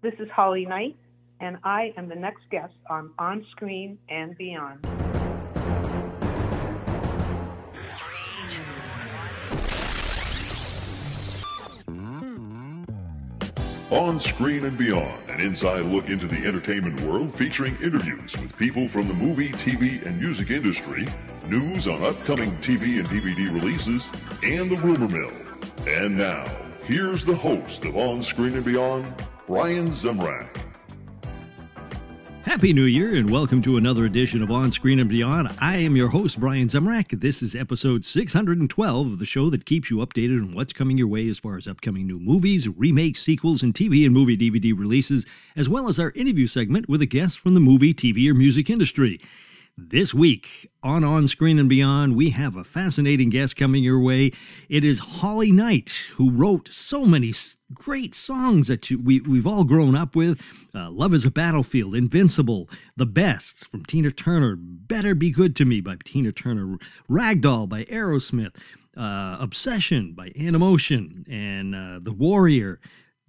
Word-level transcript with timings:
This 0.00 0.14
is 0.20 0.30
Holly 0.30 0.64
Knight, 0.64 0.96
and 1.40 1.56
I 1.64 1.92
am 1.96 2.08
the 2.08 2.14
next 2.14 2.48
guest 2.52 2.74
on 2.88 3.10
On 3.18 3.44
Screen 3.50 3.98
and 4.08 4.38
Beyond. 4.38 4.86
On 13.90 14.20
Screen 14.20 14.66
and 14.66 14.78
Beyond, 14.78 15.30
an 15.30 15.40
inside 15.40 15.84
look 15.86 16.08
into 16.08 16.28
the 16.28 16.46
entertainment 16.46 17.00
world 17.00 17.34
featuring 17.34 17.76
interviews 17.82 18.36
with 18.40 18.56
people 18.56 18.86
from 18.86 19.08
the 19.08 19.14
movie, 19.14 19.50
TV, 19.50 20.00
and 20.06 20.20
music 20.20 20.50
industry, 20.50 21.08
news 21.48 21.88
on 21.88 22.04
upcoming 22.04 22.56
TV 22.58 23.00
and 23.00 23.08
DVD 23.08 23.52
releases, 23.52 24.08
and 24.44 24.70
the 24.70 24.76
rumor 24.76 25.08
mill. 25.08 25.32
And 25.88 26.16
now, 26.16 26.44
here's 26.84 27.24
the 27.24 27.34
host 27.34 27.84
of 27.84 27.96
On 27.96 28.22
Screen 28.22 28.54
and 28.54 28.64
Beyond, 28.64 29.12
Brian 29.48 29.88
Zemrak. 29.88 30.58
Happy 32.42 32.74
New 32.74 32.84
Year 32.84 33.14
and 33.14 33.30
welcome 33.30 33.62
to 33.62 33.78
another 33.78 34.04
edition 34.04 34.42
of 34.42 34.50
On 34.50 34.70
Screen 34.70 35.00
and 35.00 35.08
Beyond. 35.08 35.48
I 35.58 35.76
am 35.76 35.96
your 35.96 36.08
host, 36.08 36.38
Brian 36.38 36.68
Zemrak. 36.68 37.18
This 37.18 37.42
is 37.42 37.54
episode 37.56 38.04
612 38.04 39.06
of 39.06 39.18
the 39.18 39.24
show 39.24 39.48
that 39.48 39.64
keeps 39.64 39.90
you 39.90 39.96
updated 39.98 40.42
on 40.42 40.54
what's 40.54 40.74
coming 40.74 40.98
your 40.98 41.08
way 41.08 41.26
as 41.30 41.38
far 41.38 41.56
as 41.56 41.66
upcoming 41.66 42.06
new 42.06 42.18
movies, 42.18 42.68
remakes, 42.68 43.22
sequels, 43.22 43.62
and 43.62 43.72
TV 43.72 44.04
and 44.04 44.12
movie 44.12 44.36
DVD 44.36 44.78
releases, 44.78 45.24
as 45.56 45.66
well 45.66 45.88
as 45.88 45.98
our 45.98 46.10
interview 46.10 46.46
segment 46.46 46.86
with 46.86 47.00
a 47.00 47.06
guest 47.06 47.38
from 47.38 47.54
the 47.54 47.60
movie, 47.60 47.94
TV, 47.94 48.28
or 48.28 48.34
music 48.34 48.68
industry. 48.68 49.18
This 49.78 50.12
week 50.12 50.70
on 50.82 51.04
On 51.04 51.26
Screen 51.26 51.58
and 51.58 51.70
Beyond, 51.70 52.16
we 52.16 52.28
have 52.30 52.56
a 52.56 52.64
fascinating 52.64 53.30
guest 53.30 53.56
coming 53.56 53.82
your 53.82 54.00
way. 54.00 54.32
It 54.68 54.84
is 54.84 54.98
Holly 54.98 55.52
Knight, 55.52 55.90
who 56.16 56.30
wrote 56.32 56.68
so 56.70 57.06
many 57.06 57.32
great 57.74 58.14
songs 58.14 58.68
that 58.68 58.90
you, 58.90 58.98
we, 58.98 59.20
we've 59.20 59.46
all 59.46 59.64
grown 59.64 59.94
up 59.94 60.16
with. 60.16 60.40
Uh, 60.74 60.90
Love 60.90 61.14
is 61.14 61.24
a 61.24 61.30
Battlefield, 61.30 61.94
Invincible, 61.94 62.68
The 62.96 63.06
Best 63.06 63.68
from 63.68 63.84
Tina 63.84 64.10
Turner, 64.10 64.56
Better 64.56 65.14
Be 65.14 65.30
Good 65.30 65.54
to 65.56 65.64
Me 65.64 65.80
by 65.80 65.96
Tina 66.04 66.32
Turner, 66.32 66.78
Ragdoll 67.10 67.68
by 67.68 67.84
Aerosmith, 67.84 68.54
uh, 68.96 69.36
Obsession 69.40 70.12
by 70.12 70.30
Animotion, 70.30 71.24
and 71.30 71.74
uh, 71.74 72.00
The 72.02 72.12
Warrior 72.12 72.80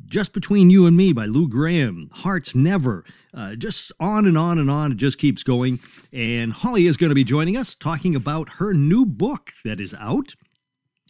just 0.06 0.34
Between 0.34 0.70
You 0.70 0.86
and 0.86 0.96
Me 0.96 1.12
by 1.14 1.26
Lou 1.26 1.48
Gramm, 1.48 2.10
Hearts 2.14 2.56
Never, 2.56 3.04
uh, 3.34 3.56
just 3.56 3.92
on 4.00 4.26
and 4.26 4.38
on 4.38 4.58
and 4.58 4.72
on. 4.72 4.94
It 4.94 4.98
just 4.98 5.18
keeps 5.18 5.44
going. 5.44 5.80
And 6.14 6.54
Holly 6.54 6.88
is 6.88 6.98
going 6.98 7.10
to 7.10 7.16
be 7.16 7.24
joining 7.24 7.58
us 7.58 7.76
talking 7.76 8.16
about 8.16 8.50
her 8.50 8.74
new 8.74 9.06
book 9.06 9.52
that 9.66 9.82
is 9.82 9.94
out. 9.96 10.36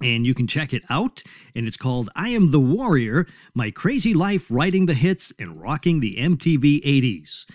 And 0.02 0.26
you 0.26 0.34
can 0.34 0.48
check 0.48 0.74
it 0.74 0.84
out. 0.90 1.24
And 1.56 1.68
it's 1.68 1.78
called 1.78 2.10
I 2.16 2.30
Am 2.30 2.52
the 2.52 2.60
Warrior 2.60 3.28
My 3.54 3.72
Crazy 3.72 4.14
Life 4.14 4.48
Writing 4.50 4.86
the 4.86 4.94
Hits 4.94 5.34
and 5.40 5.62
Rocking 5.62 6.00
the 6.00 6.16
MTV 6.16 6.84
80s. 6.86 7.46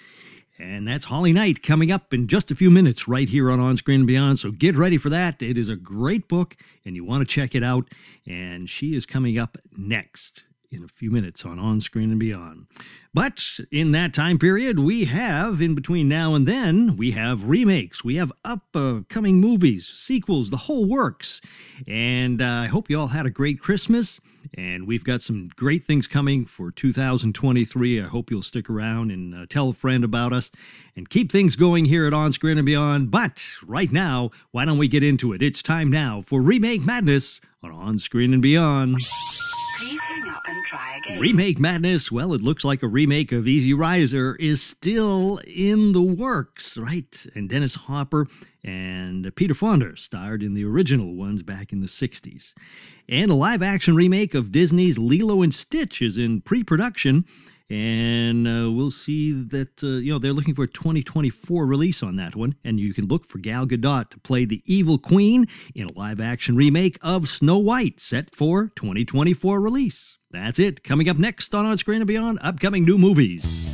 And 0.59 0.87
that's 0.87 1.07
Holly 1.07 1.33
Knight 1.33 1.63
coming 1.63 1.91
up 1.91 2.15
in 2.15 2.29
just 2.29 2.51
a 2.51 2.55
few 2.55 2.71
minutes 2.71 3.09
right 3.09 3.29
here 3.29 3.51
on 3.51 3.59
On 3.61 3.77
Screen 3.77 4.01
and 4.01 4.07
Beyond. 4.07 4.39
So 4.39 4.51
get 4.51 4.77
ready 4.77 4.99
for 4.99 5.11
that. 5.11 5.43
It 5.43 5.59
is 5.59 5.69
a 5.69 5.77
great 5.77 6.29
book 6.29 6.57
and 6.85 6.95
you 6.95 7.05
want 7.05 7.23
to 7.23 7.35
check 7.35 7.55
it 7.55 7.65
out. 7.65 7.89
And 8.27 8.71
she 8.71 8.95
is 8.95 9.05
coming 9.05 9.39
up 9.39 9.59
next 9.77 10.45
in 10.75 10.85
a 10.85 10.89
few 10.89 11.11
minutes 11.11 11.45
on 11.45 11.59
On 11.59 11.81
Screen 11.81 12.11
and 12.11 12.21
Beyond. 12.21 12.67
But 13.15 13.61
in 13.71 13.93
that 13.93 14.13
time 14.13 14.39
period, 14.39 14.81
we 14.81 15.05
have, 15.05 15.63
in 15.63 15.75
between 15.75 16.09
now 16.09 16.35
and 16.35 16.49
then, 16.49 16.97
we 16.97 17.13
have 17.13 17.49
remakes, 17.49 18.03
we 18.03 18.17
have 18.17 18.33
upcoming 18.45 19.41
movies, 19.41 19.87
sequels, 19.87 20.51
the 20.51 20.57
whole 20.57 20.85
works. 20.85 21.41
And 21.87 22.43
uh, 22.43 22.47
I 22.47 22.67
hope 22.67 22.91
you 22.91 22.99
all 22.99 23.07
had 23.07 23.25
a 23.25 23.31
great 23.31 23.61
Christmas. 23.61 24.21
And 24.57 24.87
we've 24.87 25.05
got 25.05 25.23
some 25.23 25.49
great 25.57 25.85
things 25.85 26.07
coming 26.07 26.45
for 26.45 26.71
2023. 26.71 28.03
I 28.03 28.07
hope 28.07 28.31
you'll 28.31 28.43
stick 28.43 28.69
around 28.69 29.11
and 29.11 29.35
uh, 29.35 29.47
tell 29.49 29.71
a 29.71 29.75
friend 29.75 30.05
about 30.05 30.33
us 30.33 30.51
and 30.97 31.09
keep 31.09 31.33
things 31.33 31.57
going 31.57 31.87
here 31.87 32.07
at 32.07 32.13
On 32.13 32.33
Screen 32.33 32.59
and 32.59 32.67
Beyond. 32.67 33.11
But 33.11 33.43
right 33.65 33.91
now, 33.91 34.31
why 34.51 34.65
don't 34.65 34.79
we 34.79 34.89
get 34.89 35.03
into 35.03 35.33
it? 35.33 35.43
It's 35.43 35.63
time 35.63 35.91
now 35.91 36.23
for 36.27 36.43
Remake 36.43 36.83
Madness 36.83 37.41
on 37.63 37.73
On 37.73 37.99
Screen 37.99 38.33
and 38.33 38.43
Beyond. 38.43 39.01
Remake 41.21 41.59
Madness, 41.59 42.13
well, 42.13 42.35
it 42.35 42.43
looks 42.43 42.65
like 42.65 42.83
a 42.83 42.89
remake 42.89 43.33
of 43.33 43.49
Easy 43.49 43.73
Rider 43.73 44.37
is 44.37 44.63
still 44.63 45.41
in 45.47 45.93
the 45.93 46.03
works, 46.03 46.77
right? 46.77 47.27
And 47.35 47.49
Dennis 47.49 47.75
Hopper 47.75 48.27
and 48.63 49.35
Peter 49.37 49.55
Fonda 49.55 49.97
starred 49.97 50.43
in 50.43 50.55
the 50.55 50.65
original 50.65 51.15
ones 51.15 51.43
back 51.43 51.73
in 51.73 51.81
the 51.81 51.87
60s. 51.87 52.53
And 53.09 53.31
a 53.31 53.35
live 53.35 53.63
action 53.63 53.95
remake 53.95 54.35
of 54.35 54.53
Disney's 54.53 54.99
Lilo 54.99 55.43
and 55.43 55.55
Stitch 55.55 56.01
is 56.03 56.19
in 56.19 56.41
pre 56.41 56.63
production 56.63 57.25
and 57.75 58.47
uh, 58.47 58.71
we'll 58.71 58.93
see 58.93 59.33
that 59.33 59.83
uh, 59.83 59.89
you 59.89 60.13
know 60.13 60.21
they're 60.21 60.33
looking 60.33 60.55
for 60.55 60.63
a 60.63 60.69
2024 60.69 61.67
release 61.67 62.05
on 62.05 62.15
that 62.17 62.37
one. 62.37 62.55
And 62.63 62.79
you 62.79 62.95
can 62.95 63.07
look 63.07 63.27
for 63.27 63.39
gal 63.39 63.67
gadot 63.67 64.11
to 64.11 64.21
play 64.21 64.45
the 64.45 64.63
evil 64.65 64.97
queen 64.97 65.49
in 65.75 65.89
a 65.89 65.93
live 65.99 66.21
action 66.21 66.55
remake 66.55 66.99
of 67.03 67.29
snow 67.29 67.59
white 67.59 67.99
set 67.99 68.35
for 68.35 68.71
2024 68.77 69.61
release. 69.61 70.19
That's 70.31 70.61
it. 70.61 70.85
Coming 70.85 71.09
up 71.09 71.17
next 71.17 71.53
on 71.53 71.67
on 71.67 71.77
screen 71.77 72.01
and 72.01 72.07
beyond 72.07 72.39
upcoming 72.43 72.85
new 72.85 72.97
movies. 72.97 73.65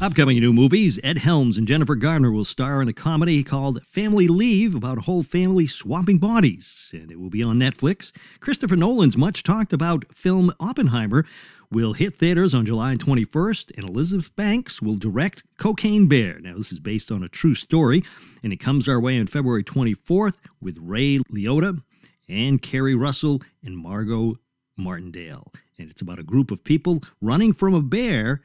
Upcoming 0.00 0.38
new 0.38 0.52
movies 0.52 1.00
Ed 1.02 1.18
Helms 1.18 1.58
and 1.58 1.66
Jennifer 1.66 1.96
Garner 1.96 2.30
will 2.30 2.44
star 2.44 2.80
in 2.80 2.86
a 2.86 2.92
comedy 2.92 3.42
called 3.42 3.82
Family 3.84 4.28
Leave 4.28 4.76
about 4.76 4.98
a 4.98 5.00
whole 5.00 5.24
family 5.24 5.66
swapping 5.66 6.18
bodies, 6.18 6.90
and 6.92 7.10
it 7.10 7.18
will 7.18 7.30
be 7.30 7.42
on 7.42 7.58
Netflix. 7.58 8.12
Christopher 8.38 8.76
Nolan's 8.76 9.16
much 9.16 9.42
talked 9.42 9.72
about 9.72 10.04
film 10.14 10.54
Oppenheimer 10.60 11.24
will 11.70 11.92
hit 11.92 12.16
theaters 12.16 12.54
on 12.54 12.64
July 12.66 12.94
21st, 12.96 13.76
and 13.76 13.88
Elizabeth 13.88 14.34
Banks 14.36 14.80
will 14.80 14.96
direct 14.96 15.42
Cocaine 15.58 16.08
Bear. 16.08 16.38
Now, 16.40 16.56
this 16.56 16.72
is 16.72 16.80
based 16.80 17.12
on 17.12 17.22
a 17.22 17.28
true 17.28 17.54
story, 17.54 18.02
and 18.42 18.52
it 18.52 18.60
comes 18.60 18.88
our 18.88 19.00
way 19.00 19.18
on 19.18 19.26
February 19.26 19.64
24th 19.64 20.36
with 20.60 20.78
Ray 20.80 21.18
Liotta 21.32 21.82
and 22.28 22.62
Keri 22.62 22.94
Russell 22.94 23.42
and 23.62 23.76
Margot 23.76 24.36
Martindale. 24.76 25.52
And 25.78 25.90
it's 25.90 26.02
about 26.02 26.18
a 26.18 26.24
group 26.24 26.50
of 26.50 26.64
people 26.64 27.02
running 27.20 27.52
from 27.52 27.74
a 27.74 27.82
bear 27.82 28.42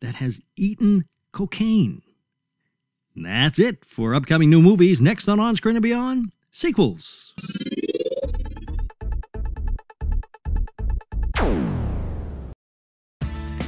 that 0.00 0.16
has 0.16 0.40
eaten 0.56 1.06
cocaine. 1.32 2.02
And 3.14 3.24
that's 3.24 3.58
it 3.58 3.84
for 3.84 4.14
upcoming 4.14 4.50
new 4.50 4.60
movies. 4.60 5.00
Next 5.00 5.28
on 5.28 5.40
On 5.40 5.56
Screen 5.56 5.76
and 5.76 5.82
Beyond, 5.82 6.32
sequels. 6.50 7.32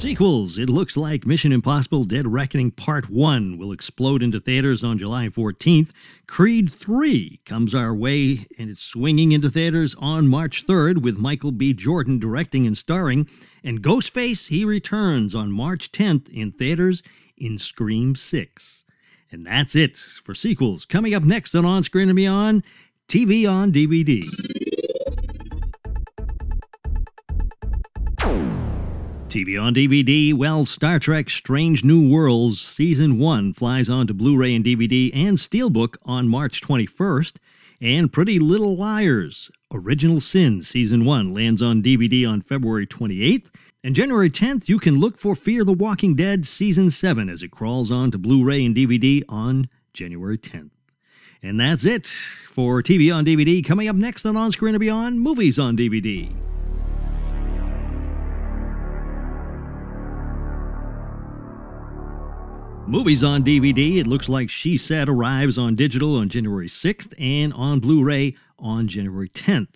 Sequels. 0.00 0.56
It 0.56 0.70
looks 0.70 0.96
like 0.96 1.26
Mission 1.26 1.52
Impossible 1.52 2.04
Dead 2.04 2.26
Reckoning 2.26 2.70
Part 2.70 3.10
1 3.10 3.58
will 3.58 3.70
explode 3.70 4.22
into 4.22 4.40
theaters 4.40 4.82
on 4.82 4.96
July 4.96 5.26
14th. 5.28 5.90
Creed 6.26 6.72
3 6.72 7.38
comes 7.44 7.74
our 7.74 7.94
way 7.94 8.46
and 8.58 8.70
it's 8.70 8.80
swinging 8.80 9.32
into 9.32 9.50
theaters 9.50 9.94
on 9.98 10.26
March 10.26 10.66
3rd 10.66 11.02
with 11.02 11.18
Michael 11.18 11.52
B. 11.52 11.74
Jordan 11.74 12.18
directing 12.18 12.66
and 12.66 12.78
starring. 12.78 13.28
And 13.62 13.82
Ghostface, 13.82 14.48
he 14.48 14.64
returns 14.64 15.34
on 15.34 15.52
March 15.52 15.92
10th 15.92 16.30
in 16.30 16.52
theaters 16.52 17.02
in 17.36 17.58
Scream 17.58 18.16
6. 18.16 18.84
And 19.30 19.46
that's 19.46 19.76
it 19.76 19.98
for 19.98 20.34
sequels. 20.34 20.86
Coming 20.86 21.12
up 21.12 21.24
next 21.24 21.54
on 21.54 21.66
On 21.66 21.82
Screen 21.82 22.08
and 22.08 22.16
Beyond, 22.16 22.62
TV 23.06 23.46
on 23.46 23.70
DVD. 23.70 24.24
TV 29.30 29.60
on 29.60 29.72
DVD, 29.72 30.34
well, 30.34 30.66
Star 30.66 30.98
Trek 30.98 31.30
Strange 31.30 31.84
New 31.84 32.10
Worlds 32.10 32.60
Season 32.60 33.16
1 33.16 33.52
flies 33.52 33.88
on 33.88 34.08
to 34.08 34.14
Blu 34.14 34.36
ray 34.36 34.56
and 34.56 34.64
DVD 34.64 35.12
and 35.14 35.38
Steelbook 35.38 35.96
on 36.04 36.28
March 36.28 36.60
21st. 36.60 37.36
And 37.80 38.12
Pretty 38.12 38.40
Little 38.40 38.76
Liars 38.76 39.48
Original 39.72 40.20
Sin 40.20 40.62
Season 40.62 41.04
1 41.04 41.32
lands 41.32 41.62
on 41.62 41.80
DVD 41.80 42.28
on 42.28 42.42
February 42.42 42.88
28th. 42.88 43.46
And 43.84 43.94
January 43.94 44.30
10th, 44.30 44.68
you 44.68 44.80
can 44.80 44.98
look 44.98 45.16
for 45.16 45.36
Fear 45.36 45.62
the 45.64 45.72
Walking 45.72 46.16
Dead 46.16 46.44
Season 46.44 46.90
7 46.90 47.28
as 47.28 47.44
it 47.44 47.52
crawls 47.52 47.92
on 47.92 48.10
to 48.10 48.18
Blu 48.18 48.42
ray 48.42 48.64
and 48.64 48.74
DVD 48.74 49.22
on 49.28 49.68
January 49.94 50.38
10th. 50.38 50.70
And 51.40 51.60
that's 51.60 51.84
it 51.84 52.08
for 52.50 52.82
TV 52.82 53.14
on 53.14 53.24
DVD. 53.24 53.64
Coming 53.64 53.86
up 53.86 53.94
next 53.94 54.26
on 54.26 54.36
On 54.36 54.50
Screen 54.50 54.74
and 54.74 54.80
Beyond, 54.80 55.20
Movies 55.20 55.60
on 55.60 55.76
DVD. 55.76 56.34
Movies 62.90 63.22
on 63.22 63.44
DVD. 63.44 63.98
It 63.98 64.08
looks 64.08 64.28
like 64.28 64.50
She 64.50 64.76
Said 64.76 65.08
arrives 65.08 65.56
on 65.56 65.76
digital 65.76 66.16
on 66.16 66.28
January 66.28 66.66
6th 66.66 67.14
and 67.20 67.52
on 67.52 67.78
Blu 67.78 68.02
ray 68.02 68.34
on 68.58 68.88
January 68.88 69.28
10th. 69.28 69.68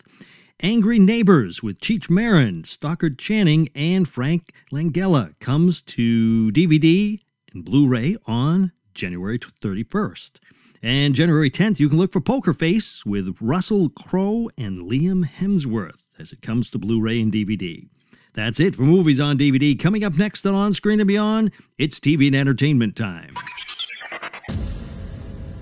Angry 0.59 0.99
Neighbors 0.99 1.63
with 1.63 1.79
Cheech 1.79 2.11
Marin, 2.11 2.65
Stockard 2.65 3.17
Channing, 3.17 3.69
and 3.73 4.09
Frank 4.09 4.53
Langella 4.73 5.39
comes 5.39 5.81
to 5.83 6.51
DVD 6.51 7.21
and 7.53 7.65
Blu 7.65 7.87
ray 7.87 8.17
on 8.27 8.73
January 8.95 9.39
31st. 9.39 10.33
And 10.83 11.15
January 11.15 11.53
10th, 11.53 11.79
you 11.79 11.89
can 11.89 11.99
look 11.99 12.13
for 12.13 12.21
Poker 12.21 12.53
Face 12.53 13.07
with 13.07 13.37
Russell 13.41 13.91
Crowe 13.91 14.51
and 14.59 14.91
Liam 14.91 15.25
Hemsworth 15.25 16.03
as 16.19 16.33
it 16.33 16.43
comes 16.43 16.69
to 16.71 16.79
Blu 16.79 17.01
ray 17.01 17.21
and 17.21 17.33
DVD. 17.33 17.87
That's 18.35 18.59
it 18.59 18.75
for 18.75 18.83
movies 18.83 19.21
on 19.21 19.39
DVD. 19.39 19.79
Coming 19.79 20.03
up 20.03 20.15
next 20.15 20.45
on 20.45 20.55
On 20.55 20.75
Screen 20.75 20.99
and 20.99 21.07
Beyond, 21.07 21.53
it's 21.79 22.01
TV 22.01 22.27
and 22.27 22.35
entertainment 22.35 22.97
time. 22.97 23.33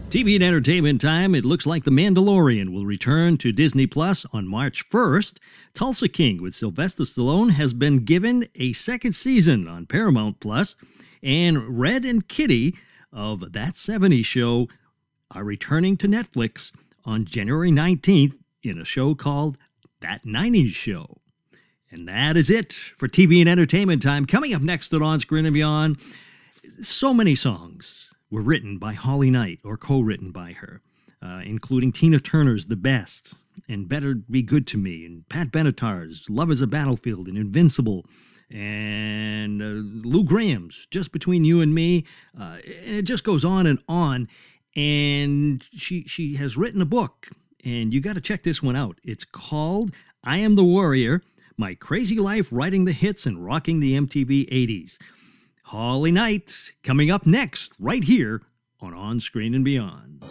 TV 0.08 0.34
and 0.34 0.44
entertainment 0.44 1.00
time. 1.00 1.34
It 1.34 1.44
looks 1.44 1.66
like 1.66 1.84
The 1.84 1.90
Mandalorian 1.90 2.70
will 2.70 2.86
return 2.86 3.36
to 3.38 3.52
Disney 3.52 3.86
Plus 3.86 4.24
on 4.32 4.48
March 4.48 4.88
1st. 4.90 5.36
Tulsa 5.74 6.08
King 6.08 6.42
with 6.42 6.54
Sylvester 6.54 7.04
Stallone 7.04 7.52
has 7.52 7.74
been 7.74 8.04
given 8.04 8.48
a 8.54 8.72
second 8.72 9.12
season 9.12 9.68
on 9.68 9.86
Paramount 9.86 10.40
Plus, 10.40 10.74
and 11.22 11.78
Red 11.78 12.06
and 12.06 12.26
Kitty 12.26 12.74
of 13.12 13.52
That 13.52 13.74
70s 13.74 14.24
Show 14.24 14.68
are 15.30 15.44
returning 15.44 15.98
to 15.98 16.08
Netflix 16.08 16.72
on 17.04 17.26
January 17.26 17.70
19th 17.70 18.34
in 18.62 18.78
a 18.78 18.84
show 18.84 19.14
called 19.14 19.58
That 20.00 20.24
90s 20.24 20.70
Show. 20.70 21.21
And 21.92 22.08
that 22.08 22.38
is 22.38 22.48
it 22.48 22.72
for 22.72 23.06
TV 23.06 23.40
and 23.40 23.48
entertainment 23.48 24.00
time. 24.00 24.24
Coming 24.24 24.54
up 24.54 24.62
next 24.62 24.94
on 24.94 25.02
On 25.02 25.20
Screen 25.20 25.44
and 25.44 25.52
Beyond, 25.52 25.98
so 26.80 27.12
many 27.12 27.34
songs 27.34 28.08
were 28.30 28.40
written 28.40 28.78
by 28.78 28.94
Holly 28.94 29.30
Knight 29.30 29.60
or 29.62 29.76
co 29.76 30.00
written 30.00 30.32
by 30.32 30.52
her, 30.52 30.80
uh, 31.22 31.42
including 31.44 31.92
Tina 31.92 32.18
Turner's 32.18 32.64
The 32.64 32.76
Best 32.76 33.34
and 33.68 33.88
Better 33.88 34.14
Be 34.14 34.42
Good 34.42 34.66
to 34.68 34.78
Me, 34.78 35.04
and 35.04 35.28
Pat 35.28 35.52
Benatar's 35.52 36.24
Love 36.30 36.50
is 36.50 36.62
a 36.62 36.66
Battlefield 36.66 37.28
and 37.28 37.36
Invincible, 37.36 38.06
and 38.50 39.60
uh, 39.60 40.08
Lou 40.08 40.24
Gramm's 40.24 40.86
Just 40.90 41.12
Between 41.12 41.44
You 41.44 41.60
and 41.60 41.74
Me. 41.74 42.06
Uh, 42.38 42.56
and 42.64 42.96
it 42.96 43.02
just 43.02 43.24
goes 43.24 43.44
on 43.44 43.66
and 43.66 43.78
on. 43.86 44.28
And 44.74 45.62
she, 45.74 46.04
she 46.04 46.36
has 46.36 46.56
written 46.56 46.80
a 46.80 46.86
book, 46.86 47.28
and 47.62 47.92
you 47.92 48.00
got 48.00 48.14
to 48.14 48.22
check 48.22 48.42
this 48.42 48.62
one 48.62 48.76
out. 48.76 48.98
It's 49.04 49.26
called 49.26 49.92
I 50.24 50.38
Am 50.38 50.54
the 50.54 50.64
Warrior 50.64 51.22
my 51.56 51.74
Crazy 51.74 52.16
Life 52.16 52.48
Writing 52.50 52.84
the 52.84 52.92
Hits 52.92 53.26
and 53.26 53.44
Rocking 53.44 53.80
the 53.80 53.94
MTV 53.94 54.50
80s. 54.50 54.98
Holly 55.64 56.10
Knight 56.10 56.72
coming 56.82 57.10
up 57.10 57.26
next, 57.26 57.72
right 57.78 58.04
here 58.04 58.42
on 58.80 58.94
On 58.94 59.20
Screen 59.20 59.54
and 59.54 59.64
Beyond. 59.64 60.24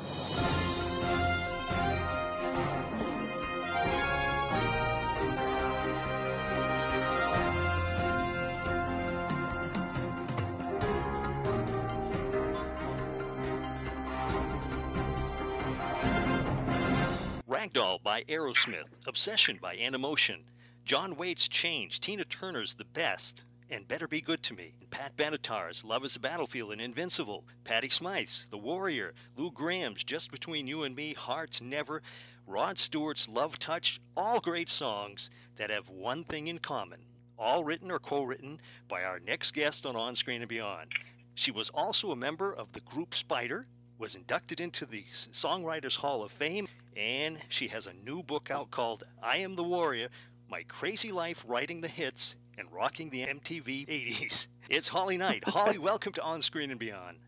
Ragdoll 17.47 18.01
by 18.01 18.23
Aerosmith, 18.23 18.85
Obsession 19.07 19.59
by 19.61 19.75
Animotion, 19.75 20.39
John 20.85 21.15
Waite's 21.15 21.47
Change, 21.47 21.99
Tina 21.99 22.25
Turner's 22.25 22.73
The 22.73 22.85
Best, 22.85 23.45
and 23.69 23.87
Better 23.87 24.07
Be 24.07 24.19
Good 24.19 24.43
to 24.43 24.53
Me. 24.53 24.73
Pat 24.89 25.15
Benatar's 25.15 25.85
Love 25.85 26.03
is 26.03 26.15
a 26.15 26.19
Battlefield 26.19 26.71
and 26.73 26.81
Invincible. 26.81 27.45
Patty 27.63 27.87
Smyth's 27.87 28.47
The 28.49 28.57
Warrior. 28.57 29.13
Lou 29.37 29.51
Gramm's 29.51 30.03
Just 30.03 30.31
Between 30.31 30.67
You 30.67 30.83
and 30.83 30.95
Me, 30.95 31.13
Hearts 31.13 31.61
Never. 31.61 32.01
Rod 32.45 32.77
Stewart's 32.77 33.29
Love 33.29 33.59
Touch. 33.59 34.01
All 34.17 34.39
great 34.41 34.67
songs 34.67 35.29
that 35.55 35.69
have 35.69 35.87
one 35.87 36.23
thing 36.23 36.47
in 36.47 36.57
common. 36.57 36.99
All 37.37 37.63
written 37.63 37.91
or 37.91 37.99
co 37.99 38.23
written 38.23 38.59
by 38.89 39.03
our 39.03 39.19
next 39.19 39.53
guest 39.53 39.85
on 39.85 39.95
On 39.95 40.15
Screen 40.15 40.41
and 40.41 40.49
Beyond. 40.49 40.91
She 41.35 41.51
was 41.51 41.69
also 41.69 42.11
a 42.11 42.15
member 42.15 42.53
of 42.53 42.73
the 42.73 42.81
group 42.81 43.15
Spider, 43.15 43.65
was 43.97 44.15
inducted 44.15 44.59
into 44.59 44.85
the 44.85 45.05
Songwriters 45.11 45.95
Hall 45.95 46.23
of 46.23 46.31
Fame, 46.31 46.67
and 46.97 47.37
she 47.47 47.67
has 47.69 47.87
a 47.87 47.93
new 47.93 48.21
book 48.21 48.51
out 48.51 48.71
called 48.71 49.03
I 49.23 49.37
Am 49.37 49.53
the 49.53 49.63
Warrior 49.63 50.09
my 50.51 50.63
crazy 50.63 51.13
life 51.13 51.45
writing 51.47 51.79
the 51.79 51.87
hits 51.87 52.35
and 52.57 52.67
rocking 52.73 53.09
the 53.09 53.21
MTV 53.25 53.87
80s. 53.87 54.47
It's 54.69 54.89
Holly 54.89 55.17
Knight. 55.17 55.45
Holly, 55.47 55.77
welcome 55.77 56.11
to 56.13 56.21
On 56.21 56.41
Screen 56.41 56.71
and 56.71 56.79
Beyond. 56.79 57.19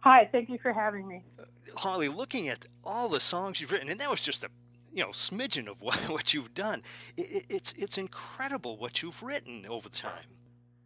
Hi, 0.00 0.28
thank 0.30 0.50
you 0.50 0.58
for 0.58 0.74
having 0.74 1.08
me. 1.08 1.24
Uh, 1.40 1.44
Holly, 1.74 2.08
looking 2.08 2.48
at 2.48 2.66
all 2.84 3.08
the 3.08 3.18
songs 3.18 3.62
you've 3.62 3.72
written, 3.72 3.88
and 3.88 3.98
that 3.98 4.10
was 4.10 4.20
just 4.20 4.44
a 4.44 4.50
you 4.92 5.02
know 5.02 5.08
smidgen 5.08 5.68
of 5.68 5.80
what, 5.82 5.96
what 6.10 6.34
you've 6.34 6.52
done. 6.52 6.82
It, 7.16 7.46
it's 7.48 7.72
it's 7.78 7.96
incredible 7.96 8.76
what 8.76 9.02
you've 9.02 9.22
written 9.22 9.64
over 9.66 9.88
the 9.88 9.96
time. 9.96 10.26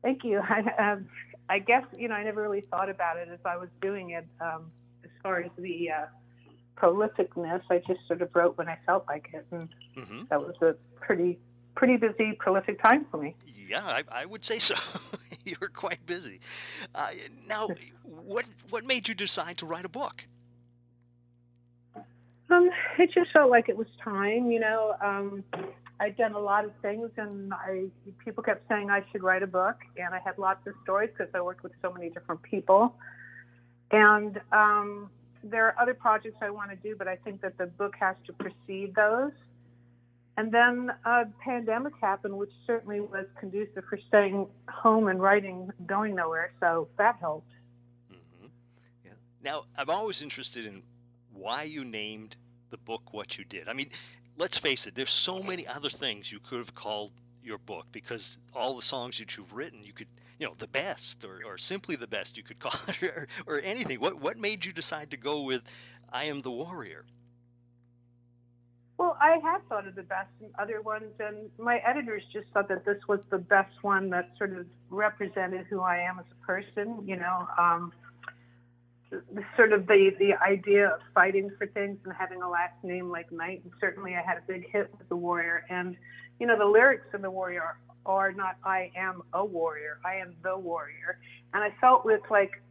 Thank 0.00 0.22
you. 0.22 0.40
I, 0.48 0.92
um, 0.92 1.08
I 1.48 1.58
guess 1.58 1.84
you 1.98 2.06
know 2.06 2.14
I 2.14 2.22
never 2.22 2.40
really 2.40 2.62
thought 2.62 2.88
about 2.88 3.16
it 3.16 3.28
as 3.32 3.40
I 3.44 3.56
was 3.56 3.68
doing 3.82 4.10
it. 4.10 4.26
Um, 4.40 4.70
as 5.02 5.10
far 5.24 5.40
as 5.40 5.50
the 5.58 5.90
uh, 5.90 6.06
prolificness, 6.76 7.62
I 7.68 7.78
just 7.78 8.06
sort 8.06 8.22
of 8.22 8.30
wrote 8.32 8.56
when 8.56 8.68
I 8.68 8.78
felt 8.86 9.06
like 9.08 9.28
it, 9.34 9.44
and 9.50 9.68
mm-hmm. 9.96 10.22
that 10.30 10.40
was 10.40 10.54
a 10.62 10.76
pretty 10.94 11.40
pretty 11.80 11.96
busy, 11.96 12.34
prolific 12.38 12.80
time 12.82 13.06
for 13.10 13.16
me. 13.16 13.34
Yeah, 13.66 13.82
I, 13.82 14.02
I 14.12 14.26
would 14.26 14.44
say 14.44 14.58
so. 14.58 14.74
you 15.46 15.56
were 15.62 15.70
quite 15.70 16.04
busy. 16.04 16.38
Uh, 16.94 17.08
now, 17.48 17.70
what 18.04 18.44
what 18.68 18.84
made 18.84 19.08
you 19.08 19.14
decide 19.14 19.56
to 19.58 19.66
write 19.66 19.86
a 19.86 19.88
book? 19.88 20.26
Um, 22.50 22.68
it 22.98 23.10
just 23.14 23.32
felt 23.32 23.50
like 23.50 23.70
it 23.70 23.78
was 23.78 23.86
time. 24.04 24.50
You 24.50 24.60
know, 24.60 24.94
um, 25.02 25.42
I'd 26.00 26.18
done 26.18 26.34
a 26.34 26.38
lot 26.38 26.66
of 26.66 26.72
things, 26.82 27.08
and 27.16 27.54
I 27.54 27.86
people 28.22 28.42
kept 28.42 28.68
saying 28.68 28.90
I 28.90 29.02
should 29.10 29.22
write 29.22 29.42
a 29.42 29.46
book, 29.46 29.76
and 29.96 30.14
I 30.14 30.18
had 30.18 30.36
lots 30.36 30.66
of 30.66 30.74
stories 30.82 31.08
because 31.16 31.32
I 31.34 31.40
worked 31.40 31.62
with 31.62 31.72
so 31.80 31.90
many 31.90 32.10
different 32.10 32.42
people. 32.42 32.94
And 33.90 34.38
um, 34.52 35.08
there 35.42 35.64
are 35.64 35.74
other 35.80 35.94
projects 35.94 36.36
I 36.42 36.50
want 36.50 36.68
to 36.72 36.76
do, 36.76 36.94
but 36.94 37.08
I 37.08 37.16
think 37.16 37.40
that 37.40 37.56
the 37.56 37.66
book 37.66 37.94
has 37.98 38.16
to 38.26 38.34
precede 38.34 38.94
those. 38.94 39.32
And 40.40 40.50
then 40.50 40.90
a 41.04 41.24
pandemic 41.44 41.92
happened, 42.00 42.34
which 42.34 42.52
certainly 42.66 43.00
was 43.00 43.26
conducive 43.38 43.84
for 43.90 43.98
staying 44.08 44.46
home 44.70 45.08
and 45.08 45.20
writing, 45.20 45.68
going 45.84 46.14
nowhere. 46.14 46.54
So 46.60 46.88
that 46.96 47.16
helped. 47.20 47.50
Mm-hmm. 48.10 48.46
Yeah. 49.04 49.10
Now, 49.44 49.64
I'm 49.76 49.90
always 49.90 50.22
interested 50.22 50.64
in 50.64 50.82
why 51.30 51.64
you 51.64 51.84
named 51.84 52.36
the 52.70 52.78
book 52.78 53.12
what 53.12 53.36
you 53.36 53.44
did. 53.44 53.68
I 53.68 53.74
mean, 53.74 53.90
let's 54.38 54.56
face 54.56 54.86
it, 54.86 54.94
there's 54.94 55.10
so 55.10 55.42
many 55.42 55.66
other 55.66 55.90
things 55.90 56.32
you 56.32 56.40
could 56.40 56.56
have 56.56 56.74
called 56.74 57.12
your 57.44 57.58
book 57.58 57.84
because 57.92 58.38
all 58.54 58.74
the 58.74 58.82
songs 58.82 59.18
that 59.18 59.36
you've 59.36 59.52
written, 59.52 59.84
you 59.84 59.92
could, 59.92 60.08
you 60.38 60.46
know, 60.46 60.54
the 60.56 60.68
best 60.68 61.22
or, 61.22 61.42
or 61.44 61.58
simply 61.58 61.96
the 61.96 62.06
best 62.06 62.38
you 62.38 62.42
could 62.42 62.58
call 62.60 62.80
it 62.88 63.02
or, 63.02 63.28
or 63.46 63.60
anything. 63.60 64.00
What, 64.00 64.22
what 64.22 64.38
made 64.38 64.64
you 64.64 64.72
decide 64.72 65.10
to 65.10 65.18
go 65.18 65.42
with 65.42 65.64
I 66.10 66.24
Am 66.24 66.40
the 66.40 66.50
Warrior? 66.50 67.04
I 69.20 69.38
had 69.42 69.58
thought 69.68 69.86
of 69.86 69.94
the 69.94 70.02
best 70.02 70.30
and 70.40 70.50
other 70.58 70.80
ones, 70.80 71.12
and 71.20 71.50
my 71.58 71.76
editors 71.78 72.22
just 72.32 72.48
thought 72.54 72.68
that 72.68 72.86
this 72.86 72.96
was 73.06 73.20
the 73.30 73.38
best 73.38 73.74
one 73.82 74.08
that 74.10 74.30
sort 74.38 74.56
of 74.56 74.66
represented 74.88 75.66
who 75.68 75.80
I 75.82 75.98
am 75.98 76.18
as 76.18 76.24
a 76.32 76.46
person. 76.46 77.06
You 77.06 77.16
know, 77.16 77.46
um, 77.58 77.92
sort 79.56 79.72
of 79.72 79.86
the 79.86 80.12
the 80.18 80.34
idea 80.34 80.88
of 80.88 81.00
fighting 81.14 81.50
for 81.58 81.66
things 81.66 81.98
and 82.04 82.14
having 82.18 82.40
a 82.40 82.48
last 82.48 82.82
name 82.82 83.10
like 83.10 83.30
Knight. 83.30 83.60
And 83.64 83.72
certainly, 83.78 84.14
I 84.14 84.22
had 84.22 84.38
a 84.38 84.42
big 84.46 84.70
hit 84.70 84.90
with 84.98 85.08
the 85.10 85.16
Warrior, 85.16 85.66
and 85.68 85.96
you 86.38 86.46
know, 86.46 86.58
the 86.58 86.64
lyrics 86.64 87.06
in 87.12 87.20
the 87.20 87.30
Warrior 87.30 87.76
are 88.06 88.32
not 88.32 88.56
"I 88.64 88.90
am 88.96 89.22
a 89.34 89.44
warrior," 89.44 90.00
I 90.02 90.14
am 90.14 90.34
the 90.42 90.56
warrior, 90.56 91.18
and 91.52 91.62
I 91.62 91.74
felt 91.78 92.06
with 92.06 92.22
like 92.30 92.62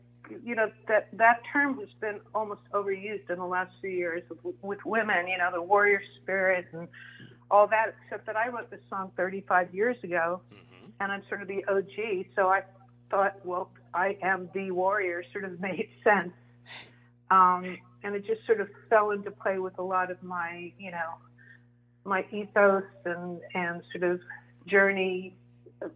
you 0.43 0.55
know 0.55 0.71
that 0.88 1.07
that 1.13 1.41
term 1.51 1.79
has 1.79 1.89
been 2.00 2.19
almost 2.33 2.62
overused 2.74 3.29
in 3.29 3.38
the 3.38 3.45
last 3.45 3.71
few 3.81 3.89
years 3.89 4.24
with, 4.43 4.55
with 4.62 4.86
women. 4.86 5.27
You 5.27 5.38
know, 5.38 5.51
the 5.51 5.62
warrior 5.62 6.01
spirit 6.21 6.67
and 6.74 6.88
all 7.51 7.67
that. 7.67 7.95
Except 8.05 8.25
that 8.25 8.36
I 8.36 8.50
wrote 8.50 8.69
this 8.69 8.81
song 8.89 9.12
35 9.17 9.74
years 9.74 9.95
ago, 10.03 10.41
mm-hmm. 10.53 10.89
and 11.00 11.12
I'm 11.12 11.24
sort 11.29 11.41
of 11.41 11.48
the 11.48 11.63
OG. 11.65 12.27
So 12.36 12.48
I 12.48 12.63
thought, 13.09 13.36
well, 13.45 13.71
I 13.93 14.17
am 14.21 14.50
the 14.53 14.71
warrior. 14.71 15.24
Sort 15.31 15.45
of 15.45 15.59
made 15.62 15.89
sense, 16.03 16.33
um, 17.31 17.77
and 18.03 18.15
it 18.15 18.25
just 18.25 18.45
sort 18.45 18.62
of 18.62 18.69
fell 18.89 19.12
into 19.12 19.31
play 19.31 19.59
with 19.59 19.77
a 19.77 19.83
lot 19.83 20.12
of 20.12 20.21
my, 20.24 20.71
you 20.79 20.91
know, 20.91 21.15
my 22.05 22.25
ethos 22.31 22.83
and 23.05 23.39
and 23.53 23.81
sort 23.91 24.12
of 24.12 24.19
journey 24.67 25.36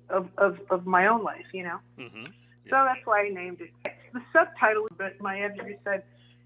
of 0.10 0.28
of, 0.38 0.60
of 0.70 0.86
my 0.86 1.08
own 1.08 1.24
life. 1.24 1.46
You 1.54 1.64
know. 1.64 1.80
Mm-hmm. 1.98 2.26
So 2.70 2.82
that's 2.84 3.06
why 3.06 3.26
I 3.26 3.30
named 3.30 3.62
it. 3.62 3.72
The 4.14 4.22
subtitle, 4.32 4.88
but 4.98 5.20
my 5.20 5.40
editor 5.40 5.76
said, 5.84 6.04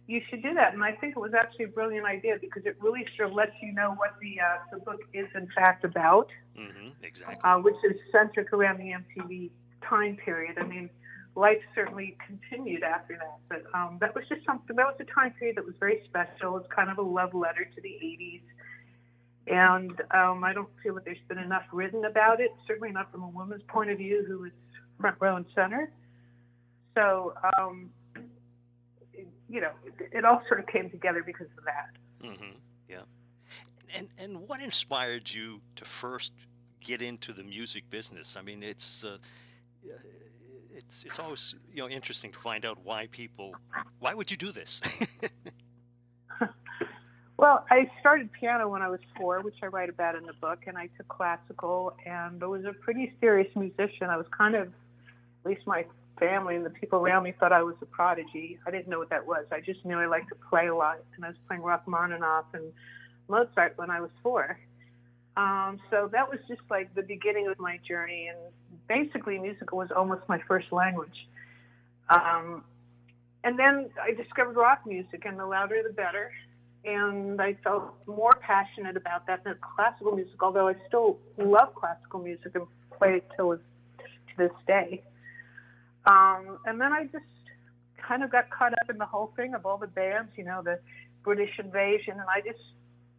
you 0.08 0.22
should 0.30 0.42
do 0.42 0.54
that. 0.54 0.74
And 0.74 0.84
I 0.84 0.94
think 0.94 1.16
it 1.18 1.20
was 1.20 1.34
actually 1.34 1.66
a 1.66 1.70
brilliant 1.70 2.06
idea 2.06 2.38
because 2.40 2.66
it 2.66 2.78
really 2.80 3.06
sort 3.18 3.30
of 3.30 3.36
lets 3.36 3.52
you 3.62 3.74
know 3.74 3.94
what 3.98 4.16
the, 4.22 4.40
uh, 4.40 4.58
the 4.72 4.78
book 4.80 5.02
is 5.14 5.28
in 5.36 5.48
fact 5.54 5.84
about. 5.84 6.30
Mm-hmm, 6.58 7.04
exactly. 7.04 7.38
Uh, 7.44 7.60
which 7.60 7.76
is 7.84 7.98
centric 8.12 8.54
around 8.54 8.80
the 8.80 8.94
MTV 8.94 9.50
time 9.84 10.16
period. 10.16 10.58
I 10.58 10.64
mean, 10.64 10.90
life 11.38 11.62
certainly 11.76 12.18
continued 12.26 12.84
after 12.84 13.18
that. 13.18 13.38
But 13.48 13.64
um, 13.78 13.98
that 14.02 14.16
was 14.16 14.26
just 14.28 14.46
something. 14.46 14.76
That 14.76 14.88
was 14.88 14.96
a 15.00 15.06
time 15.06 15.34
period 15.34 15.58
that 15.58 15.66
was 15.66 15.76
very 15.80 16.02
special. 16.06 16.58
It's 16.58 16.68
kind 16.74 16.90
of 16.90 16.98
a 16.98 17.02
love 17.02 17.34
letter 17.34 17.64
to 17.64 17.82
the 17.82 17.90
'80s, 17.90 18.42
and 19.48 20.02
um, 20.12 20.44
I 20.44 20.54
don't 20.54 20.70
feel 20.84 20.96
that 20.96 21.06
there's 21.06 21.18
been 21.28 21.38
enough 21.38 21.64
written 21.72 22.06
about 22.06 22.42
it. 22.42 22.52
Certainly 22.66 22.92
not 22.92 23.12
from 23.12 23.24
a 23.24 23.30
woman's 23.30 23.64
point 23.68 23.92
of 23.92 23.98
view, 23.98 24.26
who 24.28 24.40
was 24.40 24.52
front 25.00 25.18
row 25.20 25.36
and 25.36 25.46
center. 25.54 25.92
So, 26.98 27.36
um, 27.60 27.92
you 29.48 29.62
know, 29.62 29.70
it, 29.86 30.10
it, 30.12 30.26
all 30.26 30.42
sort 30.48 30.60
of 30.60 30.66
came 30.66 30.90
together 30.90 31.22
because 31.24 31.46
of 31.56 31.64
that. 31.66 32.28
Mm-hmm. 32.28 32.58
Yeah. 32.90 33.02
And 33.94 34.10
and 34.18 34.48
what 34.48 34.62
inspired 34.62 35.32
you 35.32 35.62
to 35.76 35.86
first 35.86 36.34
get 36.84 37.04
into 37.04 37.34
the 37.34 37.44
music 37.44 37.88
business? 37.92 38.36
I 38.36 38.42
mean, 38.42 38.64
it's. 38.64 39.04
Uh, 39.04 39.18
it's 40.76 41.04
it's 41.06 41.20
always 41.20 41.56
you 41.74 41.82
know 41.82 41.90
interesting 41.90 42.32
to 42.32 42.38
find 42.38 42.66
out 42.66 42.78
why 42.84 43.08
people 43.08 43.56
why 44.00 44.14
would 44.14 44.30
you 44.30 44.38
do 44.38 44.52
this 44.52 44.80
well 47.38 47.66
i 47.72 47.90
started 48.00 48.32
piano 48.32 48.70
when 48.70 48.84
i 48.84 48.88
was 48.88 49.00
four 49.16 49.42
which 49.42 49.56
i 49.64 49.66
write 49.66 49.90
about 49.90 50.14
in 50.16 50.24
the 50.26 50.34
book 50.34 50.60
and 50.68 50.78
i 50.78 50.88
took 50.96 51.08
classical 51.08 51.96
and 52.06 52.44
i 52.44 52.46
was 52.46 52.64
a 52.64 52.74
pretty 52.74 53.12
serious 53.20 53.48
musician 53.56 54.10
i 54.10 54.18
was 54.18 54.28
kind 54.38 54.54
of 54.56 54.68
at 54.68 55.50
least 55.50 55.66
my 55.66 55.84
family 56.20 56.56
and 56.56 56.66
the 56.66 56.70
people 56.70 57.00
around 57.00 57.24
me 57.24 57.34
thought 57.40 57.52
i 57.52 57.64
was 57.64 57.76
a 57.82 57.86
prodigy 57.86 58.60
i 58.66 58.72
didn't 58.72 58.88
know 58.88 59.00
what 59.00 59.10
that 59.10 59.26
was 59.26 59.46
i 59.52 59.60
just 59.60 59.84
knew 59.86 59.98
i 59.98 60.06
liked 60.06 60.30
to 60.30 60.36
play 60.50 60.68
a 60.68 60.76
lot 60.76 61.00
and 61.16 61.26
i 61.26 61.28
was 61.28 61.38
playing 61.48 61.62
rachmaninoff 61.62 62.46
and 62.54 62.72
mozart 63.28 63.74
when 63.78 63.90
i 63.90 64.00
was 64.00 64.10
four 64.24 64.58
um, 65.38 65.80
so 65.92 66.10
that 66.12 66.28
was 66.28 66.40
just 66.48 66.62
like 66.68 66.94
the 66.96 67.04
beginning 67.04 67.48
of 67.48 67.60
my 67.60 67.80
journey, 67.88 68.28
and 68.28 68.40
basically 68.88 69.38
music 69.38 69.72
was 69.72 69.90
almost 69.96 70.24
my 70.28 70.42
first 70.48 70.72
language. 70.72 71.28
Um, 72.10 72.64
and 73.44 73.58
then 73.58 73.92
I 74.02 74.14
discovered 74.14 74.56
rock 74.56 74.82
music, 74.88 75.26
and 75.26 75.38
the 75.38 75.46
louder 75.46 75.84
the 75.88 75.94
better. 75.94 76.32
And 76.86 77.40
I 77.40 77.54
felt 77.64 77.94
more 78.08 78.32
passionate 78.42 78.98
about 78.98 79.28
that 79.28 79.44
than 79.44 79.56
classical 79.76 80.16
music, 80.16 80.42
although 80.42 80.70
I 80.70 80.76
still 80.88 81.20
love 81.38 81.76
classical 81.76 82.20
music 82.20 82.56
and 82.56 82.66
play 82.98 83.18
it 83.18 83.28
till 83.36 83.58
to 83.58 83.62
this 84.38 84.52
day. 84.66 85.04
Um, 86.08 86.60
and 86.66 86.80
then 86.80 86.94
I 86.94 87.04
just 87.06 87.26
kind 87.98 88.24
of 88.24 88.32
got 88.32 88.50
caught 88.50 88.74
up 88.74 88.90
in 88.90 88.98
the 88.98 89.06
whole 89.06 89.34
thing 89.36 89.54
of 89.54 89.66
all 89.66 89.78
the 89.78 89.88
bands, 89.88 90.32
you 90.38 90.46
know, 90.46 90.62
the 90.64 90.80
British 91.24 91.60
invasion, 91.60 92.14
and 92.14 92.30
I 92.30 92.42
just 92.42 92.64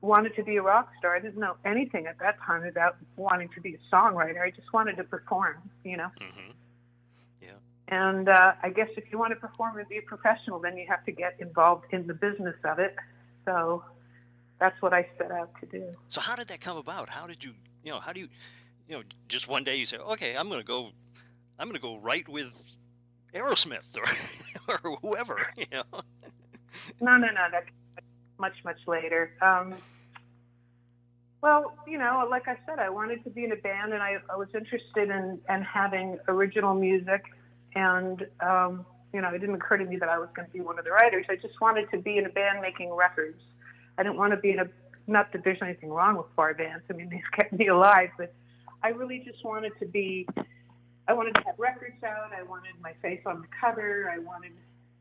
wanted 0.01 0.35
to 0.37 0.43
be 0.45 0.57
a 0.57 0.63
rock 0.63 0.91
star. 0.99 1.15
I 1.15 1.21
didn't 1.21 1.39
know 1.39 1.57
anything 1.65 2.07
at 2.07 2.19
that 2.21 2.41
time 2.41 2.65
about 2.65 2.97
wanting 3.17 3.49
to 3.51 3.61
be 3.61 3.75
a 3.75 3.95
songwriter. 3.95 4.41
I 4.41 4.51
just 4.51 4.73
wanted 4.73 4.97
to 4.97 5.05
perform, 5.05 5.57
you 5.85 5.97
know. 5.97 6.11
Mm-hmm. 6.21 6.51
Yeah. 7.43 7.51
And 7.89 8.29
uh, 8.29 8.53
I 8.63 8.71
guess 8.71 8.89
if 8.97 9.05
you 9.11 9.19
want 9.19 9.33
to 9.33 9.37
perform 9.37 9.77
and 9.79 9.89
be 9.89 9.99
a 9.99 10.03
professional, 10.03 10.61
then 10.61 10.77
you 10.77 10.87
have 10.89 11.05
to 11.05 11.13
get 11.13 11.37
involved 11.41 11.87
in 11.91 12.07
the 12.07 12.15
business 12.15 12.57
of 12.65 12.79
it. 12.79 12.97
So 13.45 13.85
that's 14.61 14.81
what 14.81 14.95
I 14.95 15.07
set 15.19 15.31
out 15.31 15.51
to 15.61 15.67
do. 15.67 15.93
So 16.09 16.21
how 16.21 16.37
did 16.37 16.49
that 16.49 16.61
come 16.61 16.77
about? 16.77 17.09
How 17.09 17.27
did 17.27 17.45
you, 17.45 17.53
you 17.85 17.91
know, 17.91 18.01
how 18.01 18.13
do 18.13 18.21
you, 18.21 18.29
you 18.89 18.97
know, 18.97 19.03
just 19.29 19.49
one 19.49 19.65
day 19.65 19.77
you 19.77 19.87
say, 19.87 19.99
okay, 19.99 20.37
I'm 20.37 20.49
going 20.49 20.61
to 20.61 20.67
go, 20.67 20.91
I'm 21.59 21.67
going 21.67 21.75
to 21.75 21.83
go 21.83 21.99
write 21.99 22.29
with 22.29 22.63
Aerosmith 23.35 23.97
or 23.97 24.79
or 24.85 24.97
whoever, 25.03 25.53
you 25.57 25.67
know. 25.73 25.85
no, 27.01 27.17
no, 27.17 27.29
no. 27.29 27.47
That 27.51 27.65
much, 28.39 28.55
much 28.65 28.79
later. 28.87 29.33
Um, 29.43 29.75
well, 31.41 31.77
you 31.87 31.99
know, 31.99 32.27
like 32.29 32.49
I 32.49 32.57
said, 32.67 32.79
I 32.79 32.91
wanted 32.91 33.23
to 33.25 33.31
be 33.31 33.45
in 33.45 33.53
a 33.53 33.57
band, 33.57 33.93
and 33.93 34.03
I, 34.03 34.17
I 34.31 34.37
was 34.37 34.49
interested 34.55 35.09
in, 35.09 35.41
in 35.49 35.63
having 35.63 36.19
original 36.27 36.75
music. 36.75 37.25
And 37.75 38.27
um, 38.41 38.87
you 39.13 39.21
know, 39.21 39.29
it 39.29 39.39
didn't 39.39 39.55
occur 39.55 39.77
to 39.77 39.85
me 39.85 39.97
that 39.97 40.09
I 40.09 40.19
was 40.19 40.29
going 40.35 40.47
to 40.47 40.53
be 40.53 40.61
one 40.61 40.79
of 40.79 40.85
the 40.85 40.91
writers. 40.91 41.27
I 41.29 41.37
just 41.37 41.61
wanted 41.61 41.91
to 41.93 41.99
be 41.99 42.19
in 42.19 42.27
a 42.27 42.29
band 42.29 42.61
making 42.61 42.93
records. 42.93 43.41
I 43.97 44.03
didn't 44.03 44.19
want 44.19 44.33
to 44.33 44.37
be 44.37 44.51
in 44.51 44.59
a. 44.59 44.67
Not 45.07 45.33
that 45.33 45.43
there's 45.45 45.63
anything 45.63 45.91
wrong 45.91 46.17
with 46.17 46.27
bar 46.37 46.55
bands. 46.55 46.85
I 46.91 46.93
mean, 46.93 47.09
these 47.11 47.23
kept 47.35 47.53
me 47.53 47.69
alive, 47.69 48.11
but 48.19 48.35
I 48.83 48.89
really 48.89 49.23
just 49.25 49.45
wanted 49.45 49.73
to 49.79 49.87
be. 49.87 50.27
I 51.09 51.15
wanted 51.15 51.35
to 51.37 51.43
have 51.47 51.59
records 51.59 52.03
out. 52.05 52.31
I 52.39 52.43
wanted 52.43 52.75
my 52.81 52.93
face 53.03 53.23
on 53.27 53.41
the 53.41 53.49
cover. 53.61 54.13
I 54.15 54.19
wanted 54.19 54.53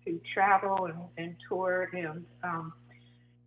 to 0.06 0.20
travel 0.34 0.86
and, 0.86 0.98
and 1.18 1.36
tour 1.48 1.90
and 1.94 2.26
um, 2.44 2.74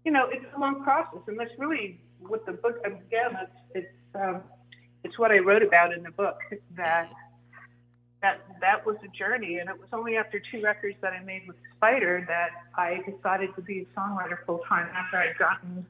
you 0.05 0.12
know, 0.12 0.29
it's 0.31 0.45
a 0.57 0.59
long 0.59 0.83
process, 0.83 1.21
and 1.26 1.38
that's 1.38 1.50
really 1.59 2.00
what 2.21 2.47
the 2.47 2.52
book. 2.52 2.79
Again, 2.85 3.37
it's 3.43 3.52
it's 3.75 3.95
um, 4.14 4.43
it's 5.05 5.19
what 5.19 5.31
I 5.31 5.38
wrote 5.38 5.62
about 5.62 5.93
in 5.93 6.02
the 6.02 6.11
book 6.11 6.38
that 6.76 7.11
that 8.23 8.40
that 8.61 8.87
was 8.87 8.97
a 9.05 9.09
journey, 9.09 9.59
and 9.59 9.69
it 9.69 9.79
was 9.79 9.88
only 9.93 10.17
after 10.17 10.40
two 10.50 10.62
records 10.62 10.97
that 11.02 11.12
I 11.12 11.23
made 11.23 11.43
with 11.47 11.57
Spider 11.76 12.25
that 12.29 12.50
I 12.76 13.00
decided 13.11 13.55
to 13.57 13.62
be 13.62 13.81
a 13.81 13.99
songwriter 13.99 14.38
full 14.47 14.61
time. 14.69 14.88
After 14.95 15.19
I'd 15.19 15.38
gotten 15.38 15.87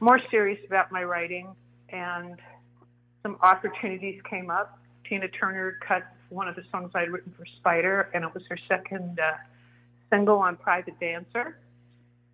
more 0.00 0.20
serious 0.30 0.58
about 0.66 0.90
my 0.90 1.04
writing, 1.04 1.54
and 1.88 2.38
some 3.22 3.36
opportunities 3.42 4.20
came 4.28 4.50
up. 4.50 4.78
Tina 5.12 5.28
Turner 5.28 5.78
cut 5.86 6.04
one 6.30 6.48
of 6.48 6.56
the 6.56 6.62
songs 6.70 6.92
I'd 6.94 7.10
written 7.10 7.34
for 7.36 7.44
Spider, 7.58 8.08
and 8.14 8.24
it 8.24 8.32
was 8.32 8.42
her 8.48 8.56
second 8.66 9.20
uh, 9.20 9.32
single 10.10 10.38
on 10.38 10.56
Private 10.56 10.98
Dancer 10.98 11.58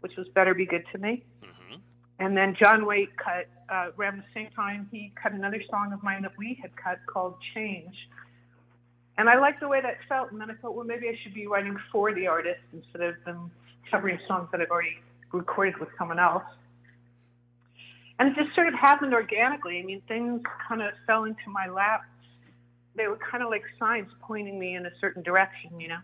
which 0.01 0.17
was 0.17 0.29
Better 0.29 0.55
Be 0.55 0.67
Good 0.67 0.85
to 0.93 0.99
Me. 0.99 1.25
Mm-hmm. 1.43 1.75
And 2.21 2.37
then 2.37 2.57
John 2.61 2.87
Waite 2.87 3.17
cut, 3.17 3.49
uh, 3.69 3.91
around 3.99 4.19
the 4.19 4.25
same 4.35 4.51
time, 4.55 4.89
he 4.91 5.13
cut 5.21 5.33
another 5.33 5.63
song 5.71 5.93
of 5.93 6.03
mine 6.03 6.23
that 6.23 6.37
we 6.39 6.59
had 6.61 6.75
cut 6.77 6.99
called 7.07 7.35
Change. 7.55 7.95
And 9.17 9.29
I 9.29 9.39
liked 9.39 9.61
the 9.61 9.69
way 9.69 9.81
that 9.81 9.97
felt. 10.09 10.31
And 10.31 10.41
then 10.41 10.51
I 10.51 10.55
thought, 10.55 10.75
well, 10.75 10.87
maybe 10.87 11.09
I 11.09 11.19
should 11.23 11.35
be 11.35 11.47
writing 11.47 11.77
for 11.91 12.15
the 12.15 12.27
artist 12.27 12.61
instead 12.73 13.03
of 13.03 13.15
them 13.25 13.51
covering 13.91 14.19
songs 14.29 14.49
that 14.53 14.61
I've 14.61 14.71
already 14.71 14.97
recorded 15.33 15.79
with 15.79 15.89
someone 15.99 16.19
else. 16.19 16.45
And 18.21 18.31
it 18.31 18.41
just 18.41 18.55
sort 18.55 18.69
of 18.69 18.75
happened 18.75 19.15
organically. 19.15 19.81
I 19.81 19.83
mean, 19.85 20.03
things 20.09 20.43
kind 20.69 20.83
of 20.83 20.93
fell 21.07 21.25
into 21.25 21.49
my 21.49 21.69
lap. 21.69 22.03
They 22.99 23.09
were 23.09 23.19
kind 23.31 23.43
of 23.43 23.49
like 23.49 23.65
signs 23.79 24.11
pointing 24.21 24.59
me 24.59 24.75
in 24.75 24.85
a 24.85 24.91
certain 25.01 25.23
direction, 25.23 25.81
you 25.81 25.89
know. 25.89 26.01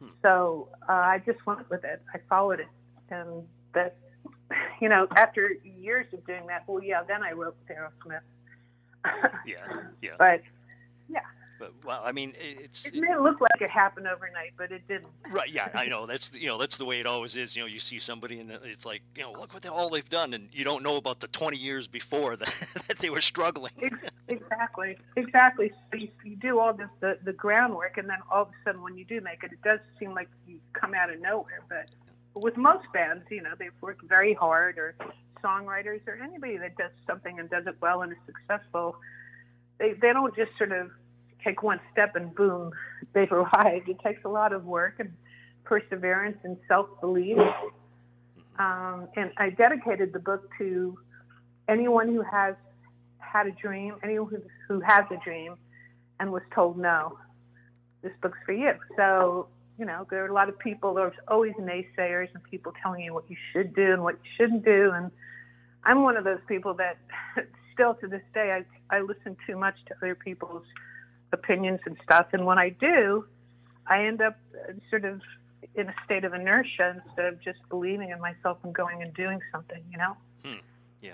Hmm. 0.00 0.08
So 0.20 0.68
uh, 0.86 0.92
I 0.92 1.22
just 1.24 1.46
went 1.46 1.70
with 1.70 1.84
it. 1.84 2.02
I 2.12 2.18
followed 2.28 2.60
it 2.60 2.68
and 3.10 3.44
that 3.74 3.96
you 4.80 4.88
know 4.88 5.06
after 5.16 5.52
years 5.64 6.06
of 6.12 6.24
doing 6.26 6.46
that 6.46 6.64
well 6.66 6.82
yeah 6.82 7.02
then 7.02 7.22
i 7.22 7.32
wrote 7.32 7.56
aerosmith 7.68 8.20
yeah 9.46 9.56
yeah 10.02 10.10
but 10.18 10.42
yeah 11.08 11.20
but 11.58 11.72
well 11.84 12.00
i 12.04 12.12
mean 12.12 12.32
it's 12.38 12.86
it 12.86 12.94
may 12.94 13.16
look 13.16 13.40
like 13.40 13.60
it 13.60 13.70
happened 13.70 14.06
overnight 14.06 14.52
but 14.56 14.70
it 14.72 14.86
didn't. 14.88 15.08
Right 15.30 15.50
yeah 15.50 15.68
i 15.74 15.86
know 15.86 16.06
that's 16.06 16.34
you 16.34 16.46
know 16.46 16.58
that's 16.58 16.76
the 16.76 16.84
way 16.84 17.00
it 17.00 17.06
always 17.06 17.36
is 17.36 17.56
you 17.56 17.62
know 17.62 17.66
you 17.66 17.78
see 17.78 17.98
somebody 17.98 18.40
and 18.40 18.50
it's 18.50 18.86
like 18.86 19.02
you 19.14 19.22
know 19.22 19.32
look 19.32 19.52
what 19.52 19.62
they, 19.62 19.68
all 19.68 19.90
they've 19.90 20.08
done 20.08 20.34
and 20.34 20.48
you 20.52 20.64
don't 20.64 20.82
know 20.82 20.96
about 20.96 21.20
the 21.20 21.28
20 21.28 21.56
years 21.56 21.88
before 21.88 22.36
that, 22.36 22.48
that 22.88 22.98
they 22.98 23.10
were 23.10 23.20
struggling. 23.20 23.72
Exactly 24.28 24.96
exactly. 25.16 25.72
So 25.90 25.98
you, 25.98 26.08
you 26.24 26.36
do 26.36 26.58
all 26.58 26.72
this 26.72 26.88
the, 27.00 27.18
the 27.24 27.32
groundwork 27.32 27.98
and 27.98 28.08
then 28.08 28.18
all 28.30 28.42
of 28.42 28.48
a 28.48 28.52
sudden 28.64 28.82
when 28.82 28.96
you 28.96 29.04
do 29.04 29.20
make 29.20 29.44
it 29.44 29.52
it 29.52 29.62
does 29.62 29.80
seem 29.98 30.14
like 30.14 30.28
you 30.46 30.58
come 30.72 30.94
out 30.94 31.10
of 31.10 31.20
nowhere 31.20 31.62
but 31.68 31.88
with 32.36 32.56
most 32.56 32.86
bands, 32.92 33.24
you 33.30 33.42
know, 33.42 33.54
they've 33.58 33.72
worked 33.80 34.02
very 34.02 34.34
hard, 34.34 34.78
or 34.78 34.94
songwriters, 35.42 36.06
or 36.06 36.18
anybody 36.22 36.56
that 36.58 36.76
does 36.76 36.90
something 37.06 37.38
and 37.38 37.48
does 37.48 37.66
it 37.66 37.76
well 37.80 38.02
and 38.02 38.12
is 38.12 38.18
successful, 38.26 38.96
they 39.78 39.94
they 39.94 40.12
don't 40.12 40.36
just 40.36 40.52
sort 40.58 40.72
of 40.72 40.90
take 41.46 41.62
one 41.62 41.80
step 41.92 42.16
and 42.16 42.34
boom, 42.34 42.72
they've 43.12 43.30
arrived. 43.32 43.88
It 43.88 43.98
takes 44.04 44.24
a 44.24 44.28
lot 44.28 44.52
of 44.52 44.64
work 44.64 44.94
and 44.98 45.12
perseverance 45.64 46.38
and 46.44 46.56
self-belief. 46.68 47.38
Um, 48.58 49.08
and 49.16 49.30
I 49.36 49.50
dedicated 49.50 50.12
the 50.12 50.18
book 50.18 50.48
to 50.58 50.96
anyone 51.68 52.08
who 52.08 52.22
has 52.22 52.54
had 53.18 53.46
a 53.46 53.52
dream, 53.52 53.96
anyone 54.02 54.30
who, 54.30 54.42
who 54.68 54.80
has 54.80 55.04
a 55.10 55.16
dream 55.22 55.56
and 56.18 56.32
was 56.32 56.42
told 56.54 56.78
no. 56.78 57.18
This 58.02 58.12
book's 58.22 58.38
for 58.46 58.52
you. 58.52 58.72
So 58.96 59.48
you 59.78 59.84
know, 59.84 60.06
there 60.10 60.24
are 60.24 60.28
a 60.28 60.32
lot 60.32 60.48
of 60.48 60.58
people, 60.58 60.94
there's 60.94 61.16
always 61.28 61.52
naysayers 61.54 62.28
and 62.34 62.42
people 62.44 62.72
telling 62.82 63.02
you 63.04 63.12
what 63.12 63.24
you 63.28 63.36
should 63.52 63.74
do 63.74 63.92
and 63.92 64.02
what 64.02 64.14
you 64.14 64.30
shouldn't 64.36 64.64
do. 64.64 64.92
And 64.94 65.10
I'm 65.84 66.02
one 66.02 66.16
of 66.16 66.24
those 66.24 66.40
people 66.48 66.74
that 66.74 66.96
still 67.74 67.94
to 67.96 68.06
this 68.06 68.22
day, 68.32 68.62
I, 68.90 68.96
I 68.96 69.00
listen 69.00 69.36
too 69.46 69.56
much 69.56 69.74
to 69.88 69.94
other 69.96 70.14
people's 70.14 70.64
opinions 71.32 71.80
and 71.86 71.96
stuff. 72.02 72.26
And 72.32 72.46
when 72.46 72.58
I 72.58 72.70
do, 72.70 73.26
I 73.86 74.04
end 74.04 74.20
up 74.20 74.36
uh, 74.54 74.72
sort 74.90 75.04
of 75.04 75.20
in 75.74 75.88
a 75.88 75.94
state 76.04 76.24
of 76.24 76.32
inertia 76.32 77.02
instead 77.04 77.26
of 77.26 77.42
just 77.42 77.58
believing 77.68 78.10
in 78.10 78.20
myself 78.20 78.58
and 78.62 78.74
going 78.74 79.02
and 79.02 79.12
doing 79.14 79.40
something, 79.52 79.82
you 79.90 79.98
know? 79.98 80.16
Hmm. 80.44 80.60
Yeah. 81.02 81.12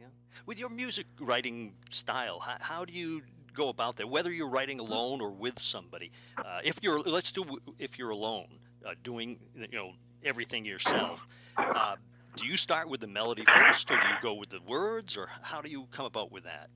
Yeah. 0.00 0.06
With 0.46 0.58
your 0.58 0.68
music 0.68 1.06
writing 1.20 1.74
style, 1.90 2.38
how, 2.38 2.56
how 2.60 2.84
do 2.84 2.92
you 2.92 3.22
go 3.58 3.68
about 3.68 3.96
that, 3.96 4.08
whether 4.08 4.32
you're 4.32 4.48
writing 4.48 4.78
alone 4.78 5.20
or 5.20 5.30
with 5.30 5.58
somebody. 5.58 6.12
Uh, 6.38 6.60
if 6.62 6.78
you're, 6.80 7.00
let's 7.00 7.32
do, 7.32 7.44
if 7.78 7.98
you're 7.98 8.10
alone, 8.10 8.46
uh, 8.86 8.94
doing, 9.02 9.38
you 9.56 9.66
know, 9.72 9.90
everything 10.22 10.64
yourself. 10.64 11.26
Uh, 11.56 11.96
do 12.36 12.46
you 12.46 12.56
start 12.56 12.88
with 12.88 13.00
the 13.00 13.06
melody 13.08 13.44
first, 13.44 13.90
or 13.90 13.96
do 13.96 14.06
you 14.06 14.14
go 14.22 14.34
with 14.34 14.50
the 14.50 14.60
words, 14.66 15.16
or 15.16 15.28
how 15.42 15.60
do 15.60 15.68
you 15.68 15.88
come 15.90 16.06
about 16.06 16.30
with 16.30 16.44
that? 16.44 16.70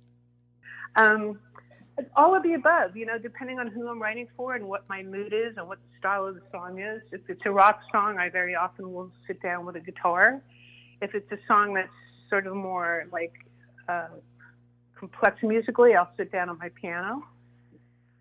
Um, 0.96 1.38
all 2.16 2.34
of 2.34 2.42
the 2.42 2.54
above, 2.54 2.96
you 2.96 3.06
know, 3.06 3.18
depending 3.18 3.58
on 3.58 3.66
who 3.66 3.88
I'm 3.88 4.00
writing 4.00 4.26
for 4.36 4.54
and 4.54 4.66
what 4.66 4.88
my 4.88 5.02
mood 5.02 5.32
is 5.32 5.56
and 5.56 5.68
what 5.68 5.78
the 5.78 5.98
style 5.98 6.26
of 6.26 6.34
the 6.34 6.42
song 6.50 6.80
is. 6.80 7.02
If 7.12 7.22
it's 7.28 7.42
a 7.44 7.50
rock 7.50 7.80
song, 7.90 8.18
I 8.18 8.28
very 8.28 8.54
often 8.54 8.92
will 8.92 9.10
sit 9.26 9.42
down 9.42 9.66
with 9.66 9.76
a 9.76 9.80
guitar. 9.80 10.40
If 11.00 11.14
it's 11.14 11.30
a 11.32 11.38
song 11.46 11.74
that's 11.74 11.88
sort 12.30 12.46
of 12.46 12.54
more 12.54 13.06
like 13.12 13.32
uh, 13.88 14.08
complex 14.98 15.42
musically, 15.42 15.94
I'll 15.94 16.12
sit 16.16 16.32
down 16.32 16.48
on 16.48 16.58
my 16.58 16.70
piano. 16.80 17.22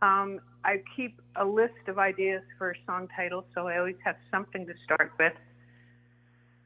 Um, 0.01 0.41
I 0.63 0.81
keep 0.95 1.21
a 1.35 1.45
list 1.45 1.87
of 1.87 1.97
ideas 1.97 2.41
for 2.57 2.75
song 2.85 3.07
titles, 3.15 3.45
so 3.55 3.67
I 3.67 3.77
always 3.77 3.95
have 4.03 4.15
something 4.31 4.65
to 4.65 4.73
start 4.83 5.11
with. 5.17 5.33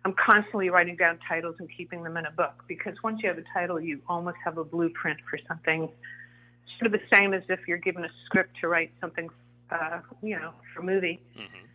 I'm 0.05 0.13
constantly 0.13 0.69
writing 0.69 0.95
down 0.95 1.19
titles 1.27 1.55
and 1.59 1.67
keeping 1.75 2.03
them 2.03 2.15
in 2.17 2.25
a 2.25 2.31
book 2.31 2.63
because 2.67 2.93
once 3.03 3.21
you 3.23 3.29
have 3.29 3.37
a 3.37 3.43
title, 3.53 3.79
you 3.79 4.01
almost 4.07 4.37
have 4.43 4.57
a 4.57 4.63
blueprint 4.63 5.19
for 5.29 5.39
something 5.47 5.89
sort 6.79 6.93
of 6.93 6.99
the 6.99 7.15
same 7.15 7.33
as 7.33 7.43
if 7.49 7.59
you're 7.67 7.77
given 7.77 8.03
a 8.03 8.09
script 8.25 8.57
to 8.61 8.67
write 8.67 8.91
something, 8.99 9.29
uh, 9.71 9.99
you 10.21 10.35
know, 10.37 10.51
for 10.73 10.81
a 10.81 10.83
movie. 10.83 11.21
Mm-hmm. 11.37 11.65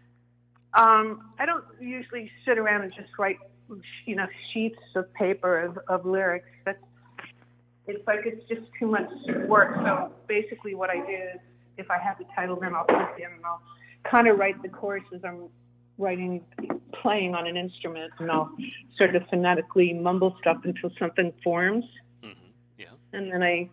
Um, 0.83 1.33
I 1.39 1.47
don't 1.47 1.65
usually 1.81 2.31
sit 2.45 2.59
around 2.59 2.83
and 2.83 2.95
just 2.95 3.11
write, 3.19 3.39
you 4.07 4.15
know, 4.17 4.27
sheets 4.53 4.79
of 4.95 5.13
paper 5.15 5.61
of, 5.61 5.79
of 5.89 6.07
lyrics. 6.07 6.49
That's 6.65 6.79
it's 7.87 8.07
like 8.07 8.21
it's 8.25 8.47
just 8.49 8.63
too 8.79 8.87
much 8.87 9.11
work. 9.47 9.75
So 9.77 10.13
basically, 10.29 10.75
what 10.75 10.91
I 10.91 10.97
do 10.97 11.13
is, 11.13 11.41
if 11.77 11.91
I 11.91 11.99
have 11.99 12.19
the 12.19 12.25
title, 12.37 12.57
then 12.61 12.75
I'll 12.75 12.85
put 12.85 13.01
it 13.01 13.19
in 13.19 13.33
and 13.33 13.45
I'll 13.45 13.63
kind 14.05 14.29
of 14.29 14.39
write 14.39 14.63
the 14.63 14.69
chorus 14.69 15.03
as 15.15 15.23
I'm 15.25 15.49
writing, 15.99 16.45
playing 16.93 17.35
on 17.35 17.47
an 17.47 17.57
instrument, 17.57 18.13
and 18.19 18.31
I'll 18.31 18.51
sort 18.97 19.17
of 19.17 19.27
phonetically 19.29 19.93
mumble 19.93 20.37
stuff 20.41 20.59
until 20.65 20.91
something 20.99 21.33
forms. 21.43 21.85
Mm-hmm. 22.23 22.51
Yeah. 22.79 22.87
And 23.13 23.33
then 23.33 23.43
I 23.43 23.69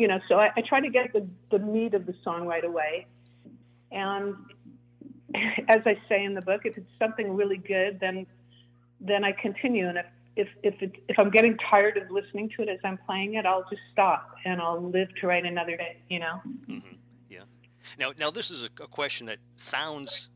you 0.00 0.08
know, 0.08 0.18
so 0.28 0.36
I, 0.36 0.50
I 0.56 0.62
try 0.62 0.80
to 0.80 0.88
get 0.88 1.12
the, 1.12 1.26
the 1.50 1.58
meat 1.58 1.92
of 1.92 2.06
the 2.06 2.14
song 2.24 2.46
right 2.46 2.64
away. 2.64 3.06
And 3.92 4.34
as 5.68 5.82
I 5.84 5.98
say 6.08 6.24
in 6.24 6.32
the 6.32 6.40
book, 6.40 6.62
if 6.64 6.78
it's 6.78 6.90
something 6.98 7.36
really 7.36 7.58
good, 7.58 8.00
then 8.00 8.26
then 8.98 9.24
I 9.24 9.32
continue. 9.32 9.88
And 9.88 9.98
if 9.98 10.06
if 10.36 10.48
if, 10.62 10.82
it, 10.82 10.92
if 11.08 11.18
I'm 11.18 11.28
getting 11.30 11.58
tired 11.58 11.98
of 11.98 12.10
listening 12.10 12.50
to 12.56 12.62
it 12.62 12.70
as 12.70 12.78
I'm 12.82 12.98
playing 13.04 13.34
it, 13.34 13.44
I'll 13.44 13.68
just 13.68 13.82
stop 13.92 14.36
and 14.46 14.58
I'll 14.58 14.80
live 14.80 15.08
to 15.20 15.26
write 15.26 15.44
another 15.44 15.76
day. 15.76 15.98
You 16.08 16.20
know. 16.20 16.40
Mm-hmm. 16.66 16.94
Yeah. 17.28 17.40
Now 17.98 18.12
now 18.18 18.30
this 18.30 18.50
is 18.50 18.62
a, 18.62 18.82
a 18.82 18.88
question 18.88 19.26
that 19.26 19.38
sounds 19.56 20.30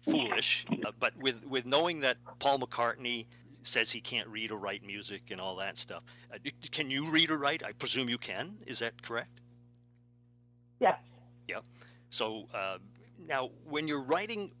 foolish, 0.00 0.64
uh, 0.86 0.92
but 0.98 1.14
with 1.18 1.44
with 1.46 1.66
knowing 1.66 2.00
that 2.00 2.16
Paul 2.38 2.60
McCartney 2.60 3.26
says 3.66 3.90
he 3.90 4.00
can't 4.00 4.28
read 4.28 4.50
or 4.50 4.58
write 4.58 4.84
music 4.84 5.30
and 5.30 5.40
all 5.40 5.56
that 5.56 5.78
stuff. 5.78 6.02
Uh, 6.32 6.38
can 6.70 6.90
you 6.90 7.08
read 7.08 7.30
or 7.30 7.38
write? 7.38 7.62
I 7.64 7.72
presume 7.72 8.08
you 8.08 8.18
can. 8.18 8.56
Is 8.66 8.78
that 8.80 9.02
correct? 9.02 9.40
Yes. 10.80 10.98
Yeah. 11.48 11.60
So 12.10 12.48
uh, 12.52 12.78
now, 13.26 13.50
when 13.64 13.88
you're 13.88 14.02
writing 14.02 14.52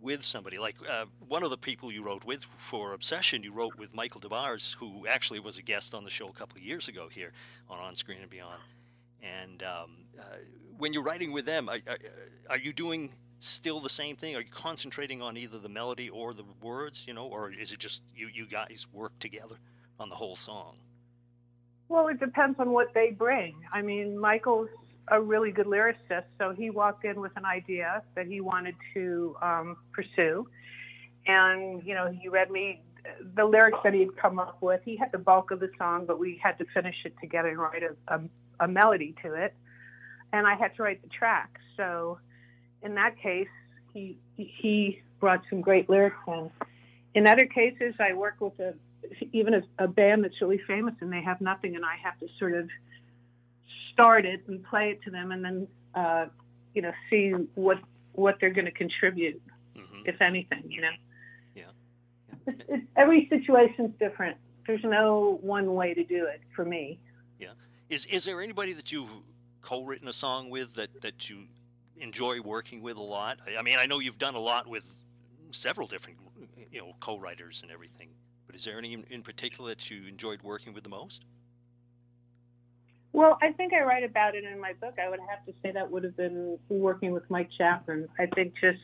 with 0.00 0.24
somebody, 0.24 0.58
like 0.58 0.76
uh, 0.88 1.06
one 1.26 1.42
of 1.42 1.50
the 1.50 1.58
people 1.58 1.92
you 1.92 2.02
wrote 2.02 2.24
with 2.24 2.44
for 2.44 2.94
Obsession, 2.94 3.42
you 3.42 3.52
wrote 3.52 3.76
with 3.76 3.94
Michael 3.94 4.20
Des 4.20 4.28
Barres, 4.28 4.76
who 4.78 5.06
actually 5.06 5.40
was 5.40 5.58
a 5.58 5.62
guest 5.62 5.94
on 5.94 6.04
the 6.04 6.10
show 6.10 6.26
a 6.26 6.32
couple 6.32 6.56
of 6.56 6.62
years 6.62 6.88
ago 6.88 7.08
here 7.10 7.32
on 7.68 7.78
On 7.78 7.94
Screen 7.94 8.18
and 8.20 8.30
Beyond. 8.30 8.60
And 9.22 9.62
um, 9.62 9.96
uh, 10.18 10.24
when 10.76 10.92
you're 10.92 11.02
writing 11.02 11.32
with 11.32 11.44
them, 11.46 11.68
are, 11.68 11.80
are, 11.86 11.98
are 12.50 12.58
you 12.58 12.72
doing 12.72 13.12
still 13.38 13.80
the 13.80 13.88
same 13.88 14.16
thing? 14.16 14.36
Are 14.36 14.40
you 14.40 14.50
concentrating 14.50 15.22
on 15.22 15.36
either 15.36 15.58
the 15.58 15.68
melody 15.68 16.08
or 16.08 16.34
the 16.34 16.44
words, 16.62 17.04
you 17.06 17.14
know, 17.14 17.26
or 17.26 17.52
is 17.52 17.72
it 17.72 17.78
just 17.78 18.02
you, 18.14 18.28
you 18.32 18.46
guys 18.46 18.86
work 18.92 19.18
together 19.18 19.56
on 19.98 20.08
the 20.08 20.14
whole 20.14 20.36
song? 20.36 20.76
Well, 21.88 22.08
it 22.08 22.20
depends 22.20 22.58
on 22.60 22.70
what 22.70 22.92
they 22.94 23.10
bring. 23.10 23.56
I 23.72 23.82
mean, 23.82 24.18
Michael's 24.18 24.68
a 25.10 25.20
really 25.20 25.52
good 25.52 25.66
lyricist, 25.66 26.24
so 26.38 26.52
he 26.52 26.68
walked 26.68 27.04
in 27.04 27.20
with 27.20 27.32
an 27.36 27.46
idea 27.46 28.02
that 28.14 28.26
he 28.26 28.40
wanted 28.40 28.74
to 28.94 29.36
um, 29.40 29.76
pursue. 29.92 30.46
And, 31.26 31.82
you 31.82 31.94
know, 31.94 32.10
he 32.10 32.28
read 32.28 32.50
me 32.50 32.82
the 33.34 33.44
lyrics 33.44 33.78
that 33.84 33.94
he 33.94 34.00
had 34.00 34.16
come 34.16 34.38
up 34.38 34.60
with. 34.60 34.82
He 34.84 34.96
had 34.96 35.12
the 35.12 35.18
bulk 35.18 35.50
of 35.50 35.60
the 35.60 35.70
song, 35.78 36.04
but 36.06 36.18
we 36.18 36.38
had 36.42 36.58
to 36.58 36.66
finish 36.74 36.96
it 37.04 37.14
together 37.20 37.48
and 37.48 37.58
write 37.58 37.82
a, 37.82 38.14
a, 38.14 38.20
a 38.60 38.68
melody 38.68 39.14
to 39.22 39.32
it. 39.32 39.54
And 40.32 40.46
I 40.46 40.56
had 40.56 40.74
to 40.76 40.82
write 40.82 41.00
the 41.02 41.08
track. 41.08 41.58
So 41.76 42.18
in 42.82 42.94
that 42.94 43.18
case, 43.18 43.48
he 43.92 44.18
he 44.36 45.02
brought 45.20 45.42
some 45.50 45.60
great 45.60 45.88
lyrics 45.88 46.16
in. 46.26 46.50
In 47.14 47.26
other 47.26 47.46
cases, 47.46 47.94
I 47.98 48.12
work 48.14 48.36
with 48.40 48.58
a 48.60 48.74
even 49.32 49.54
a, 49.54 49.62
a 49.78 49.88
band 49.88 50.24
that's 50.24 50.40
really 50.40 50.60
famous 50.66 50.94
and 51.00 51.12
they 51.12 51.22
have 51.22 51.40
nothing, 51.40 51.76
and 51.76 51.84
I 51.84 51.96
have 52.02 52.18
to 52.20 52.26
sort 52.38 52.54
of 52.54 52.68
start 53.92 54.26
it 54.26 54.42
and 54.46 54.62
play 54.64 54.90
it 54.90 55.02
to 55.02 55.10
them, 55.10 55.32
and 55.32 55.44
then 55.44 55.68
uh, 55.94 56.26
you 56.74 56.82
know 56.82 56.92
see 57.10 57.30
what 57.54 57.78
what 58.12 58.36
they're 58.40 58.50
going 58.52 58.66
to 58.66 58.72
contribute, 58.72 59.40
mm-hmm. 59.76 60.02
if 60.04 60.20
anything. 60.20 60.64
You 60.68 60.82
know. 60.82 60.90
Yeah. 61.54 61.62
yeah. 62.26 62.34
It's, 62.46 62.62
it's, 62.68 62.86
every 62.96 63.28
situation's 63.28 63.92
different. 63.98 64.36
There's 64.66 64.84
no 64.84 65.38
one 65.40 65.74
way 65.74 65.94
to 65.94 66.04
do 66.04 66.26
it 66.26 66.40
for 66.54 66.64
me. 66.64 66.98
Yeah. 67.38 67.48
Is 67.88 68.06
is 68.06 68.24
there 68.24 68.40
anybody 68.40 68.72
that 68.74 68.92
you've 68.92 69.10
co-written 69.62 70.08
a 70.08 70.12
song 70.12 70.50
with 70.50 70.74
that 70.74 71.00
that 71.00 71.28
you 71.28 71.46
enjoy 72.00 72.40
working 72.40 72.82
with 72.82 72.96
a 72.96 73.02
lot? 73.02 73.38
I 73.58 73.62
mean, 73.62 73.76
I 73.78 73.86
know 73.86 73.98
you've 73.98 74.18
done 74.18 74.34
a 74.34 74.40
lot 74.40 74.66
with 74.66 74.94
several 75.50 75.86
different, 75.86 76.18
you 76.70 76.80
know, 76.80 76.92
co-writers 77.00 77.62
and 77.62 77.70
everything. 77.70 78.10
But 78.46 78.56
is 78.56 78.64
there 78.64 78.78
any 78.78 79.04
in 79.10 79.22
particular 79.22 79.70
that 79.70 79.90
you 79.90 80.06
enjoyed 80.06 80.42
working 80.42 80.72
with 80.72 80.84
the 80.84 80.90
most? 80.90 81.24
Well, 83.12 83.38
I 83.42 83.52
think 83.52 83.72
I 83.72 83.82
write 83.82 84.04
about 84.04 84.34
it 84.34 84.44
in 84.44 84.60
my 84.60 84.74
book. 84.74 84.94
I 85.02 85.08
would 85.08 85.20
have 85.28 85.44
to 85.46 85.52
say 85.62 85.72
that 85.72 85.90
would 85.90 86.04
have 86.04 86.16
been 86.16 86.58
working 86.68 87.12
with 87.12 87.28
Mike 87.30 87.48
Chapman. 87.56 88.08
I 88.18 88.26
think 88.26 88.54
just 88.60 88.78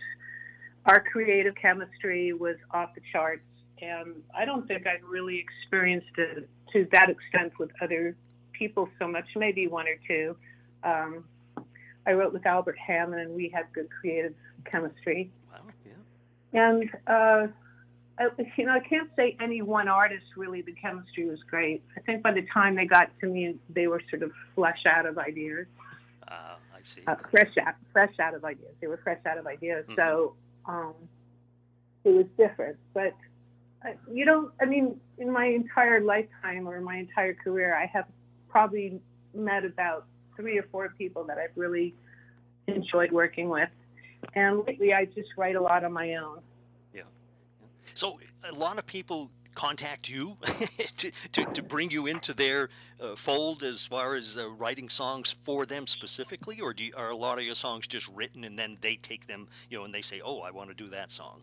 our 0.87 1.00
creative 1.00 1.55
chemistry 1.55 2.33
was 2.33 2.57
off 2.70 2.94
the 2.94 3.03
charts, 3.12 3.44
and 3.81 4.22
I 4.37 4.44
don't 4.44 4.66
think 4.66 4.87
I've 4.87 5.07
really 5.07 5.38
experienced 5.38 6.16
it 6.16 6.48
to 6.72 6.87
that 6.92 7.11
extent 7.11 7.53
with 7.59 7.70
other 7.83 8.16
people 8.53 8.88
so 8.98 9.07
much. 9.07 9.27
Maybe 9.37 9.66
one 9.66 9.87
or 9.87 9.96
two. 10.09 10.37
Um, 10.83 11.24
I 12.07 12.12
wrote 12.12 12.33
with 12.33 12.47
Albert 12.47 12.77
Hammond, 12.79 13.21
and 13.21 13.35
we 13.35 13.49
had 13.49 13.64
good 13.73 13.88
creative 13.90 14.35
chemistry. 14.71 15.31
Wow, 15.53 15.61
yeah. 16.53 16.62
And 16.62 16.90
uh, 17.07 17.47
I, 18.19 18.29
you 18.57 18.67
know, 18.67 18.73
I 18.73 18.81
can't 18.81 19.11
say 19.17 19.37
any 19.40 19.62
one 19.62 19.88
artist 19.88 20.25
really. 20.37 20.62
The 20.62 20.73
chemistry 20.73 21.29
was 21.29 21.40
great. 21.49 21.83
I 21.97 22.01
think 22.01 22.23
by 22.23 22.33
the 22.33 22.47
time 22.53 22.77
they 22.77 22.87
got 22.87 23.11
to 23.21 23.27
me, 23.27 23.57
they 23.71 23.87
were 23.87 24.03
sort 24.11 24.23
of 24.23 24.31
flesh 24.55 24.85
out 24.87 25.07
of 25.07 25.19
ideas. 25.19 25.67
Uh, 26.29 26.57
I 26.75 26.83
see. 26.83 27.03
Uh, 27.07 27.17
fresh 27.31 27.53
out, 27.64 27.75
fresh 27.93 28.19
out 28.21 28.35
of 28.35 28.45
ideas. 28.45 28.73
They 28.81 28.87
were 28.87 29.01
fresh 29.03 29.21
out 29.27 29.38
of 29.38 29.47
ideas. 29.47 29.85
Mm-hmm. 29.87 29.95
So 29.97 30.35
um, 30.67 30.95
it 32.05 32.11
was 32.11 32.27
different. 32.38 32.77
But 32.93 33.14
uh, 33.85 33.90
you 34.11 34.25
know, 34.25 34.51
I 34.61 34.64
mean, 34.64 35.01
in 35.19 35.31
my 35.31 35.47
entire 35.47 36.01
lifetime 36.01 36.69
or 36.69 36.81
my 36.81 36.97
entire 36.97 37.35
career, 37.35 37.75
I 37.75 37.87
have 37.87 38.07
probably 38.49 39.01
met 39.35 39.64
about 39.64 40.07
three 40.37 40.59
or 40.59 40.64
four 40.70 40.92
people 40.97 41.25
that 41.25 41.38
I've 41.38 41.57
really 41.57 41.94
enjoyed 42.66 43.12
working 43.12 43.49
with. 43.49 43.68
And 44.35 44.64
lately, 44.66 44.92
I 44.92 45.05
just 45.05 45.29
write 45.37 45.57
a 45.57 45.61
lot 45.61 45.85
on 45.85 45.92
my 45.92 46.14
own. 46.14 46.40
Yeah. 46.94 47.03
So 47.94 48.18
a 48.49 48.55
lot 48.55 48.79
of 48.79 48.87
people 48.87 49.31
contact 49.55 50.09
you 50.09 50.37
to, 50.97 51.11
to, 51.33 51.44
to, 51.44 51.62
bring 51.62 51.90
you 51.90 52.07
into 52.07 52.35
their 52.35 52.68
uh, 53.01 53.14
fold 53.14 53.62
as 53.62 53.85
far 53.85 54.16
as 54.16 54.37
uh, 54.37 54.49
writing 54.51 54.88
songs 54.88 55.31
for 55.42 55.64
them 55.64 55.87
specifically, 55.87 56.61
or 56.61 56.73
do 56.73 56.85
you, 56.85 56.92
are 56.97 57.11
a 57.11 57.16
lot 57.16 57.38
of 57.38 57.44
your 57.44 57.55
songs 57.55 57.87
just 57.87 58.09
written 58.09 58.44
and 58.44 58.59
then 58.59 58.77
they 58.81 58.97
take 58.97 59.27
them, 59.27 59.49
you 59.70 59.79
know, 59.79 59.85
and 59.85 59.94
they 59.94 60.03
say, 60.03 60.20
"Oh, 60.25 60.40
I 60.40 60.51
want 60.51 60.70
to 60.70 60.75
do 60.75 60.88
that 60.90 61.11
song." 61.11 61.42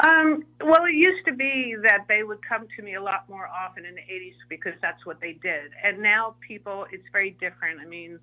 Um, 0.00 0.44
well, 0.60 0.84
it 0.84 0.94
used 0.94 1.24
to 1.26 1.32
be 1.32 1.74
that 1.82 2.04
they 2.08 2.22
would 2.22 2.46
come 2.46 2.66
to 2.76 2.82
me 2.82 2.94
a 2.94 3.02
lot 3.02 3.28
more 3.30 3.48
often 3.48 3.86
in 3.86 3.94
the 3.94 4.02
80s 4.02 4.34
because 4.48 4.74
that's 4.82 5.06
what 5.06 5.20
they 5.20 5.32
did. 5.32 5.72
And 5.82 6.02
now 6.02 6.34
people, 6.46 6.86
it's 6.92 7.06
very 7.12 7.30
different. 7.40 7.80
I 7.80 7.86
mean, 7.86 8.18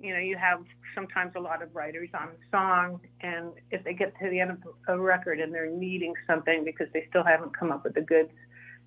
you 0.00 0.12
know, 0.12 0.18
you 0.18 0.36
have 0.36 0.64
sometimes 0.94 1.34
a 1.36 1.40
lot 1.40 1.62
of 1.62 1.74
writers 1.76 2.08
on 2.14 2.28
a 2.28 2.50
song, 2.50 3.00
and 3.20 3.52
if 3.70 3.84
they 3.84 3.92
get 3.92 4.18
to 4.18 4.30
the 4.30 4.40
end 4.40 4.50
of 4.50 4.58
a 4.88 4.98
record 4.98 5.38
and 5.38 5.54
they're 5.54 5.70
needing 5.70 6.14
something 6.26 6.64
because 6.64 6.88
they 6.92 7.06
still 7.08 7.22
haven't 7.22 7.56
come 7.56 7.70
up 7.70 7.84
with 7.84 7.94
the 7.94 8.00
goods, 8.00 8.32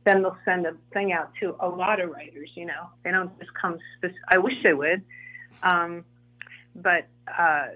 then 0.05 0.21
they'll 0.21 0.37
send 0.43 0.65
a 0.65 0.75
thing 0.91 1.13
out 1.13 1.31
to 1.39 1.55
a 1.61 1.67
lot 1.67 2.01
of 2.01 2.09
writers, 2.09 2.49
you 2.55 2.65
know. 2.65 2.89
They 3.03 3.11
don't 3.11 3.37
just 3.39 3.51
come, 3.53 3.77
spec- 3.97 4.11
I 4.27 4.39
wish 4.39 4.55
they 4.63 4.73
would. 4.73 5.03
Um, 5.61 6.03
but, 6.75 7.07
uh, 7.27 7.67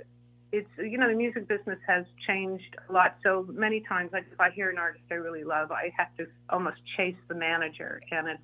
it's 0.51 0.69
you 0.77 0.97
know 0.97 1.07
the 1.07 1.15
music 1.15 1.47
business 1.47 1.79
has 1.87 2.05
changed 2.25 2.75
a 2.89 2.93
lot. 2.93 3.17
So 3.23 3.45
many 3.49 3.81
times, 3.81 4.11
like 4.13 4.25
if 4.31 4.39
I 4.39 4.49
hear 4.51 4.69
an 4.69 4.77
artist 4.77 5.03
I 5.11 5.15
really 5.15 5.43
love, 5.43 5.71
I 5.71 5.91
have 5.97 6.15
to 6.17 6.27
almost 6.49 6.77
chase 6.95 7.15
the 7.27 7.35
manager, 7.35 8.01
and 8.11 8.27
it's 8.27 8.41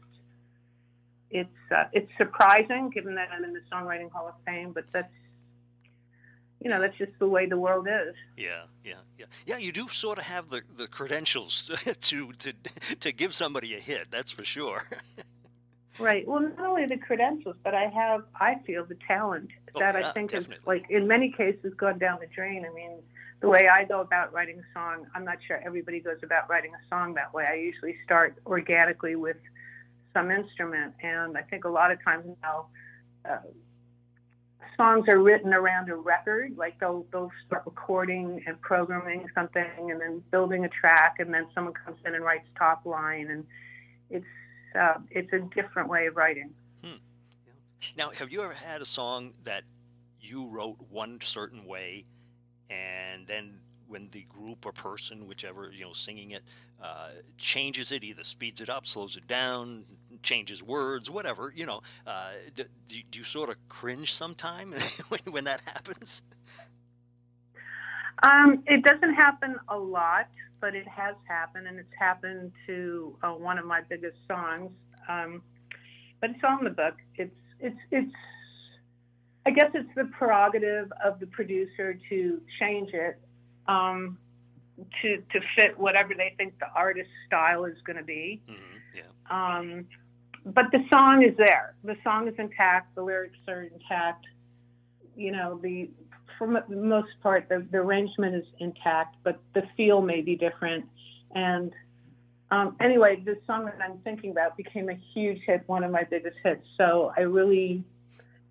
it's 1.31 1.71
uh, 1.71 1.85
it's 1.93 2.11
surprising 2.17 2.89
given 2.89 3.15
that 3.15 3.29
I'm 3.31 3.43
in 3.43 3.53
the 3.53 3.61
Songwriting 3.71 4.11
Hall 4.11 4.27
of 4.27 4.35
Fame, 4.45 4.71
but 4.73 4.85
that's 4.91 5.13
you 6.61 6.69
know 6.69 6.79
that's 6.79 6.97
just 6.97 7.11
the 7.19 7.27
way 7.27 7.45
the 7.45 7.57
world 7.57 7.87
is. 7.87 8.15
Yeah, 8.37 8.63
yeah, 8.83 8.95
yeah, 9.17 9.25
yeah. 9.45 9.57
You 9.57 9.71
do 9.71 9.87
sort 9.87 10.17
of 10.17 10.25
have 10.25 10.49
the, 10.49 10.61
the 10.75 10.87
credentials 10.87 11.71
to 12.01 12.33
to 12.33 12.53
to 12.99 13.11
give 13.11 13.33
somebody 13.33 13.75
a 13.75 13.79
hit. 13.79 14.07
That's 14.11 14.31
for 14.31 14.43
sure. 14.43 14.87
Right. 15.99 16.27
Well, 16.27 16.41
not 16.41 16.59
only 16.59 16.85
the 16.85 16.97
credentials, 16.97 17.55
but 17.63 17.75
I 17.75 17.85
have, 17.87 18.23
I 18.39 18.55
feel, 18.65 18.85
the 18.85 18.97
talent 19.07 19.49
Oh, 19.75 19.79
that 19.79 19.95
I 19.95 20.11
think 20.11 20.31
definitely. 20.31 20.57
is, 20.57 20.67
like, 20.67 20.89
in 20.89 21.07
many 21.07 21.31
cases, 21.31 21.73
gone 21.75 21.97
down 21.97 22.19
the 22.19 22.27
drain. 22.27 22.65
I 22.69 22.73
mean, 22.73 23.01
the 23.41 23.49
way 23.49 23.67
I 23.67 23.83
go 23.85 24.01
about 24.01 24.31
writing 24.33 24.59
a 24.59 24.73
song, 24.73 25.07
I'm 25.15 25.25
not 25.25 25.37
sure 25.47 25.59
everybody 25.63 25.99
goes 25.99 26.19
about 26.23 26.49
writing 26.49 26.71
a 26.73 26.89
song 26.89 27.13
that 27.15 27.33
way. 27.33 27.45
I 27.49 27.55
usually 27.55 27.97
start 28.03 28.37
organically 28.45 29.15
with 29.15 29.37
some 30.13 30.31
instrument, 30.31 30.93
and 31.01 31.37
I 31.37 31.41
think 31.41 31.65
a 31.65 31.69
lot 31.69 31.91
of 31.91 32.03
times 32.03 32.25
now, 32.43 32.67
uh, 33.27 33.37
songs 34.77 35.07
are 35.07 35.19
written 35.19 35.53
around 35.53 35.89
a 35.89 35.95
record. 35.95 36.55
Like 36.55 36.79
they'll 36.79 37.05
they'll 37.11 37.31
start 37.45 37.63
recording 37.65 38.43
and 38.47 38.59
programming 38.61 39.27
something, 39.33 39.91
and 39.91 39.99
then 39.99 40.23
building 40.31 40.65
a 40.65 40.69
track, 40.69 41.15
and 41.19 41.33
then 41.33 41.47
someone 41.53 41.73
comes 41.73 41.97
in 42.05 42.13
and 42.15 42.23
writes 42.23 42.47
top 42.57 42.85
line, 42.85 43.29
and 43.29 43.45
it's 44.09 44.25
uh, 44.75 44.95
it's 45.11 45.31
a 45.33 45.39
different 45.39 45.89
way 45.89 46.07
of 46.07 46.15
writing. 46.15 46.51
Now, 47.97 48.11
have 48.11 48.31
you 48.31 48.41
ever 48.43 48.53
had 48.53 48.81
a 48.81 48.85
song 48.85 49.33
that 49.43 49.63
you 50.21 50.47
wrote 50.47 50.77
one 50.89 51.19
certain 51.21 51.65
way, 51.65 52.05
and 52.69 53.27
then 53.27 53.59
when 53.87 54.09
the 54.11 54.23
group 54.23 54.65
or 54.65 54.71
person, 54.71 55.27
whichever 55.27 55.71
you 55.71 55.83
know, 55.83 55.93
singing 55.93 56.31
it, 56.31 56.43
uh, 56.81 57.09
changes 57.37 57.91
it, 57.91 58.03
either 58.03 58.23
speeds 58.23 58.61
it 58.61 58.69
up, 58.69 58.85
slows 58.85 59.17
it 59.17 59.27
down, 59.27 59.85
changes 60.23 60.63
words, 60.63 61.09
whatever, 61.09 61.53
you 61.55 61.65
know, 61.65 61.81
uh, 62.07 62.31
do, 62.55 62.63
do 62.87 63.19
you 63.19 63.23
sort 63.23 63.49
of 63.49 63.55
cringe 63.67 64.13
sometime 64.13 64.73
when, 65.09 65.19
when 65.29 65.43
that 65.43 65.61
happens? 65.65 66.23
Um, 68.21 68.63
it 68.67 68.83
doesn't 68.83 69.15
happen 69.15 69.55
a 69.69 69.77
lot, 69.77 70.27
but 70.61 70.75
it 70.75 70.87
has 70.87 71.15
happened, 71.27 71.67
and 71.67 71.79
it's 71.79 71.93
happened 71.97 72.51
to 72.67 73.17
uh, 73.23 73.31
one 73.31 73.57
of 73.57 73.65
my 73.65 73.81
biggest 73.89 74.17
songs. 74.27 74.71
Um, 75.09 75.41
but 76.21 76.29
it's 76.29 76.43
on 76.43 76.63
the 76.63 76.69
book. 76.69 76.95
It's 77.15 77.35
it's 77.59 77.79
it's. 77.91 78.13
I 79.45 79.51
guess 79.51 79.71
it's 79.73 79.89
the 79.95 80.05
prerogative 80.05 80.89
of 81.03 81.19
the 81.19 81.27
producer 81.27 81.99
to 82.09 82.41
change 82.59 82.91
it 82.93 83.19
um, 83.67 84.17
to 85.01 85.17
to 85.17 85.39
fit 85.57 85.77
whatever 85.77 86.13
they 86.15 86.33
think 86.37 86.57
the 86.59 86.67
artist's 86.73 87.11
style 87.27 87.65
is 87.65 87.75
going 87.85 87.97
to 87.97 88.03
be. 88.03 88.41
hmm 88.47 88.55
yeah. 88.95 89.57
Um, 89.57 89.85
but 90.45 90.65
the 90.71 90.79
song 90.93 91.23
is 91.23 91.35
there. 91.37 91.75
The 91.83 91.95
song 92.03 92.27
is 92.27 92.35
intact. 92.37 92.95
The 92.95 93.01
lyrics 93.01 93.37
are 93.47 93.63
intact. 93.63 94.25
You 95.15 95.31
know, 95.31 95.59
the 95.61 95.89
for 96.37 96.63
the 96.69 96.75
most 96.75 97.09
part, 97.21 97.49
the, 97.49 97.65
the 97.71 97.77
arrangement 97.77 98.35
is 98.35 98.45
intact, 98.59 99.15
but 99.23 99.39
the 99.53 99.63
feel 99.75 100.01
may 100.01 100.21
be 100.21 100.35
different. 100.35 100.85
And 101.35 101.73
um, 102.51 102.75
anyway, 102.79 103.21
the 103.23 103.37
song 103.47 103.65
that 103.65 103.79
I'm 103.83 103.97
thinking 103.99 104.31
about 104.31 104.55
became 104.57 104.89
a 104.89 104.95
huge 105.13 105.39
hit, 105.45 105.63
one 105.67 105.83
of 105.83 105.91
my 105.91 106.03
biggest 106.03 106.37
hits. 106.43 106.65
So 106.77 107.13
I 107.17 107.21
really, 107.21 107.83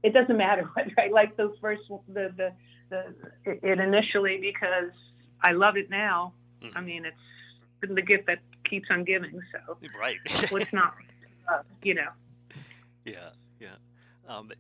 it 0.02 0.12
doesn't 0.12 0.36
matter 0.36 0.62
whether 0.74 0.92
I 0.98 1.08
like 1.08 1.36
those 1.36 1.54
first, 1.60 1.82
the 2.08 2.32
the, 2.36 2.52
the 2.90 3.14
it 3.44 3.78
initially 3.78 4.38
because 4.38 4.90
I 5.42 5.52
love 5.52 5.76
it 5.76 5.88
now. 5.90 6.32
Mhm. 6.62 6.72
I 6.76 6.80
mean, 6.80 7.04
it's 7.04 7.16
been 7.80 7.94
the 7.94 8.02
gift 8.02 8.26
that 8.26 8.38
keeps 8.68 8.88
on 8.90 9.04
giving. 9.04 9.40
So 9.52 9.78
Right. 9.98 10.18
what's 10.50 10.72
not, 10.72 10.94
uh, 11.48 11.62
you 11.82 11.94
know. 11.94 12.10
Yeah, 13.04 13.30
yeah. 13.60 13.76
Um, 14.28 14.52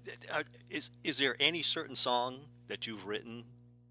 is 0.70 0.90
is 1.04 1.18
there 1.18 1.36
any 1.38 1.62
certain 1.62 1.96
song 1.96 2.40
that 2.68 2.86
you've 2.86 3.06
written 3.06 3.44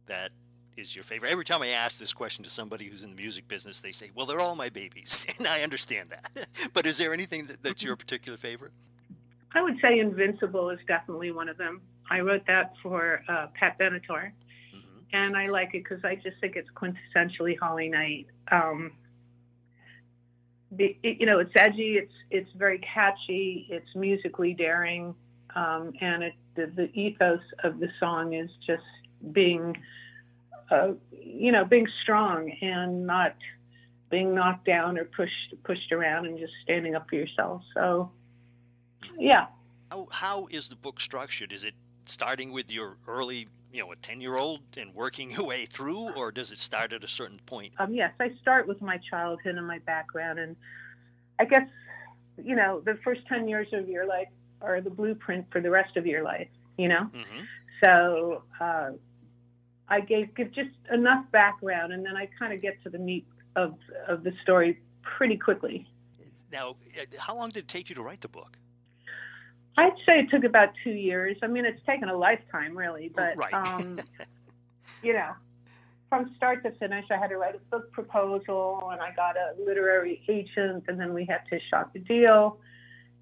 that 0.07 0.31
is 0.77 0.95
your 0.95 1.03
favorite? 1.03 1.31
Every 1.31 1.45
time 1.45 1.61
I 1.61 1.69
ask 1.69 1.99
this 1.99 2.13
question 2.13 2.43
to 2.43 2.49
somebody 2.49 2.87
who's 2.87 3.03
in 3.03 3.09
the 3.11 3.15
music 3.15 3.47
business, 3.47 3.79
they 3.79 3.91
say, 3.91 4.11
"Well, 4.13 4.25
they're 4.25 4.39
all 4.39 4.55
my 4.55 4.69
babies," 4.69 5.25
and 5.37 5.47
I 5.47 5.61
understand 5.61 6.09
that. 6.09 6.47
but 6.73 6.85
is 6.85 6.97
there 6.97 7.13
anything 7.13 7.45
that, 7.47 7.63
that's 7.63 7.83
your 7.83 7.95
particular 7.95 8.37
favorite? 8.37 8.71
I 9.53 9.61
would 9.61 9.77
say 9.81 9.99
Invincible 9.99 10.69
is 10.69 10.79
definitely 10.87 11.31
one 11.31 11.49
of 11.49 11.57
them. 11.57 11.81
I 12.09 12.19
wrote 12.21 12.45
that 12.47 12.73
for 12.81 13.21
uh, 13.29 13.47
Pat 13.53 13.79
Benatar, 13.79 14.31
hmm 14.71 14.77
and 15.13 15.35
I 15.35 15.45
like 15.45 15.73
it 15.73 15.83
because 15.83 16.03
I 16.05 16.15
just 16.15 16.37
think 16.39 16.55
it's 16.55 16.69
quintessentially 16.71 17.57
Holly 17.59 17.89
Knight. 17.89 18.27
Um, 18.49 18.93
the, 20.71 20.97
it, 21.03 21.19
you 21.19 21.25
know, 21.25 21.39
it's 21.39 21.51
edgy, 21.55 21.97
it's 21.97 22.13
it's 22.29 22.49
very 22.57 22.79
catchy, 22.79 23.67
it's 23.69 23.93
musically 23.93 24.53
daring, 24.53 25.13
um, 25.55 25.93
and 26.01 26.23
it, 26.23 26.33
the, 26.55 26.71
the 26.75 26.99
ethos 26.99 27.41
of 27.63 27.79
the 27.79 27.89
song 27.99 28.33
is 28.33 28.49
just 28.65 28.83
being, 29.31 29.77
uh, 30.69 30.91
you 31.11 31.51
know, 31.51 31.65
being 31.65 31.87
strong 32.03 32.51
and 32.61 33.05
not 33.05 33.35
being 34.09 34.35
knocked 34.35 34.65
down 34.65 34.97
or 34.97 35.05
pushed 35.05 35.53
pushed 35.63 35.91
around 35.91 36.25
and 36.25 36.37
just 36.37 36.53
standing 36.63 36.95
up 36.95 37.07
for 37.09 37.15
yourself. 37.15 37.61
So, 37.73 38.11
yeah. 39.17 39.47
How 39.89 40.07
how 40.11 40.47
is 40.51 40.69
the 40.69 40.75
book 40.75 40.99
structured? 40.99 41.51
Is 41.51 41.63
it 41.63 41.73
starting 42.05 42.51
with 42.51 42.71
your 42.71 42.97
early, 43.07 43.47
you 43.71 43.81
know, 43.81 43.91
a 43.91 43.95
ten 43.97 44.21
year 44.21 44.37
old 44.37 44.61
and 44.77 44.93
working 44.93 45.31
your 45.31 45.45
way 45.45 45.65
through, 45.65 46.13
or 46.13 46.31
does 46.31 46.51
it 46.51 46.59
start 46.59 46.93
at 46.93 47.03
a 47.03 47.07
certain 47.07 47.39
point? 47.45 47.73
Um, 47.79 47.93
yes, 47.93 48.13
I 48.19 48.31
start 48.41 48.67
with 48.67 48.81
my 48.81 48.99
childhood 49.09 49.55
and 49.55 49.67
my 49.67 49.79
background, 49.79 50.39
and 50.39 50.55
I 51.39 51.45
guess 51.45 51.67
you 52.43 52.55
know 52.55 52.81
the 52.85 52.97
first 53.03 53.21
ten 53.27 53.47
years 53.47 53.67
of 53.73 53.89
your 53.89 54.05
life 54.05 54.27
are 54.61 54.81
the 54.81 54.89
blueprint 54.89 55.45
for 55.51 55.61
the 55.61 55.69
rest 55.69 55.97
of 55.97 56.05
your 56.05 56.23
life. 56.23 56.47
You 56.77 56.87
know, 56.87 57.03
hmm 57.13 57.43
so 57.83 58.43
uh, 58.59 58.91
I 59.87 59.99
gave 60.01 60.33
give 60.35 60.51
just 60.51 60.69
enough 60.91 61.25
background, 61.31 61.93
and 61.93 62.05
then 62.05 62.15
I 62.15 62.27
kind 62.37 62.53
of 62.53 62.61
get 62.61 62.81
to 62.83 62.89
the 62.89 62.99
meat 62.99 63.25
of 63.55 63.75
of 64.07 64.23
the 64.23 64.33
story 64.41 64.79
pretty 65.01 65.37
quickly. 65.37 65.87
Now, 66.51 66.71
uh, 66.71 67.05
how 67.19 67.35
long 67.35 67.49
did 67.49 67.59
it 67.59 67.67
take 67.67 67.89
you 67.89 67.95
to 67.95 68.01
write 68.01 68.21
the 68.21 68.27
book? 68.27 68.57
I'd 69.77 69.93
say 70.05 70.19
it 70.19 70.29
took 70.29 70.43
about 70.43 70.69
two 70.83 70.91
years. 70.91 71.37
I 71.41 71.47
mean, 71.47 71.65
it's 71.65 71.81
taken 71.85 72.09
a 72.09 72.15
lifetime, 72.15 72.77
really, 72.77 73.09
but 73.15 73.37
Right. 73.37 73.53
um, 73.53 73.99
you 75.01 75.13
know, 75.13 75.31
from 76.09 76.33
start 76.35 76.61
to 76.63 76.71
finish, 76.71 77.05
I 77.09 77.15
had 77.15 77.29
to 77.29 77.37
write 77.37 77.55
a 77.55 77.59
book 77.69 77.91
proposal, 77.93 78.89
and 78.91 79.01
I 79.01 79.13
got 79.15 79.37
a 79.37 79.53
literary 79.63 80.21
agent, 80.27 80.85
and 80.87 80.99
then 80.99 81.13
we 81.13 81.25
had 81.25 81.41
to 81.51 81.59
shop 81.69 81.93
the 81.93 81.99
deal, 81.99 82.59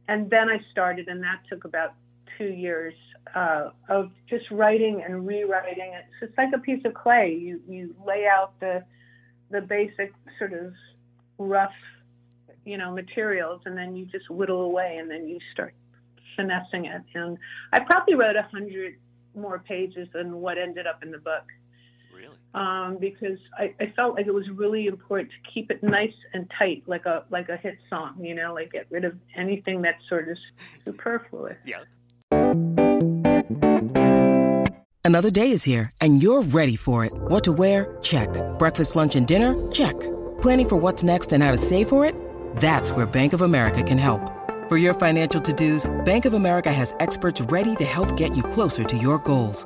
and 0.10 0.30
then 0.30 0.50
I 0.50 0.60
started, 0.72 1.08
and 1.08 1.22
that 1.24 1.42
took 1.48 1.66
about 1.66 1.94
two 2.38 2.50
years 2.50 2.96
uh, 3.36 3.70
of 3.90 4.12
just 4.28 4.50
writing 4.50 5.04
and 5.06 5.26
rewriting. 5.26 5.94
It. 5.94 6.06
So 6.20 6.26
it's 6.26 6.38
like 6.38 6.50
a 6.54 6.60
piece 6.60 6.84
of 6.86 6.94
clay. 6.94 7.34
You 7.34 7.62
you 7.68 7.96
lay 8.06 8.26
out 8.26 8.60
the 8.60 8.84
the 9.52 9.62
basic 9.62 10.12
sort 10.40 10.54
of 10.54 10.74
rough, 11.38 11.80
you 12.66 12.78
know, 12.78 12.92
materials, 12.92 13.62
and 13.66 13.78
then 13.78 13.96
you 13.96 14.06
just 14.06 14.30
whittle 14.30 14.62
away, 14.62 14.98
and 14.98 15.10
then 15.10 15.28
you 15.28 15.40
start 15.54 15.74
finessing 16.36 16.86
it. 16.86 17.04
And 17.14 17.38
I 17.72 17.80
probably 17.80 18.16
wrote 18.16 18.36
a 18.36 18.44
hundred 18.44 18.96
more 19.36 19.60
pages 19.60 20.08
than 20.14 20.38
what 20.42 20.58
ended 20.58 20.88
up 20.88 21.04
in 21.04 21.12
the 21.12 21.18
book? 21.20 21.44
Um, 22.54 22.98
because 23.00 23.38
I, 23.58 23.74
I 23.80 23.94
felt 23.96 24.16
like 24.16 24.28
it 24.28 24.34
was 24.34 24.50
really 24.50 24.88
important 24.88 25.30
to 25.32 25.52
keep 25.52 25.72
it 25.72 25.84
nice 25.84 26.14
and 26.34 26.50
tight, 26.58 26.84
like 26.88 27.06
a 27.06 27.24
like 27.30 27.50
a 27.50 27.58
hit 27.58 27.78
song. 27.90 28.18
You 28.20 28.36
know, 28.36 28.54
like 28.54 28.72
get 28.72 28.88
rid 28.90 29.06
of 29.06 29.18
anything 29.36 29.82
that's 29.82 30.02
sort 30.08 30.30
of 30.30 30.38
superfluous. 30.86 31.58
Yeah. 31.66 31.84
Another 35.04 35.32
day 35.32 35.52
is 35.52 35.64
here, 35.64 35.90
and 36.02 36.22
you're 36.22 36.44
ready 36.44 36.76
for 36.76 37.04
it. 37.04 37.12
What 37.14 37.44
to 37.46 37.52
wear? 37.52 37.98
Check. 38.02 38.30
Breakfast, 38.60 38.96
lunch, 38.96 39.16
and 39.16 39.26
dinner? 39.26 39.56
Check. 39.72 40.00
Planning 40.40 40.70
for 40.70 40.76
what's 40.76 41.02
next 41.02 41.34
and 41.34 41.44
how 41.44 41.52
to 41.52 41.58
save 41.58 41.90
for 41.90 42.06
it? 42.06 42.14
That's 42.58 42.92
where 42.92 43.08
Bank 43.08 43.34
of 43.34 43.42
America 43.42 43.82
can 43.82 43.98
help. 43.98 44.22
For 44.70 44.78
your 44.78 44.94
financial 44.94 45.42
to-dos, 45.42 45.90
Bank 46.06 46.26
of 46.26 46.34
America 46.36 46.72
has 46.72 46.94
experts 47.00 47.42
ready 47.42 47.76
to 47.78 47.86
help 47.86 48.16
get 48.18 48.38
you 48.38 48.44
closer 48.44 48.84
to 48.84 48.98
your 48.98 49.18
goals. 49.18 49.66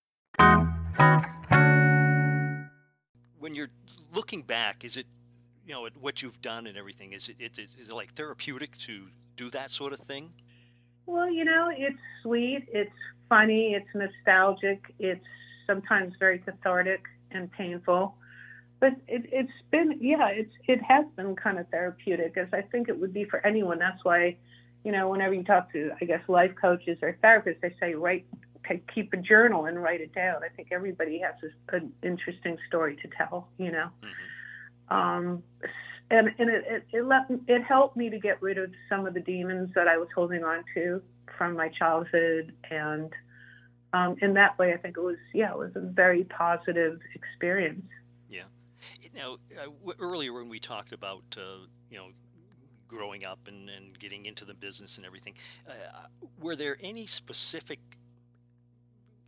When 3.39 3.55
you're 3.55 3.71
looking 4.13 4.41
back, 4.43 4.83
is 4.83 4.97
it, 4.97 5.05
you 5.65 5.73
know, 5.73 5.85
at 5.85 5.97
what 5.97 6.21
you've 6.21 6.41
done 6.41 6.67
and 6.67 6.77
everything? 6.77 7.13
Is 7.13 7.29
it, 7.29 7.37
it 7.39 7.59
is, 7.59 7.75
is 7.75 7.89
it 7.89 7.95
like 7.95 8.13
therapeutic 8.13 8.77
to 8.79 9.07
do 9.35 9.49
that 9.51 9.71
sort 9.71 9.93
of 9.93 9.99
thing? 9.99 10.31
Well, 11.05 11.31
you 11.31 11.43
know, 11.43 11.69
it's 11.75 11.99
sweet, 12.21 12.67
it's 12.71 12.91
funny, 13.27 13.73
it's 13.73 13.87
nostalgic, 13.95 14.93
it's 14.99 15.25
sometimes 15.67 16.13
very 16.19 16.39
cathartic 16.39 17.01
and 17.31 17.51
painful. 17.51 18.15
But 18.79 18.93
it, 19.07 19.23
it's 19.31 19.51
been, 19.71 19.97
yeah, 20.01 20.27
it's 20.29 20.53
it 20.67 20.81
has 20.81 21.05
been 21.15 21.35
kind 21.35 21.59
of 21.59 21.67
therapeutic, 21.69 22.37
as 22.37 22.47
I 22.51 22.61
think 22.61 22.89
it 22.89 22.99
would 22.99 23.13
be 23.13 23.25
for 23.25 23.45
anyone. 23.45 23.79
That's 23.79 24.03
why, 24.03 24.37
you 24.83 24.91
know, 24.91 25.09
whenever 25.09 25.33
you 25.33 25.43
talk 25.43 25.71
to, 25.73 25.91
I 26.01 26.05
guess, 26.05 26.21
life 26.27 26.53
coaches 26.59 26.97
or 27.01 27.17
therapists, 27.23 27.61
they 27.61 27.75
say 27.79 27.93
write, 27.93 28.25
keep 28.93 29.13
a 29.13 29.17
journal 29.17 29.65
and 29.65 29.81
write 29.81 30.01
it 30.01 30.13
down. 30.13 30.43
I 30.43 30.49
think 30.49 30.69
everybody 30.71 31.19
has 31.19 31.35
an 31.69 31.91
interesting 32.03 32.57
story 32.67 32.97
to 32.97 33.09
tell, 33.17 33.47
you 33.57 33.71
know. 33.71 33.89
Mm-hmm. 34.01 34.97
Um, 34.97 35.43
and 36.09 36.29
and 36.37 36.49
it 36.49 36.65
it 36.67 36.83
it, 36.91 37.05
let, 37.05 37.25
it 37.47 37.63
helped 37.63 37.95
me 37.95 38.09
to 38.09 38.19
get 38.19 38.41
rid 38.41 38.57
of 38.57 38.71
some 38.89 39.07
of 39.07 39.13
the 39.13 39.21
demons 39.21 39.71
that 39.75 39.87
I 39.87 39.97
was 39.97 40.09
holding 40.13 40.43
on 40.43 40.63
to 40.75 41.01
from 41.37 41.55
my 41.55 41.69
childhood, 41.69 42.53
and 42.69 43.11
um, 43.93 44.15
in 44.21 44.33
that 44.35 44.59
way, 44.59 44.73
I 44.73 44.77
think 44.77 44.97
it 44.97 45.01
was 45.01 45.17
yeah, 45.33 45.51
it 45.51 45.57
was 45.57 45.71
a 45.75 45.79
very 45.79 46.25
positive 46.25 46.99
experience. 47.15 47.85
Yeah. 48.29 48.43
Now, 49.15 49.37
uh, 49.57 49.93
earlier 49.99 50.33
when 50.33 50.49
we 50.49 50.59
talked 50.59 50.91
about 50.91 51.23
uh, 51.37 51.65
you 51.89 51.97
know 51.97 52.07
growing 52.87 53.25
up 53.25 53.39
and, 53.47 53.69
and 53.69 53.97
getting 53.97 54.25
into 54.25 54.43
the 54.43 54.53
business 54.53 54.97
and 54.97 55.05
everything, 55.05 55.33
uh, 55.65 56.07
were 56.41 56.57
there 56.57 56.75
any 56.81 57.05
specific 57.05 57.79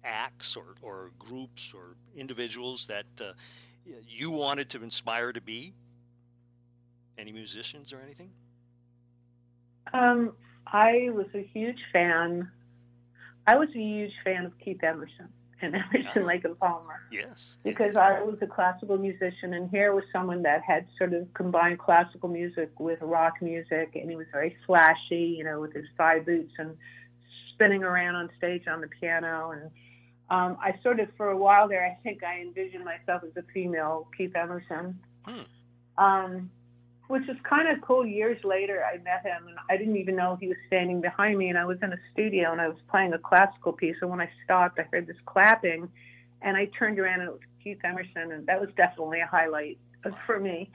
acts 0.04 0.56
or, 0.56 0.76
or 0.82 1.12
groups 1.20 1.74
or 1.74 1.96
individuals 2.16 2.88
that 2.88 3.06
uh, 3.22 3.34
you 4.08 4.32
wanted 4.32 4.70
to 4.70 4.84
inspire 4.84 5.32
to 5.34 5.42
be? 5.42 5.74
Any 7.18 7.32
musicians 7.32 7.94
or 7.94 8.00
anything? 8.04 8.32
Um, 9.94 10.34
I 10.66 11.10
was 11.12 11.28
a 11.34 11.44
huge 11.44 11.80
fan. 11.92 12.50
I 13.46 13.56
was 13.56 13.70
a 13.70 13.80
huge 13.80 14.14
fan 14.24 14.46
of 14.46 14.58
Keith 14.60 14.84
Emerson 14.84 15.30
and 15.62 15.76
Emerson, 15.76 16.26
Lake 16.26 16.44
and 16.46 16.58
Palmer. 16.60 17.02
Yes. 17.12 17.58
Because 17.64 17.96
I 17.96 18.22
was 18.22 18.38
a 18.42 18.48
classical 18.48 18.98
musician, 18.98 19.54
and 19.54 19.70
here 19.70 19.94
was 19.94 20.04
someone 20.12 20.42
that 20.44 20.62
had 20.62 20.88
sort 20.98 21.14
of 21.14 21.34
combined 21.34 21.80
classical 21.80 22.30
music 22.30 22.72
with 22.80 23.00
rock 23.02 23.42
music, 23.42 23.92
and 23.96 24.10
he 24.10 24.16
was 24.16 24.28
very 24.32 24.58
flashy, 24.66 25.36
you 25.38 25.44
know, 25.44 25.60
with 25.62 25.74
his 25.74 25.86
thigh 25.98 26.20
boots 26.20 26.54
and 26.58 26.76
spinning 27.54 27.84
around 27.84 28.16
on 28.16 28.30
stage 28.38 28.68
on 28.68 28.82
the 28.82 28.88
piano. 28.88 29.52
And 29.52 29.72
um, 30.30 30.58
I 30.62 30.76
sort 30.82 31.00
of, 31.00 31.10
for 31.18 31.30
a 31.30 31.38
while 31.38 31.68
there, 31.68 31.86
I 31.86 31.98
think 32.04 32.24
I 32.24 32.42
envisioned 32.42 32.86
myself 32.86 33.24
as 33.24 33.36
a 33.38 33.44
female 33.54 34.08
Keith 34.18 34.36
Emerson. 34.36 35.00
Hmm. 35.26 35.42
Um, 35.98 36.50
which 37.08 37.28
was 37.28 37.38
kind 37.44 37.68
of 37.68 37.82
cool. 37.82 38.06
Years 38.06 38.44
later, 38.44 38.84
I 38.84 38.98
met 39.00 39.24
him, 39.24 39.48
and 39.48 39.58
I 39.70 39.78
didn't 39.78 39.98
even 39.98 40.16
know 40.16 40.38
he 40.40 40.48
was 40.48 40.58
standing 40.68 41.02
behind 41.02 41.38
me. 41.38 41.50
And 41.50 41.58
I 41.58 41.66
was 41.66 41.78
in 41.84 41.94
a 41.94 42.00
studio, 42.12 42.52
and 42.52 42.62
I 42.62 42.68
was 42.68 42.78
playing 42.90 43.14
a 43.14 43.20
classical 43.20 43.74
piece. 43.74 43.98
And 44.02 44.10
when 44.10 44.22
I 44.22 44.30
stopped, 44.44 44.80
I 44.80 44.84
heard 44.92 45.06
this 45.06 45.18
clapping, 45.26 45.90
and 46.42 46.58
I 46.58 46.66
turned 46.78 47.00
around, 47.00 47.20
and 47.20 47.30
it 47.30 47.34
was 47.34 47.42
Keith 47.64 47.80
Emerson, 47.84 48.32
and 48.32 48.48
that 48.48 48.60
was 48.60 48.70
definitely 48.76 49.20
a 49.20 49.28
highlight 49.28 49.78
for 50.26 50.40
me. 50.40 50.72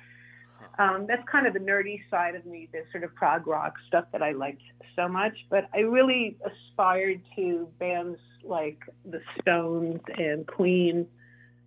Um, 0.79 1.07
that's 1.09 1.27
kind 1.29 1.47
of 1.47 1.55
the 1.55 1.61
nerdy 1.61 2.01
side 2.11 2.35
of 2.35 2.47
me, 2.47 2.68
the 2.73 2.85
sort 2.92 3.05
of 3.05 3.14
prog 3.14 3.47
rock 3.47 3.75
stuff 3.88 4.05
that 4.12 4.23
I 4.23 4.33
liked 4.33 4.62
so 4.94 5.09
much. 5.09 5.37
But 5.51 5.68
I 5.75 5.79
really 5.79 6.37
aspired 6.44 7.21
to 7.37 7.68
bands 7.79 8.18
like 8.44 8.79
the 9.05 9.21
Stones 9.40 10.01
and 10.16 10.47
Queen. 10.47 11.07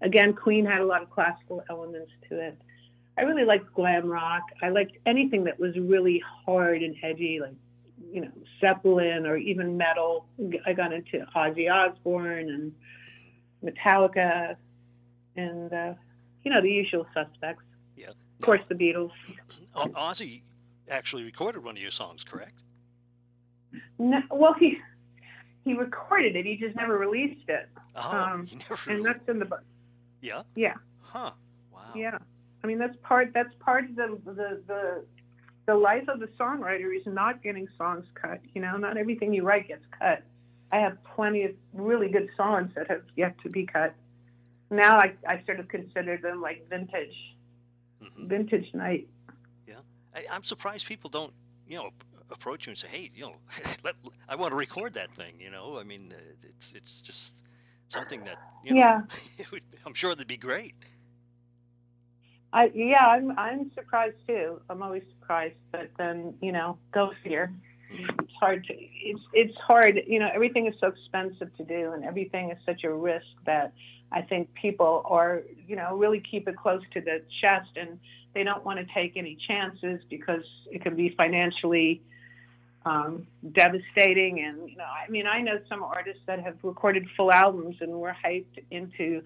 Again, 0.01 0.33
Queen 0.33 0.65
had 0.65 0.79
a 0.79 0.85
lot 0.85 1.01
of 1.01 1.09
classical 1.09 1.63
elements 1.69 2.11
to 2.29 2.39
it. 2.39 2.57
I 3.17 3.23
really 3.23 3.45
liked 3.45 3.73
glam 3.73 4.09
rock. 4.09 4.43
I 4.63 4.69
liked 4.69 4.93
anything 5.05 5.43
that 5.43 5.59
was 5.59 5.75
really 5.77 6.23
hard 6.45 6.81
and 6.81 6.95
edgy, 7.03 7.39
like 7.41 7.53
you 8.11 8.21
know 8.21 8.31
Zeppelin 8.59 9.25
or 9.25 9.37
even 9.37 9.77
metal. 9.77 10.25
I 10.65 10.73
got 10.73 10.93
into 10.93 11.25
Ozzy 11.35 11.71
Osbourne 11.71 12.49
and 12.49 12.73
Metallica, 13.63 14.55
and 15.35 15.73
uh, 15.73 15.93
you 16.43 16.51
know 16.51 16.61
the 16.61 16.71
usual 16.71 17.05
suspects. 17.13 17.63
Yeah. 17.95 18.11
Of 18.41 18.45
course, 18.45 18.63
the 18.67 18.75
Beatles. 18.75 19.11
Ozzy 19.75 20.41
actually 20.89 21.23
recorded 21.23 21.63
one 21.63 21.77
of 21.77 21.81
your 21.81 21.91
songs, 21.91 22.23
correct? 22.23 22.63
No, 23.99 24.21
well, 24.31 24.53
he 24.53 24.79
he 25.63 25.73
recorded 25.73 26.35
it. 26.35 26.45
He 26.45 26.57
just 26.57 26.75
never 26.75 26.97
released 26.97 27.47
it. 27.47 27.69
Oh, 27.95 28.17
um, 28.17 28.47
he 28.47 28.57
never. 28.57 28.91
And 28.91 29.05
that's 29.05 29.29
in 29.29 29.37
the 29.37 29.45
book. 29.45 29.63
Yeah. 30.21 30.41
Yeah. 30.55 30.73
Huh. 31.01 31.31
Wow. 31.71 31.81
Yeah. 31.95 32.17
I 32.63 32.67
mean, 32.67 32.79
that's 32.79 32.97
part 33.03 33.31
that's 33.31 33.53
part 33.59 33.85
of 33.85 33.95
the 33.95 34.17
the 34.25 34.61
the, 34.67 35.05
the 35.67 35.75
life 35.75 36.07
of 36.07 36.19
the 36.19 36.27
songwriter 36.39 36.95
is 36.95 37.05
not 37.05 37.43
getting 37.43 37.67
songs 37.77 38.05
cut. 38.15 38.41
You 38.55 38.61
know, 38.61 38.75
not 38.77 38.97
everything 38.97 39.33
you 39.33 39.43
write 39.43 39.67
gets 39.67 39.85
cut. 39.97 40.23
I 40.71 40.79
have 40.79 40.97
plenty 41.03 41.43
of 41.43 41.51
really 41.73 42.09
good 42.09 42.29
songs 42.35 42.71
that 42.75 42.89
have 42.89 43.03
yet 43.15 43.35
to 43.43 43.49
be 43.49 43.67
cut. 43.67 43.93
Now 44.71 44.97
I, 44.97 45.13
I 45.27 45.43
sort 45.45 45.59
of 45.59 45.67
consider 45.67 46.17
them 46.17 46.41
like 46.41 46.67
vintage, 46.69 47.15
mm-hmm. 48.01 48.27
vintage 48.27 48.73
Knight. 48.73 49.07
Yeah, 49.67 49.75
I, 50.15 50.25
I'm 50.31 50.43
surprised 50.43 50.87
people 50.87 51.09
don't, 51.09 51.33
you 51.67 51.77
know, 51.77 51.89
approach 52.31 52.65
you 52.65 52.71
and 52.71 52.77
say, 52.77 52.87
"Hey, 52.87 53.11
you 53.13 53.23
know, 53.23 53.35
let, 53.83 53.95
I 54.27 54.35
want 54.35 54.51
to 54.51 54.57
record 54.57 54.93
that 54.93 55.13
thing." 55.13 55.33
You 55.39 55.51
know, 55.51 55.77
I 55.77 55.83
mean, 55.83 56.13
it's 56.43 56.73
it's 56.73 57.01
just 57.01 57.43
something 57.87 58.23
that 58.23 58.37
you 58.63 58.73
know, 58.73 58.79
yeah. 58.79 59.01
would, 59.51 59.63
I'm 59.85 59.93
sure 59.93 60.13
that'd 60.13 60.27
be 60.27 60.37
great. 60.37 60.75
I 62.53 62.71
yeah, 62.73 63.05
I'm 63.05 63.37
I'm 63.37 63.71
surprised 63.75 64.17
too. 64.27 64.61
I'm 64.69 64.83
always 64.83 65.03
surprised, 65.19 65.55
but 65.71 65.89
then 65.97 66.33
you 66.41 66.51
know, 66.51 66.77
go 66.91 67.11
figure. 67.23 67.51
It's 67.91 68.33
hard 68.39 68.65
to 68.65 68.73
it's 68.73 69.21
it's 69.33 69.57
hard. 69.57 70.01
You 70.07 70.19
know, 70.19 70.29
everything 70.33 70.67
is 70.67 70.75
so 70.79 70.87
expensive 70.87 71.55
to 71.57 71.63
do, 71.63 71.91
and 71.91 72.03
everything 72.03 72.51
is 72.51 72.57
such 72.65 72.83
a 72.83 72.93
risk 72.93 73.25
that 73.45 73.73
I 74.11 74.21
think 74.21 74.53
people 74.53 75.03
are 75.05 75.43
you 75.67 75.75
know 75.75 75.95
really 75.97 76.19
keep 76.19 76.47
it 76.47 76.57
close 76.57 76.81
to 76.93 77.01
the 77.01 77.21
chest, 77.41 77.71
and 77.75 77.99
they 78.33 78.43
don't 78.43 78.63
want 78.63 78.79
to 78.79 78.93
take 78.93 79.17
any 79.17 79.37
chances 79.47 80.01
because 80.09 80.43
it 80.71 80.81
can 80.81 80.95
be 80.95 81.13
financially 81.17 82.01
um, 82.85 83.27
devastating. 83.51 84.43
And 84.43 84.69
you 84.69 84.77
know, 84.77 84.85
I 84.85 85.09
mean, 85.09 85.27
I 85.27 85.41
know 85.41 85.59
some 85.67 85.83
artists 85.83 86.21
that 86.27 86.41
have 86.41 86.57
recorded 86.63 87.07
full 87.15 87.31
albums 87.31 87.77
and 87.81 87.91
were 87.93 88.15
hyped 88.25 88.63
into 88.71 89.21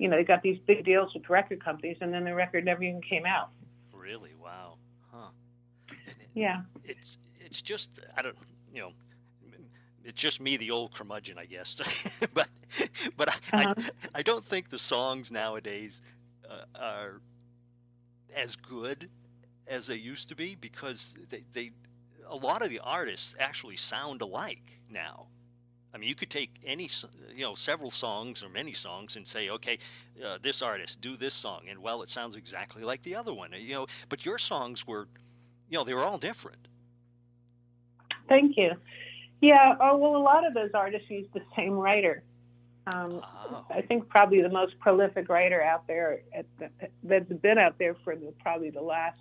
you 0.00 0.08
know, 0.08 0.16
they 0.16 0.24
got 0.24 0.42
these 0.42 0.58
big 0.66 0.84
deals 0.84 1.12
with 1.12 1.28
record 1.28 1.62
companies, 1.62 1.98
and 2.00 2.12
then 2.12 2.24
the 2.24 2.34
record 2.34 2.64
never 2.64 2.82
even 2.82 3.02
came 3.02 3.26
out. 3.26 3.50
Really? 3.92 4.30
Wow. 4.42 4.78
Huh. 5.12 5.28
yeah. 6.34 6.62
It's 6.84 7.18
it's 7.50 7.60
just 7.60 8.00
I 8.16 8.22
don't 8.22 8.36
you 8.72 8.80
know 8.80 8.92
it's 10.04 10.20
just 10.20 10.40
me, 10.40 10.56
the 10.56 10.70
old 10.70 10.94
curmudgeon, 10.94 11.38
I 11.38 11.44
guess. 11.44 11.74
but 12.34 12.48
but 13.16 13.28
I, 13.52 13.64
uh-huh. 13.64 13.74
I, 14.14 14.18
I 14.20 14.22
don't 14.22 14.44
think 14.44 14.70
the 14.70 14.78
songs 14.78 15.30
nowadays 15.30 16.02
uh, 16.48 16.64
are 16.74 17.20
as 18.34 18.56
good 18.56 19.10
as 19.66 19.86
they 19.86 19.96
used 19.96 20.28
to 20.30 20.34
be 20.34 20.54
because 20.54 21.14
they, 21.28 21.44
they 21.52 21.70
a 22.28 22.36
lot 22.36 22.62
of 22.62 22.70
the 22.70 22.80
artists 22.80 23.34
actually 23.38 23.76
sound 23.76 24.22
alike 24.22 24.80
now. 24.90 25.26
I 25.92 25.98
mean, 25.98 26.08
you 26.08 26.14
could 26.14 26.30
take 26.30 26.50
any, 26.64 26.88
you 27.34 27.42
know, 27.42 27.56
several 27.56 27.90
songs 27.90 28.44
or 28.44 28.48
many 28.48 28.72
songs 28.72 29.16
and 29.16 29.26
say, 29.26 29.50
okay, 29.50 29.78
uh, 30.24 30.38
this 30.40 30.62
artist, 30.62 31.00
do 31.00 31.16
this 31.16 31.34
song. 31.34 31.62
And 31.68 31.80
well, 31.80 32.02
it 32.02 32.08
sounds 32.08 32.36
exactly 32.36 32.84
like 32.84 33.02
the 33.02 33.16
other 33.16 33.34
one, 33.34 33.50
you 33.58 33.74
know, 33.74 33.86
but 34.08 34.24
your 34.24 34.38
songs 34.38 34.86
were, 34.86 35.08
you 35.68 35.76
know, 35.76 35.82
they 35.82 35.94
were 35.94 36.04
all 36.04 36.18
different. 36.18 36.68
Thank 38.30 38.56
you. 38.56 38.70
Yeah. 39.42 39.74
Oh, 39.78 39.96
well, 39.98 40.16
a 40.16 40.22
lot 40.22 40.46
of 40.46 40.54
those 40.54 40.70
artists 40.72 41.10
use 41.10 41.26
the 41.34 41.42
same 41.54 41.72
writer. 41.72 42.22
Um, 42.94 43.20
oh. 43.22 43.66
I 43.68 43.82
think 43.82 44.08
probably 44.08 44.40
the 44.40 44.48
most 44.48 44.78
prolific 44.78 45.28
writer 45.28 45.62
out 45.62 45.86
there 45.86 46.20
the, 46.58 46.70
that's 47.02 47.32
been 47.42 47.58
out 47.58 47.78
there 47.78 47.94
for 48.04 48.16
the, 48.16 48.32
probably 48.40 48.70
the 48.70 48.80
last 48.80 49.18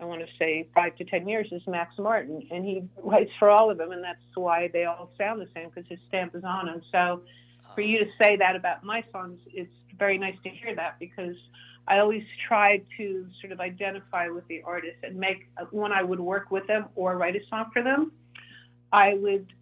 I 0.00 0.04
want 0.04 0.22
to 0.22 0.28
say 0.38 0.66
five 0.74 0.96
to 0.96 1.04
ten 1.04 1.28
years 1.28 1.48
is 1.52 1.62
Max 1.66 1.94
Martin, 1.98 2.46
and 2.50 2.64
he 2.64 2.82
writes 3.02 3.30
for 3.38 3.50
all 3.50 3.70
of 3.70 3.76
them, 3.78 3.92
and 3.92 4.02
that's 4.02 4.18
why 4.34 4.68
they 4.72 4.84
all 4.84 5.10
sound 5.18 5.40
the 5.40 5.48
same 5.54 5.68
because 5.68 5.88
his 5.88 5.98
stamp 6.08 6.34
is 6.34 6.42
on 6.42 6.66
them. 6.66 6.80
So, 6.90 7.22
for 7.74 7.82
you 7.82 7.98
to 7.98 8.06
say 8.20 8.36
that 8.36 8.56
about 8.56 8.82
my 8.82 9.04
songs, 9.12 9.38
it's 9.46 9.72
very 9.98 10.16
nice 10.16 10.36
to 10.44 10.48
hear 10.48 10.74
that 10.74 10.98
because 10.98 11.36
I 11.88 11.98
always 11.98 12.22
tried 12.46 12.84
to 12.98 13.26
sort 13.40 13.52
of 13.52 13.60
identify 13.60 14.28
with 14.28 14.46
the 14.48 14.62
artist 14.62 14.98
and 15.02 15.16
make 15.16 15.48
when 15.70 15.92
I 15.92 16.02
would 16.02 16.20
work 16.20 16.50
with 16.50 16.66
them 16.66 16.86
or 16.94 17.16
write 17.16 17.36
a 17.36 17.40
song 17.48 17.70
for 17.72 17.82
them, 17.82 18.12
I 18.92 19.14
would 19.14 19.52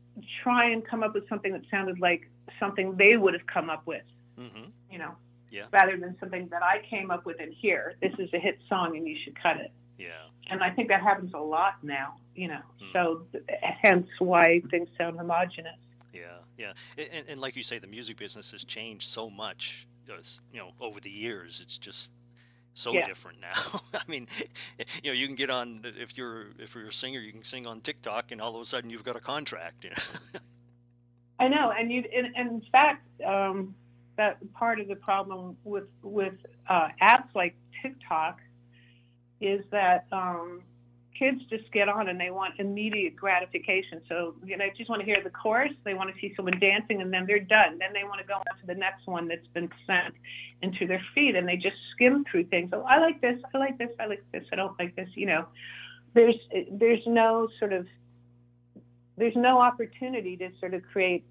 try 0.42 0.70
and 0.70 0.86
come 0.86 1.02
up 1.02 1.14
with 1.14 1.28
something 1.28 1.52
that 1.52 1.62
sounded 1.70 2.00
like 2.00 2.28
something 2.60 2.96
they 2.96 3.16
would 3.16 3.34
have 3.34 3.46
come 3.46 3.70
up 3.70 3.86
with. 3.86 4.02
Mm-hmm. 4.38 4.64
You 4.90 4.98
know, 4.98 5.14
yeah. 5.50 5.64
rather 5.72 5.96
than 5.96 6.16
something 6.20 6.48
that 6.50 6.62
I 6.62 6.82
came 6.88 7.10
up 7.10 7.24
with 7.26 7.40
in 7.40 7.52
here. 7.52 7.94
This 8.00 8.12
is 8.18 8.28
a 8.32 8.38
hit 8.38 8.58
song, 8.68 8.96
and 8.96 9.06
you 9.06 9.16
should 9.24 9.40
cut 9.40 9.56
it. 9.56 9.72
Yeah. 9.98 10.08
And 10.50 10.62
I 10.62 10.70
think 10.70 10.88
that 10.88 11.02
happens 11.02 11.32
a 11.34 11.38
lot 11.38 11.74
now, 11.82 12.16
you 12.34 12.48
know, 12.48 12.60
mm. 12.80 12.92
so 12.92 13.22
hence 13.82 14.06
why 14.18 14.62
things 14.70 14.88
sound 14.96 15.18
homogenous. 15.18 15.76
Yeah, 16.12 16.38
yeah. 16.56 16.72
And, 16.96 17.28
and, 17.28 17.40
like 17.40 17.54
you 17.54 17.62
say, 17.62 17.78
the 17.78 17.86
music 17.86 18.16
business 18.16 18.52
has 18.52 18.64
changed 18.64 19.10
so 19.10 19.28
much, 19.28 19.86
you 20.52 20.58
know, 20.58 20.72
over 20.80 21.00
the 21.00 21.10
years. 21.10 21.60
It's 21.62 21.78
just 21.78 22.10
so 22.74 22.92
Yeah. 22.92 23.06
different 23.06 23.40
now. 23.40 23.80
I 23.94 24.02
mean, 24.08 24.28
you 25.02 25.10
know, 25.10 25.14
you 25.14 25.26
can 25.26 25.36
get 25.36 25.50
on 25.50 25.82
if 25.84 26.16
you're 26.16 26.48
if 26.58 26.74
you're 26.74 26.88
a 26.88 26.92
singer, 26.92 27.20
you 27.20 27.32
can 27.32 27.44
sing 27.44 27.66
on 27.66 27.80
TikTok, 27.80 28.32
and 28.32 28.40
all 28.40 28.54
of 28.54 28.62
a 28.62 28.64
sudden 28.64 28.90
you've 28.90 29.04
got 29.04 29.16
a 29.16 29.20
contract. 29.20 29.84
You 29.84 29.90
know? 29.90 30.40
I 31.40 31.48
know, 31.48 31.70
and 31.70 31.92
you, 31.92 32.02
and, 32.14 32.26
and 32.34 32.50
in 32.50 32.62
fact, 32.72 33.06
um, 33.24 33.74
that 34.16 34.38
part 34.54 34.80
of 34.80 34.88
the 34.88 34.96
problem 34.96 35.56
with 35.64 35.88
with 36.02 36.34
uh, 36.68 36.88
apps 37.00 37.34
like 37.34 37.54
TikTok 37.82 38.40
is 39.40 39.64
that 39.70 40.06
um, 40.10 40.62
kids 41.18 41.40
just 41.50 41.70
get 41.72 41.88
on 41.88 42.08
and 42.08 42.20
they 42.20 42.30
want 42.30 42.54
immediate 42.60 43.16
gratification. 43.16 44.00
So 44.08 44.34
you 44.44 44.56
know, 44.56 44.64
they 44.66 44.72
just 44.76 44.88
want 44.88 45.00
to 45.00 45.06
hear 45.06 45.22
the 45.22 45.30
chorus, 45.30 45.72
they 45.84 45.94
want 45.94 46.14
to 46.14 46.20
see 46.20 46.32
someone 46.36 46.58
dancing, 46.60 47.00
and 47.02 47.12
then 47.12 47.26
they're 47.26 47.40
done. 47.40 47.78
Then 47.78 47.92
they 47.92 48.04
want 48.04 48.20
to 48.20 48.26
go 48.26 48.34
on 48.34 48.58
to 48.60 48.66
the 48.66 48.74
next 48.74 49.06
one 49.06 49.26
that's 49.28 49.46
been 49.48 49.70
sent 49.86 50.14
into 50.62 50.86
their 50.86 51.02
feed, 51.14 51.36
and 51.36 51.46
they 51.48 51.56
just 51.56 51.76
skim 51.94 52.24
through 52.30 52.44
things. 52.44 52.70
Oh, 52.72 52.82
I 52.82 52.98
like 52.98 53.20
this, 53.20 53.40
I 53.54 53.58
like 53.58 53.78
this, 53.78 53.90
I 54.00 54.06
like 54.06 54.24
this, 54.32 54.44
I 54.52 54.56
don't 54.56 54.78
like 54.78 54.94
this. 54.96 55.08
You 55.14 55.26
know, 55.26 55.46
there's 56.14 56.36
there's 56.72 57.06
no 57.06 57.48
sort 57.58 57.72
of 57.72 57.86
there's 59.16 59.36
no 59.36 59.58
opportunity 59.60 60.36
to 60.36 60.50
sort 60.60 60.74
of 60.74 60.82
create 60.92 61.24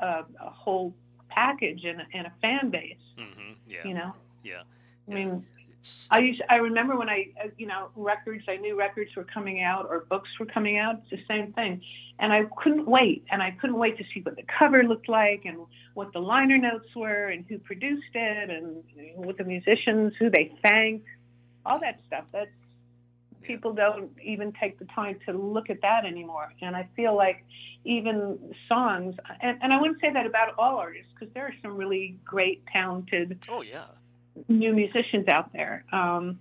a, 0.00 0.24
a 0.40 0.50
whole 0.50 0.94
package 1.28 1.84
and, 1.84 2.00
a- 2.02 2.06
and 2.12 2.26
a 2.26 2.32
fan 2.42 2.70
base. 2.70 2.96
hmm 3.16 3.52
Yeah. 3.66 3.86
You 3.86 3.94
know, 3.94 4.12
Yeah. 4.44 4.62
I 5.08 5.14
mean, 5.14 5.42
I 6.10 6.20
used 6.20 6.42
I 6.48 6.56
remember 6.56 6.96
when 6.96 7.08
I 7.08 7.28
uh, 7.42 7.48
you 7.56 7.66
know 7.66 7.88
records 7.96 8.44
I 8.48 8.56
knew 8.56 8.78
records 8.78 9.10
were 9.16 9.24
coming 9.24 9.62
out 9.62 9.86
or 9.88 10.00
books 10.08 10.30
were 10.38 10.46
coming 10.46 10.78
out. 10.78 11.00
It's 11.00 11.10
the 11.10 11.26
same 11.26 11.52
thing, 11.52 11.82
and 12.18 12.32
I 12.32 12.44
couldn't 12.62 12.86
wait, 12.86 13.24
and 13.30 13.42
I 13.42 13.52
couldn't 13.52 13.78
wait 13.78 13.98
to 13.98 14.04
see 14.14 14.20
what 14.20 14.36
the 14.36 14.44
cover 14.58 14.84
looked 14.84 15.08
like 15.08 15.42
and 15.44 15.58
what 15.94 16.12
the 16.12 16.20
liner 16.20 16.58
notes 16.58 16.88
were 16.94 17.28
and 17.28 17.44
who 17.48 17.58
produced 17.58 18.14
it 18.14 18.50
and 18.50 18.82
what 19.16 19.38
the 19.38 19.44
musicians 19.44 20.12
who 20.18 20.30
they 20.30 20.52
thanked, 20.62 21.06
all 21.66 21.80
that 21.80 22.00
stuff. 22.06 22.24
That's 22.32 22.50
people 23.42 23.72
don't 23.72 24.10
even 24.22 24.52
take 24.52 24.78
the 24.78 24.84
time 24.86 25.18
to 25.26 25.32
look 25.32 25.68
at 25.68 25.80
that 25.82 26.04
anymore. 26.04 26.52
And 26.62 26.76
I 26.76 26.88
feel 26.94 27.16
like 27.16 27.44
even 27.84 28.54
songs, 28.68 29.16
and, 29.40 29.58
and 29.62 29.72
I 29.72 29.80
wouldn't 29.80 30.00
say 30.00 30.12
that 30.12 30.26
about 30.26 30.54
all 30.58 30.76
artists 30.76 31.10
because 31.12 31.32
there 31.34 31.44
are 31.44 31.54
some 31.60 31.76
really 31.76 32.16
great, 32.24 32.64
talented 32.72 33.44
oh 33.48 33.62
yeah. 33.62 33.86
New 34.48 34.72
musicians 34.72 35.28
out 35.28 35.52
there. 35.52 35.84
Um, 35.92 36.38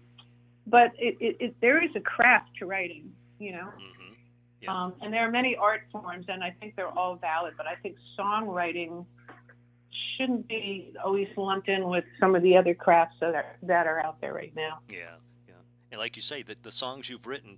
but 0.67 0.91
it, 0.97 1.17
it, 1.19 1.37
it, 1.39 1.55
there 1.61 1.83
is 1.83 1.91
a 1.95 1.99
craft 1.99 2.49
to 2.59 2.65
writing, 2.65 3.11
you 3.39 3.51
know. 3.53 3.69
hmm 3.75 4.13
Yeah. 4.61 4.73
Um, 4.73 4.93
and 5.01 5.13
there 5.13 5.27
are 5.27 5.31
many 5.31 5.55
art 5.55 5.81
forms, 5.91 6.25
and 6.27 6.43
I 6.43 6.51
think 6.59 6.75
they're 6.75 6.87
all 6.87 7.15
valid. 7.15 7.53
But 7.57 7.67
I 7.67 7.75
think 7.75 7.97
songwriting 8.17 9.05
shouldn't 10.17 10.47
be 10.47 10.93
always 11.03 11.27
lumped 11.35 11.67
in 11.67 11.87
with 11.87 12.05
some 12.19 12.35
of 12.35 12.43
the 12.43 12.55
other 12.55 12.73
crafts 12.73 13.17
that 13.21 13.33
are 13.35 13.57
that 13.63 13.87
are 13.87 13.99
out 13.99 14.21
there 14.21 14.33
right 14.33 14.55
now. 14.55 14.79
Yeah, 14.91 15.15
yeah. 15.47 15.55
And 15.91 15.99
like 15.99 16.15
you 16.15 16.21
say, 16.21 16.43
the, 16.43 16.55
the 16.61 16.71
songs 16.71 17.09
you've 17.09 17.25
written, 17.27 17.57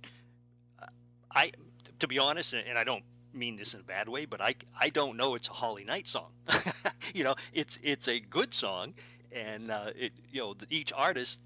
uh, 0.80 0.86
I, 1.30 1.52
to 1.98 2.08
be 2.08 2.18
honest, 2.18 2.54
and 2.54 2.66
and 2.66 2.78
I 2.78 2.84
don't 2.84 3.04
mean 3.34 3.56
this 3.56 3.74
in 3.74 3.80
a 3.80 3.84
bad 3.84 4.08
way, 4.08 4.24
but 4.24 4.40
I, 4.40 4.54
I 4.80 4.88
don't 4.88 5.16
know 5.16 5.34
it's 5.34 5.48
a 5.48 5.52
Holly 5.52 5.84
Knight 5.84 6.06
song. 6.06 6.32
you 7.14 7.24
know, 7.24 7.34
it's 7.52 7.78
it's 7.82 8.08
a 8.08 8.20
good 8.20 8.54
song, 8.54 8.94
and 9.34 9.70
uh, 9.70 9.90
it 9.96 10.12
you 10.30 10.40
know 10.40 10.54
each 10.70 10.92
artist 10.94 11.40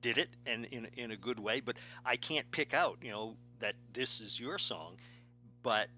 did 0.00 0.18
it 0.18 0.30
and 0.46 0.66
in 0.66 0.86
in 0.96 1.10
a 1.10 1.16
good 1.16 1.38
way, 1.40 1.60
but 1.60 1.76
I 2.04 2.16
can't 2.16 2.50
pick 2.50 2.72
out 2.72 2.98
you 3.02 3.10
know 3.10 3.36
that 3.60 3.74
this 3.92 4.20
is 4.20 4.40
your 4.40 4.58
song, 4.58 4.96
but 5.62 5.88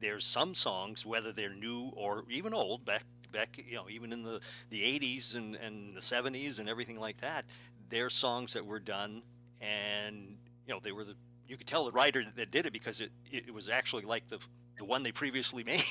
there's 0.00 0.24
some 0.24 0.54
songs 0.54 1.04
whether 1.06 1.32
they're 1.32 1.54
new 1.54 1.92
or 1.94 2.24
even 2.30 2.54
old 2.54 2.84
back 2.84 3.04
back 3.32 3.62
you 3.68 3.76
know 3.76 3.84
even 3.88 4.12
in 4.12 4.22
the 4.22 4.40
the 4.70 4.80
80s 4.80 5.36
and 5.36 5.54
and 5.56 5.94
the 5.94 6.00
70s 6.00 6.58
and 6.58 6.68
everything 6.68 6.98
like 6.98 7.20
that 7.20 7.44
they're 7.88 8.10
songs 8.10 8.54
that 8.54 8.64
were 8.64 8.80
done 8.80 9.22
and 9.60 10.36
you 10.66 10.74
know 10.74 10.80
they 10.82 10.92
were 10.92 11.04
the 11.04 11.14
you 11.46 11.56
could 11.56 11.66
tell 11.66 11.84
the 11.84 11.92
writer 11.92 12.24
that 12.36 12.50
did 12.50 12.66
it 12.66 12.72
because 12.72 13.00
it 13.00 13.10
it 13.30 13.52
was 13.52 13.68
actually 13.68 14.04
like 14.04 14.26
the 14.28 14.38
the 14.78 14.84
one 14.84 15.02
they 15.02 15.12
previously 15.12 15.62
made 15.64 15.82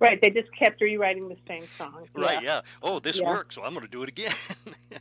Right? 0.00 0.20
They 0.20 0.30
just 0.30 0.48
kept 0.56 0.80
rewriting 0.80 1.28
the 1.28 1.36
same 1.48 1.64
song. 1.76 2.06
right 2.14 2.42
yeah 2.42 2.60
oh 2.82 2.98
this 3.00 3.20
Yeah. 3.20 3.28
works 3.28 3.54
so 3.56 3.62
i'm 3.64 3.72
going 3.74 3.84
to 3.84 3.90
do 3.90 4.02
it 4.02 4.08
again 4.08 4.32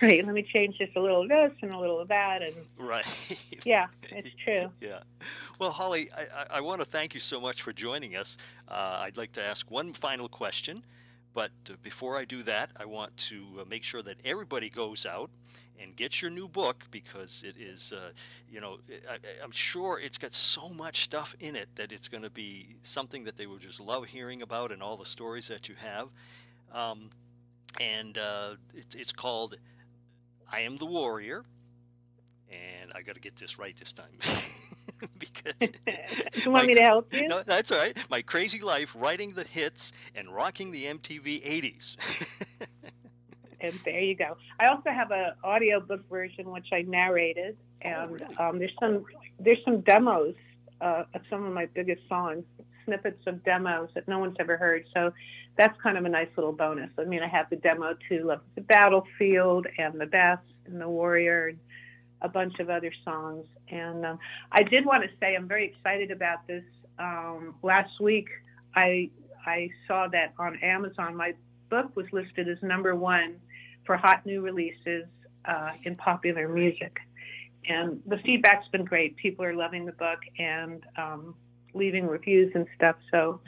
Right. 0.00 0.24
Let 0.24 0.32
me 0.32 0.44
change 0.44 0.78
just 0.78 0.94
a 0.94 1.00
little 1.00 1.22
of 1.22 1.28
this 1.28 1.50
and 1.60 1.72
a 1.72 1.76
little 1.78 1.98
of 1.98 2.06
that, 2.06 2.40
and 2.40 2.54
right 2.78 3.04
yeah, 3.64 3.86
it's 4.12 4.30
true. 4.44 4.70
Yeah. 4.80 5.00
Well, 5.58 5.72
Holly, 5.72 6.08
I, 6.16 6.20
I, 6.42 6.46
I 6.58 6.60
want 6.60 6.80
to 6.80 6.84
thank 6.84 7.14
you 7.14 7.20
so 7.20 7.40
much 7.40 7.62
for 7.62 7.72
joining 7.72 8.14
us. 8.14 8.38
Uh, 8.68 8.98
I'd 9.00 9.16
like 9.16 9.32
to 9.32 9.42
ask 9.42 9.68
one 9.72 9.92
final 9.92 10.28
question, 10.28 10.84
but 11.38 11.52
before 11.84 12.16
I 12.16 12.24
do 12.24 12.42
that, 12.42 12.70
I 12.80 12.84
want 12.84 13.16
to 13.28 13.44
uh, 13.60 13.64
make 13.64 13.84
sure 13.84 14.02
that 14.02 14.16
everybody 14.24 14.68
goes 14.68 15.06
out 15.06 15.30
and 15.80 15.94
gets 15.94 16.20
your 16.20 16.32
new 16.32 16.48
book 16.48 16.84
because 16.90 17.44
it 17.46 17.54
is, 17.56 17.92
uh, 17.92 18.10
you 18.50 18.60
know, 18.60 18.78
I, 19.08 19.18
I'm 19.44 19.52
sure 19.52 20.00
it's 20.00 20.18
got 20.18 20.34
so 20.34 20.68
much 20.70 21.04
stuff 21.04 21.36
in 21.38 21.54
it 21.54 21.68
that 21.76 21.92
it's 21.92 22.08
going 22.08 22.24
to 22.24 22.30
be 22.30 22.74
something 22.82 23.22
that 23.22 23.36
they 23.36 23.46
will 23.46 23.58
just 23.58 23.78
love 23.78 24.06
hearing 24.06 24.42
about 24.42 24.72
and 24.72 24.82
all 24.82 24.96
the 24.96 25.06
stories 25.06 25.46
that 25.46 25.68
you 25.68 25.76
have. 25.76 26.08
Um, 26.72 27.08
and 27.80 28.18
uh, 28.18 28.54
it's, 28.74 28.96
it's 28.96 29.12
called 29.12 29.58
I 30.50 30.62
Am 30.62 30.76
the 30.76 30.86
Warrior. 30.86 31.44
And 32.50 32.90
I 32.96 33.02
got 33.02 33.14
to 33.14 33.20
get 33.20 33.36
this 33.36 33.60
right 33.60 33.76
this 33.76 33.92
time 33.92 34.18
because 35.18 35.70
you 36.44 36.50
want 36.50 36.66
me 36.66 36.74
to 36.74 36.82
help 36.82 37.12
you? 37.14 37.28
no, 37.28 37.42
that's 37.42 37.70
all 37.72 37.78
right. 37.78 37.96
My 38.10 38.22
crazy 38.22 38.60
life 38.60 38.94
writing 38.98 39.32
the 39.32 39.44
hits 39.44 39.92
and 40.14 40.28
rocking 40.34 40.70
the 40.70 40.84
MTV 40.86 41.44
80s. 41.44 42.44
And 43.60 43.72
there 43.84 44.00
you 44.00 44.14
go. 44.14 44.36
I 44.60 44.66
also 44.66 44.90
have 44.90 45.10
a 45.10 45.34
audiobook 45.42 46.08
version 46.08 46.50
which 46.52 46.68
I 46.72 46.82
narrated, 46.82 47.56
Oh, 47.84 47.88
and 47.88 48.12
really? 48.20 48.36
um, 48.36 48.58
there's 48.58 48.74
some 48.80 49.04
there's 49.40 49.58
some 49.64 49.80
demos 49.80 50.34
uh, 50.80 51.04
of 51.12 51.22
some 51.28 51.44
of 51.44 51.52
my 51.52 51.66
biggest 51.66 52.02
songs, 52.08 52.44
snippets 52.84 53.26
of 53.26 53.42
demos 53.44 53.90
that 53.94 54.06
no 54.06 54.18
one's 54.20 54.36
ever 54.38 54.56
heard. 54.56 54.84
So 54.94 55.12
that's 55.56 55.76
kind 55.80 55.98
of 55.98 56.04
a 56.04 56.08
nice 56.08 56.28
little 56.36 56.52
bonus. 56.52 56.90
I 56.98 57.04
mean, 57.04 57.22
I 57.22 57.26
have 57.28 57.50
the 57.50 57.56
demo 57.56 57.96
to 58.08 58.24
Love 58.24 58.40
the 58.54 58.60
Battlefield 58.60 59.66
and 59.76 60.00
the 60.00 60.06
Best 60.06 60.42
and 60.66 60.80
the 60.80 60.88
Warrior 60.88 61.48
and 61.48 61.58
a 62.22 62.28
bunch 62.28 62.58
of 62.58 62.70
other 62.70 62.92
songs. 63.04 63.46
And 63.70 64.04
um, 64.04 64.18
I 64.52 64.62
did 64.62 64.84
want 64.84 65.04
to 65.04 65.10
say 65.20 65.36
I'm 65.36 65.48
very 65.48 65.66
excited 65.66 66.10
about 66.10 66.46
this. 66.46 66.64
Um, 66.98 67.54
last 67.62 68.00
week, 68.00 68.28
I 68.74 69.10
I 69.46 69.70
saw 69.86 70.08
that 70.08 70.34
on 70.38 70.58
Amazon 70.62 71.16
my 71.16 71.34
book 71.70 71.94
was 71.96 72.06
listed 72.12 72.48
as 72.48 72.58
number 72.62 72.94
one 72.94 73.36
for 73.84 73.96
hot 73.96 74.24
new 74.26 74.40
releases 74.40 75.04
uh, 75.44 75.70
in 75.84 75.96
popular 75.96 76.48
music. 76.48 76.98
And 77.66 78.02
the 78.06 78.18
feedback's 78.18 78.68
been 78.68 78.84
great. 78.84 79.16
People 79.16 79.44
are 79.44 79.54
loving 79.54 79.84
the 79.84 79.92
book 79.92 80.20
and 80.38 80.82
um, 80.96 81.34
leaving 81.74 82.06
reviews 82.06 82.52
and 82.54 82.66
stuff. 82.76 82.96
So 83.10 83.40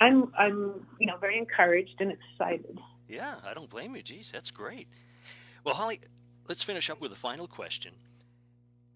I'm, 0.00 0.32
I'm, 0.38 0.86
you 0.98 1.06
know, 1.06 1.16
very 1.18 1.38
encouraged 1.38 2.00
and 2.00 2.12
excited. 2.12 2.78
yeah, 3.08 3.36
I 3.46 3.54
don't 3.54 3.70
blame 3.70 3.96
you. 3.96 4.02
Geez, 4.02 4.30
that's 4.30 4.50
great. 4.50 4.88
Well, 5.64 5.74
Holly, 5.74 6.00
let's 6.48 6.62
finish 6.62 6.90
up 6.90 7.00
with 7.00 7.12
a 7.12 7.16
final 7.16 7.46
question. 7.46 7.94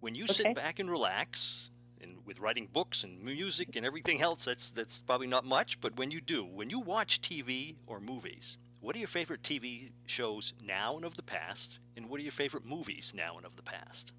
When 0.00 0.14
you 0.14 0.24
Okay. 0.24 0.34
sit 0.34 0.54
back 0.54 0.78
and 0.78 0.90
relax, 0.90 1.70
and 2.00 2.24
with 2.24 2.40
writing 2.40 2.68
books 2.72 3.04
and 3.04 3.22
music 3.22 3.76
and 3.76 3.84
everything 3.84 4.22
else, 4.22 4.44
that's 4.46 4.70
that's 4.70 5.02
probably 5.02 5.26
not 5.26 5.44
much. 5.44 5.80
But 5.80 5.96
when 5.96 6.10
you 6.10 6.20
do, 6.20 6.44
when 6.44 6.70
you 6.70 6.80
watch 6.80 7.20
TV 7.20 7.76
or 7.86 8.00
movies, 8.00 8.58
what 8.80 8.96
are 8.96 8.98
your 8.98 9.08
favorite 9.08 9.42
TV 9.42 9.90
shows 10.06 10.54
now 10.62 10.96
and 10.96 11.04
of 11.04 11.16
the 11.16 11.22
past, 11.22 11.78
and 11.96 12.08
what 12.08 12.20
are 12.20 12.22
your 12.22 12.32
favorite 12.32 12.64
movies 12.64 13.12
now 13.14 13.36
and 13.36 13.44
of 13.46 13.56
the 13.56 13.62
past? 13.62 14.12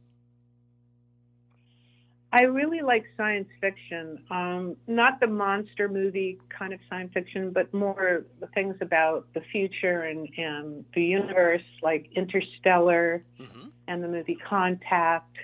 I 2.33 2.43
really 2.43 2.81
like 2.81 3.03
science 3.17 3.49
fiction, 3.59 4.23
um, 4.29 4.77
not 4.87 5.19
the 5.19 5.27
monster 5.27 5.89
movie 5.89 6.39
kind 6.57 6.73
of 6.73 6.79
science 6.89 7.11
fiction, 7.13 7.51
but 7.51 7.73
more 7.73 8.25
the 8.39 8.47
things 8.47 8.75
about 8.79 9.27
the 9.33 9.41
future 9.51 10.03
and, 10.03 10.29
and 10.37 10.85
the 10.95 11.03
universe, 11.03 11.63
like 11.81 12.09
Interstellar 12.15 13.23
hmm 13.37 13.67
and 13.87 14.01
the 14.01 14.07
movie 14.07 14.37
Contact 14.47 15.35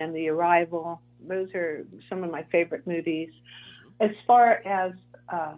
and 0.00 0.12
The 0.16 0.28
Arrival. 0.28 1.00
Those 1.20 1.48
are 1.54 1.86
some 2.08 2.24
of 2.24 2.30
my 2.30 2.42
favorite 2.44 2.86
movies. 2.86 3.28
As 4.00 4.10
far 4.26 4.62
as 4.66 4.92
uh, 5.28 5.54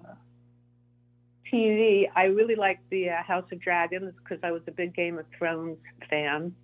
TV, 1.50 2.10
I 2.14 2.24
really 2.24 2.56
like 2.56 2.80
the 2.90 3.10
uh, 3.10 3.22
House 3.22 3.46
of 3.52 3.60
Dragons 3.60 4.12
because 4.22 4.38
I 4.42 4.50
was 4.50 4.60
a 4.66 4.72
big 4.72 4.94
Game 4.94 5.18
of 5.18 5.24
Thrones 5.38 5.78
fan. 6.10 6.54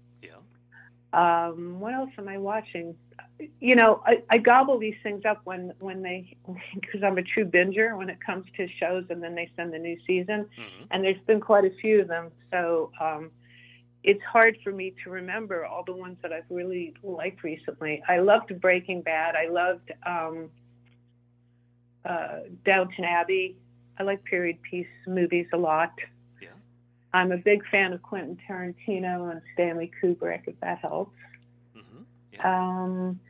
Um, 1.13 1.81
what 1.81 1.95
else 1.95 2.11
am 2.19 2.29
I 2.29 2.39
watching? 2.39 2.95
You 3.61 3.77
know, 3.77 4.03
I, 4.05 4.23
I 4.31 4.39
gobble 4.39 4.79
these 4.79 4.97
things 5.03 5.25
up 5.25 5.41
when 5.45 5.73
when 5.79 6.03
they 6.03 6.37
because 6.75 7.03
I'm 7.03 7.19
a 7.19 7.23
true 7.23 7.45
binger 7.45 7.97
when 7.97 8.11
it 8.11 8.19
comes 8.25 8.47
to 8.57 8.69
shows, 8.81 9.05
and 9.11 9.23
then 9.23 9.35
they 9.35 9.51
send 9.57 9.73
the 9.73 9.79
new 9.79 9.99
season, 10.07 10.47
hmm 10.57 10.85
and 10.91 11.05
there's 11.05 11.21
been 11.27 11.41
quite 11.41 11.65
a 11.65 11.75
few 11.81 12.01
of 12.01 12.09
them. 12.09 12.31
So 12.53 12.93
um, 13.01 13.31
it's 14.05 14.23
hard 14.23 14.57
for 14.63 14.71
me 14.71 14.95
to 15.03 15.11
remember 15.11 15.67
all 15.67 15.83
the 15.83 15.93
ones 15.93 16.17
that 16.23 16.33
I've 16.33 16.45
really 16.49 16.95
liked 17.03 17.43
recently. 17.43 18.03
I 18.09 18.19
loved 18.19 18.61
Breaking 18.61 19.03
Bad. 19.03 19.35
I 19.35 19.49
loved 19.49 19.91
um, 20.07 20.49
uh, 22.05 22.41
Downton 22.65 23.05
Abbey. 23.05 23.57
I 23.99 24.05
like 24.05 24.23
period 24.25 24.63
piece 24.63 24.87
movies 25.09 25.47
a 25.53 25.57
lot. 25.57 25.93
Yeah. 27.17 27.23
I'm 27.23 27.33
a 27.33 27.39
big 27.39 27.67
fan 27.69 27.93
of 27.93 28.03
Quentin 28.03 28.39
Tarantino 28.49 29.31
and 29.31 29.41
Stanley 29.55 29.91
Kubrick, 30.03 30.43
if 30.47 30.59
that 30.61 30.79
helps. 30.79 31.17
hmm 31.75 32.03
Yeah. 32.33 32.83
Um, 32.85 33.21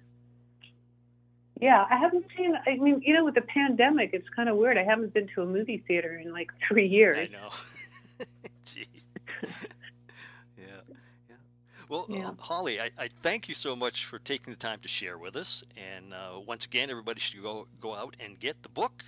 yeah, 1.60 1.86
I 1.88 1.96
haven't 1.96 2.26
seen. 2.36 2.54
I 2.66 2.76
mean, 2.76 3.00
you 3.04 3.14
know, 3.14 3.24
with 3.24 3.34
the 3.34 3.40
pandemic, 3.40 4.10
it's 4.12 4.28
kind 4.28 4.48
of 4.48 4.56
weird. 4.56 4.76
I 4.76 4.84
haven't 4.84 5.14
been 5.14 5.26
to 5.34 5.42
a 5.42 5.46
movie 5.46 5.82
theater 5.88 6.16
in 6.16 6.30
like 6.32 6.50
three 6.68 6.86
years. 6.86 7.28
I 7.30 7.32
know. 7.32 7.48
Jeez. 8.66 8.86
yeah. 10.58 10.66
Yeah. 11.30 11.36
Well, 11.88 12.06
Yeah. 12.10 12.28
uh, 12.28 12.34
Holly, 12.40 12.78
I, 12.80 12.90
I 12.98 13.08
thank 13.08 13.48
you 13.48 13.54
so 13.54 13.74
much 13.74 14.04
for 14.04 14.18
taking 14.18 14.52
the 14.52 14.58
time 14.58 14.80
to 14.80 14.88
share 14.88 15.16
with 15.16 15.34
us. 15.34 15.62
And 15.76 16.12
uh, 16.12 16.40
once 16.46 16.66
again, 16.66 16.90
everybody 16.90 17.20
should 17.20 17.42
go 17.42 17.66
go 17.80 17.94
out 17.94 18.16
and 18.20 18.38
get 18.38 18.62
the 18.62 18.68
book. 18.68 19.02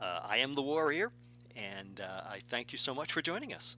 Uh, 0.00 0.20
I 0.24 0.38
am 0.38 0.54
the 0.54 0.62
warrior, 0.62 1.10
and 1.56 2.00
uh, 2.00 2.22
I 2.26 2.40
thank 2.48 2.70
you 2.72 2.78
so 2.78 2.94
much 2.94 3.12
for 3.12 3.22
joining 3.22 3.52
us. 3.52 3.76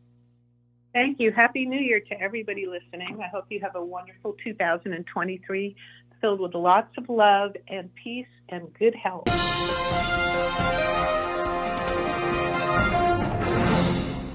Thank 0.95 1.18
you. 1.18 1.32
Happy 1.32 1.66
New 1.66 1.80
Year 1.80 1.99
to 1.99 2.20
everybody 2.20 2.66
listening. 2.68 3.18
I 3.20 3.26
hope 3.26 3.47
you 3.49 3.59
have 3.61 3.74
a 3.74 3.84
wonderful 3.84 4.36
2023 4.45 5.74
filled 6.20 6.38
with 6.38 6.55
lots 6.55 6.97
of 6.97 7.09
love 7.09 7.57
and 7.66 7.92
peace 7.97 8.28
and 8.49 8.72
good 8.74 8.95
health. 8.95 9.24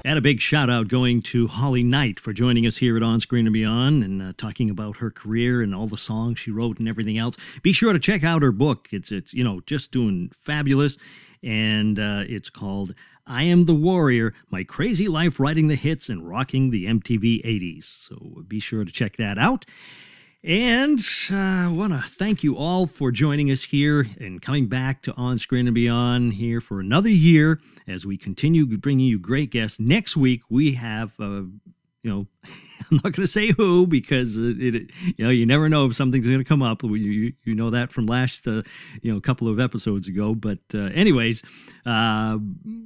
And 0.04 0.18
a 0.18 0.20
big 0.20 0.42
shout 0.42 0.68
out 0.68 0.88
going 0.88 1.22
to 1.22 1.46
Holly 1.46 1.82
Knight 1.82 2.20
for 2.20 2.34
joining 2.34 2.66
us 2.66 2.76
here 2.76 2.94
at 2.98 3.02
On 3.02 3.20
Screen 3.20 3.46
and 3.46 3.54
Beyond 3.54 4.04
and 4.04 4.20
uh, 4.20 4.32
talking 4.36 4.68
about 4.68 4.98
her 4.98 5.10
career 5.10 5.62
and 5.62 5.74
all 5.74 5.86
the 5.86 5.96
songs 5.96 6.38
she 6.38 6.50
wrote 6.50 6.78
and 6.78 6.86
everything 6.86 7.16
else. 7.16 7.38
Be 7.62 7.72
sure 7.72 7.94
to 7.94 7.98
check 7.98 8.22
out 8.22 8.42
her 8.42 8.52
book. 8.52 8.88
It's 8.92 9.10
it's 9.10 9.32
you 9.32 9.44
know 9.44 9.62
just 9.64 9.92
doing 9.92 10.30
fabulous, 10.44 10.98
and 11.42 11.98
uh, 11.98 12.24
it's 12.28 12.50
called 12.50 12.94
"I 13.26 13.44
Am 13.44 13.64
the 13.64 13.74
Warrior: 13.74 14.34
My 14.50 14.64
Crazy 14.64 15.08
Life 15.08 15.40
Writing 15.40 15.68
the 15.68 15.76
Hits 15.76 16.08
and 16.08 16.28
Rocking 16.28 16.70
the 16.70 16.86
MTV 16.86 17.44
'80s." 17.44 17.84
So 17.84 18.42
be 18.46 18.60
sure 18.60 18.84
to 18.84 18.92
check 18.92 19.16
that 19.16 19.38
out. 19.38 19.66
And 20.42 20.98
uh, 21.30 21.36
I 21.36 21.68
want 21.68 21.92
to 21.92 22.00
thank 22.00 22.42
you 22.42 22.56
all 22.56 22.86
for 22.86 23.12
joining 23.12 23.50
us 23.50 23.62
here 23.62 24.08
and 24.18 24.40
coming 24.40 24.68
back 24.68 25.02
to 25.02 25.12
On 25.12 25.36
Screen 25.36 25.66
and 25.66 25.74
Beyond 25.74 26.32
here 26.32 26.62
for 26.62 26.80
another 26.80 27.10
year 27.10 27.60
as 27.86 28.06
we 28.06 28.16
continue 28.16 28.64
bringing 28.78 29.06
you 29.06 29.18
great 29.18 29.50
guests. 29.50 29.78
Next 29.78 30.16
week, 30.16 30.40
we 30.48 30.72
have, 30.72 31.12
uh, 31.20 31.42
you 32.02 32.04
know, 32.04 32.26
I'm 32.90 33.00
not 33.04 33.12
going 33.12 33.22
to 33.22 33.26
say 33.26 33.52
who 33.52 33.86
because 33.86 34.36
it, 34.36 34.60
it, 34.60 34.90
you 35.16 35.24
know, 35.24 35.30
you 35.30 35.46
never 35.46 35.68
know 35.68 35.86
if 35.86 35.96
something's 35.96 36.26
going 36.26 36.38
to 36.38 36.44
come 36.44 36.62
up. 36.62 36.82
You, 36.82 36.94
you, 36.94 37.32
you 37.44 37.54
know 37.54 37.70
that 37.70 37.92
from 37.92 38.06
last, 38.06 38.46
uh, 38.46 38.62
you 39.02 39.10
know, 39.12 39.16
a 39.16 39.20
couple 39.20 39.48
of 39.48 39.60
episodes 39.60 40.08
ago. 40.08 40.34
But, 40.34 40.58
uh, 40.74 40.90
anyways, 40.94 41.42
uh, 41.86 42.38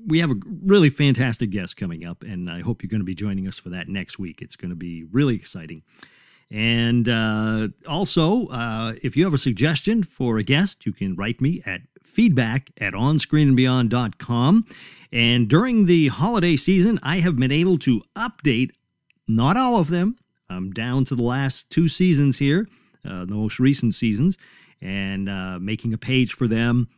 we 0.06 0.20
have 0.20 0.30
a 0.30 0.36
really 0.64 0.90
fantastic 0.90 1.50
guest 1.50 1.76
coming 1.76 2.06
up, 2.06 2.22
and 2.22 2.50
I 2.50 2.60
hope 2.60 2.82
you're 2.82 2.90
going 2.90 3.00
to 3.00 3.04
be 3.04 3.14
joining 3.14 3.48
us 3.48 3.58
for 3.58 3.70
that 3.70 3.88
next 3.88 4.18
week. 4.18 4.40
It's 4.42 4.56
going 4.56 4.70
to 4.70 4.76
be 4.76 5.04
really 5.04 5.34
exciting. 5.34 5.82
And 6.50 7.08
uh, 7.08 7.68
also, 7.88 8.46
uh, 8.48 8.94
if 9.02 9.16
you 9.16 9.24
have 9.24 9.34
a 9.34 9.38
suggestion 9.38 10.02
for 10.02 10.38
a 10.38 10.42
guest, 10.42 10.86
you 10.86 10.92
can 10.92 11.16
write 11.16 11.40
me 11.40 11.62
at 11.66 11.80
feedback 12.02 12.70
at 12.80 12.92
onscreenandbeyond.com. 12.92 14.66
And 15.12 15.48
during 15.48 15.86
the 15.86 16.08
holiday 16.08 16.56
season, 16.56 16.98
I 17.02 17.20
have 17.20 17.36
been 17.36 17.52
able 17.52 17.78
to 17.80 18.02
update 18.16 18.70
not 19.26 19.56
all 19.56 19.76
of 19.76 19.88
them. 19.88 20.16
I'm 20.48 20.72
down 20.72 21.04
to 21.06 21.14
the 21.14 21.22
last 21.22 21.68
two 21.70 21.88
seasons 21.88 22.38
here, 22.38 22.68
uh, 23.04 23.24
the 23.24 23.34
most 23.34 23.58
recent 23.58 23.94
seasons, 23.94 24.36
and 24.80 25.28
uh, 25.28 25.58
making 25.58 25.94
a 25.94 25.98
page 25.98 26.34
for 26.34 26.46
them 26.46 26.88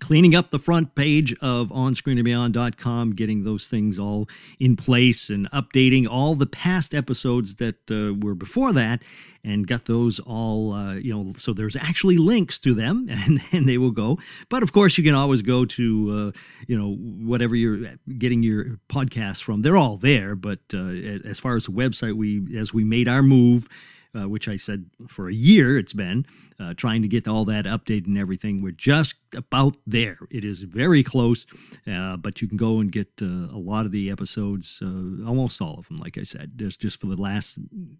cleaning 0.00 0.34
up 0.34 0.50
the 0.50 0.58
front 0.58 0.94
page 0.94 1.34
of 1.40 1.68
onscreenandbeyond.com, 1.68 3.14
getting 3.14 3.42
those 3.42 3.68
things 3.68 3.98
all 3.98 4.28
in 4.58 4.76
place 4.76 5.30
and 5.30 5.50
updating 5.52 6.06
all 6.08 6.34
the 6.34 6.46
past 6.46 6.94
episodes 6.94 7.56
that 7.56 7.76
uh, 7.90 8.14
were 8.18 8.34
before 8.34 8.72
that 8.72 9.02
and 9.44 9.66
got 9.66 9.84
those 9.84 10.18
all, 10.20 10.72
uh, 10.72 10.94
you 10.94 11.14
know, 11.14 11.32
so 11.36 11.52
there's 11.52 11.76
actually 11.76 12.16
links 12.16 12.58
to 12.58 12.74
them 12.74 13.06
and, 13.10 13.40
and 13.52 13.68
they 13.68 13.78
will 13.78 13.90
go. 13.90 14.18
But 14.48 14.62
of 14.62 14.72
course, 14.72 14.98
you 14.98 15.04
can 15.04 15.14
always 15.14 15.42
go 15.42 15.64
to, 15.64 16.32
uh, 16.34 16.38
you 16.66 16.76
know, 16.76 16.94
whatever 16.96 17.54
you're 17.54 17.94
getting 18.18 18.42
your 18.42 18.80
podcast 18.88 19.42
from. 19.42 19.62
They're 19.62 19.76
all 19.76 19.96
there. 19.96 20.34
But 20.34 20.60
uh, 20.72 20.88
as 21.28 21.38
far 21.38 21.54
as 21.54 21.66
the 21.66 21.72
website, 21.72 22.14
we, 22.16 22.58
as 22.58 22.74
we 22.74 22.84
made 22.84 23.06
our 23.06 23.22
move, 23.22 23.68
uh, 24.14 24.28
which 24.28 24.48
I 24.48 24.56
said 24.56 24.86
for 25.08 25.28
a 25.28 25.34
year 25.34 25.78
it's 25.78 25.92
been, 25.92 26.26
uh, 26.60 26.74
trying 26.76 27.02
to 27.02 27.08
get 27.08 27.26
all 27.26 27.44
that 27.46 27.64
updated 27.64 28.06
and 28.06 28.18
everything. 28.18 28.62
We're 28.62 28.72
just 28.72 29.14
about 29.34 29.76
there. 29.86 30.18
It 30.30 30.44
is 30.44 30.62
very 30.62 31.02
close, 31.02 31.46
uh, 31.90 32.16
but 32.16 32.40
you 32.40 32.48
can 32.48 32.56
go 32.56 32.80
and 32.80 32.90
get 32.92 33.08
uh, 33.20 33.26
a 33.26 33.58
lot 33.58 33.86
of 33.86 33.92
the 33.92 34.10
episodes, 34.10 34.80
uh, 34.82 35.26
almost 35.26 35.60
all 35.60 35.78
of 35.78 35.88
them, 35.88 35.96
like 35.96 36.18
I 36.18 36.22
said. 36.22 36.52
There's 36.56 36.76
just 36.76 37.00
for 37.00 37.06
the 37.06 37.16
last 37.16 37.58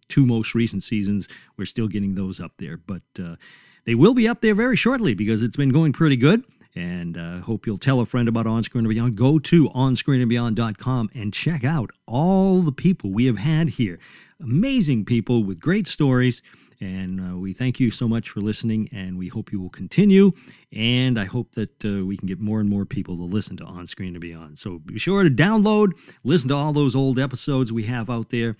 two 0.09 0.27
most 0.27 0.55
recent 0.55 0.83
seasons, 0.83 1.29
we're 1.57 1.65
still 1.65 1.89
getting 1.89 2.15
those 2.15 2.41
up 2.41 2.53
there. 2.59 2.77
But 2.77 3.03
uh, 3.19 3.37
they 3.85 3.95
will 3.95 4.15
be 4.15 4.29
up 4.29 4.41
there 4.41 4.55
very 4.55 4.77
shortly 4.77 5.15
because 5.15 5.43
it's 5.43 5.57
been 5.57 5.71
going 5.71 5.93
pretty 5.93 6.17
good. 6.17 6.45
And 6.77 7.17
uh, 7.17 7.39
hope 7.41 7.67
you'll 7.67 7.79
tell 7.79 8.01
a 8.01 8.07
friend 8.07 8.29
about 8.29 8.49
On 8.49 8.63
Screen 8.65 8.85
and 8.85 8.93
Beyond. 8.93 9.17
Go 9.17 9.39
to 9.39 9.69
onscreenandbeyond.com 9.71 11.11
and 11.15 11.33
check 11.33 11.63
out 11.63 11.91
all 12.07 12.63
the 12.63 12.73
people 12.73 13.13
we 13.13 13.27
have 13.27 13.39
had 13.39 13.69
here. 13.69 14.01
Amazing 14.41 15.05
people 15.05 15.45
with 15.45 15.61
great 15.61 15.87
stories. 15.87 16.43
And 16.81 17.21
uh, 17.21 17.37
we 17.37 17.55
thank 17.55 17.79
you 17.79 17.91
so 17.91 18.09
much 18.09 18.29
for 18.31 18.41
listening, 18.41 18.89
and 18.93 19.17
we 19.17 19.29
hope 19.29 19.53
you 19.53 19.61
will 19.61 19.71
continue. 19.71 20.33
And 20.73 21.19
I 21.19 21.25
hope 21.25 21.53
that 21.53 21.85
uh, 21.85 22.05
we 22.05 22.17
can 22.17 22.27
get 22.27 22.41
more 22.41 22.61
and 22.61 22.69
more 22.69 22.85
people 22.85 23.17
to 23.17 23.23
listen 23.23 23.57
to 23.59 23.65
On 23.65 23.87
Screen 23.87 24.15
and 24.15 24.21
Beyond. 24.21 24.59
So 24.59 24.81
be 24.81 24.99
sure 24.99 25.23
to 25.23 25.31
download, 25.31 25.93
listen 26.25 26.49
to 26.49 26.55
all 26.55 26.73
those 26.73 26.97
old 26.97 27.19
episodes 27.19 27.73
we 27.73 27.85
have 27.85 28.11
out 28.11 28.31
there. 28.31 28.57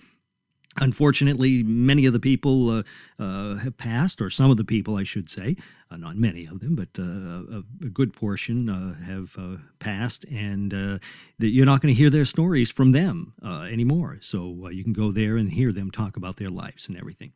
Unfortunately, 0.77 1.63
many 1.63 2.05
of 2.05 2.13
the 2.13 2.19
people 2.19 2.69
uh, 2.69 2.83
uh, 3.17 3.55
have 3.55 3.77
passed, 3.77 4.21
or 4.21 4.29
some 4.29 4.51
of 4.51 4.57
the 4.57 4.65
people, 4.65 4.97
I 4.97 5.03
should 5.03 5.29
say, 5.29 5.55
uh, 5.89 5.97
not 5.97 6.17
many 6.17 6.45
of 6.45 6.59
them, 6.59 6.75
but 6.75 6.89
uh, 6.99 7.03
a, 7.03 7.63
a 7.85 7.89
good 7.89 8.11
portion 8.13 8.69
uh, 8.69 8.95
have 9.05 9.35
uh, 9.37 9.57
passed, 9.79 10.25
and 10.25 10.71
that 10.71 10.99
you're 11.39 11.65
not 11.65 11.81
going 11.81 11.93
to 11.93 11.97
hear 11.97 12.09
their 12.09 12.25
stories 12.25 12.69
from 12.69 12.91
them 12.91 13.33
anymore. 13.43 14.17
So 14.21 14.69
you 14.69 14.83
can 14.83 14.93
go 14.93 15.11
there 15.11 15.37
and 15.37 15.51
hear 15.51 15.71
them 15.71 15.91
talk 15.91 16.17
about 16.17 16.37
their 16.37 16.49
lives 16.49 16.87
and 16.87 16.97
everything. 16.97 17.31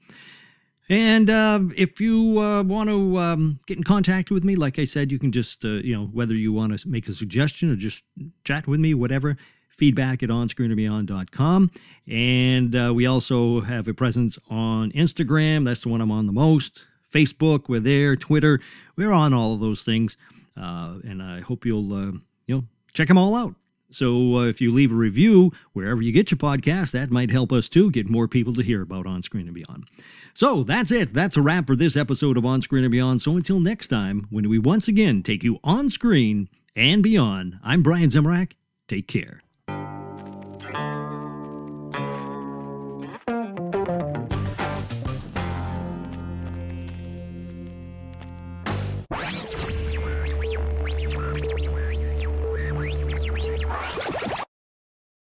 And 0.90 1.30
uh, 1.30 1.60
if 1.78 2.02
you 2.02 2.42
uh, 2.42 2.64
want 2.64 2.90
to 2.90 3.20
um, 3.20 3.60
get 3.68 3.78
in 3.78 3.84
contact 3.84 4.32
with 4.32 4.44
me, 4.44 4.56
like 4.56 4.80
I 4.80 4.86
said, 4.86 5.12
you 5.12 5.20
can 5.20 5.32
just, 5.32 5.64
uh, 5.64 5.68
you 5.68 5.96
know, 5.96 6.06
whether 6.08 6.34
you 6.34 6.52
want 6.52 6.78
to 6.78 6.90
make 6.90 7.08
a 7.08 7.14
suggestion 7.14 7.70
or 7.70 7.76
just 7.76 8.04
chat 8.44 8.66
with 8.66 8.80
me, 8.80 8.96
whatever, 8.96 9.38
feedback 9.80 10.22
at 10.22 10.30
onscreenandbeyond.com. 10.30 11.72
And 12.08 12.76
uh, 12.76 12.94
we 12.94 13.06
also 13.06 13.62
have 13.62 13.88
a 13.88 13.94
presence 13.94 14.38
on 14.50 14.92
Instagram. 14.92 15.66
That's 15.66 15.82
the 15.82 15.90
one 15.90 16.02
I'm 16.02 16.12
on 16.12 16.28
the 16.28 16.34
most. 16.34 16.86
Facebook, 17.12 17.68
we're 17.68 17.80
there. 17.80 18.16
Twitter, 18.16 18.60
we're 18.96 19.12
on 19.12 19.34
all 19.34 19.54
of 19.54 19.60
those 19.60 19.84
things. 19.84 20.18
Uh, 20.56 21.00
and 21.04 21.24
I 21.24 21.40
hope 21.40 21.66
you'll, 21.66 21.94
uh, 21.94 22.12
you 22.46 22.56
know, 22.56 22.64
check 22.94 23.08
them 23.08 23.18
all 23.18 23.36
out. 23.36 23.56
So 23.92 24.38
uh, 24.38 24.46
if 24.46 24.62
you 24.62 24.72
leave 24.72 24.92
a 24.92 24.96
review 24.96 25.52
wherever 25.74 26.02
you 26.02 26.12
get 26.12 26.30
your 26.30 26.38
podcast, 26.38 26.92
that 26.92 27.10
might 27.10 27.32
help 27.32 27.52
us 27.52 27.68
too 27.68 27.90
get 27.90 28.10
more 28.10 28.28
people 28.28 28.54
to 28.54 28.62
hear 28.62 28.82
about 28.82 29.08
On 29.08 29.22
Screen 29.24 29.48
and 29.48 29.56
Beyond. 29.56 29.86
So 30.36 30.64
that's 30.64 30.92
it. 30.92 31.14
That's 31.14 31.38
a 31.38 31.42
wrap 31.42 31.66
for 31.68 31.76
this 31.76 31.98
episode 31.98 32.38
of 32.38 32.46
On 32.46 32.62
Screen 32.62 32.84
and 32.84 32.92
Beyond. 32.92 33.22
So 33.22 33.36
until 33.36 33.60
next 33.60 33.88
time, 33.88 34.28
when 34.30 34.48
we 34.48 34.60
once 34.60 34.88
again 34.88 35.24
take 35.24 35.44
you 35.44 35.60
on 35.64 35.90
screen 35.90 36.50
and 36.76 37.02
beyond, 37.02 37.60
I'm 37.64 37.82
Brian 37.82 38.10
Zemrak. 38.10 38.52
Take 38.88 39.08
care. 39.08 39.42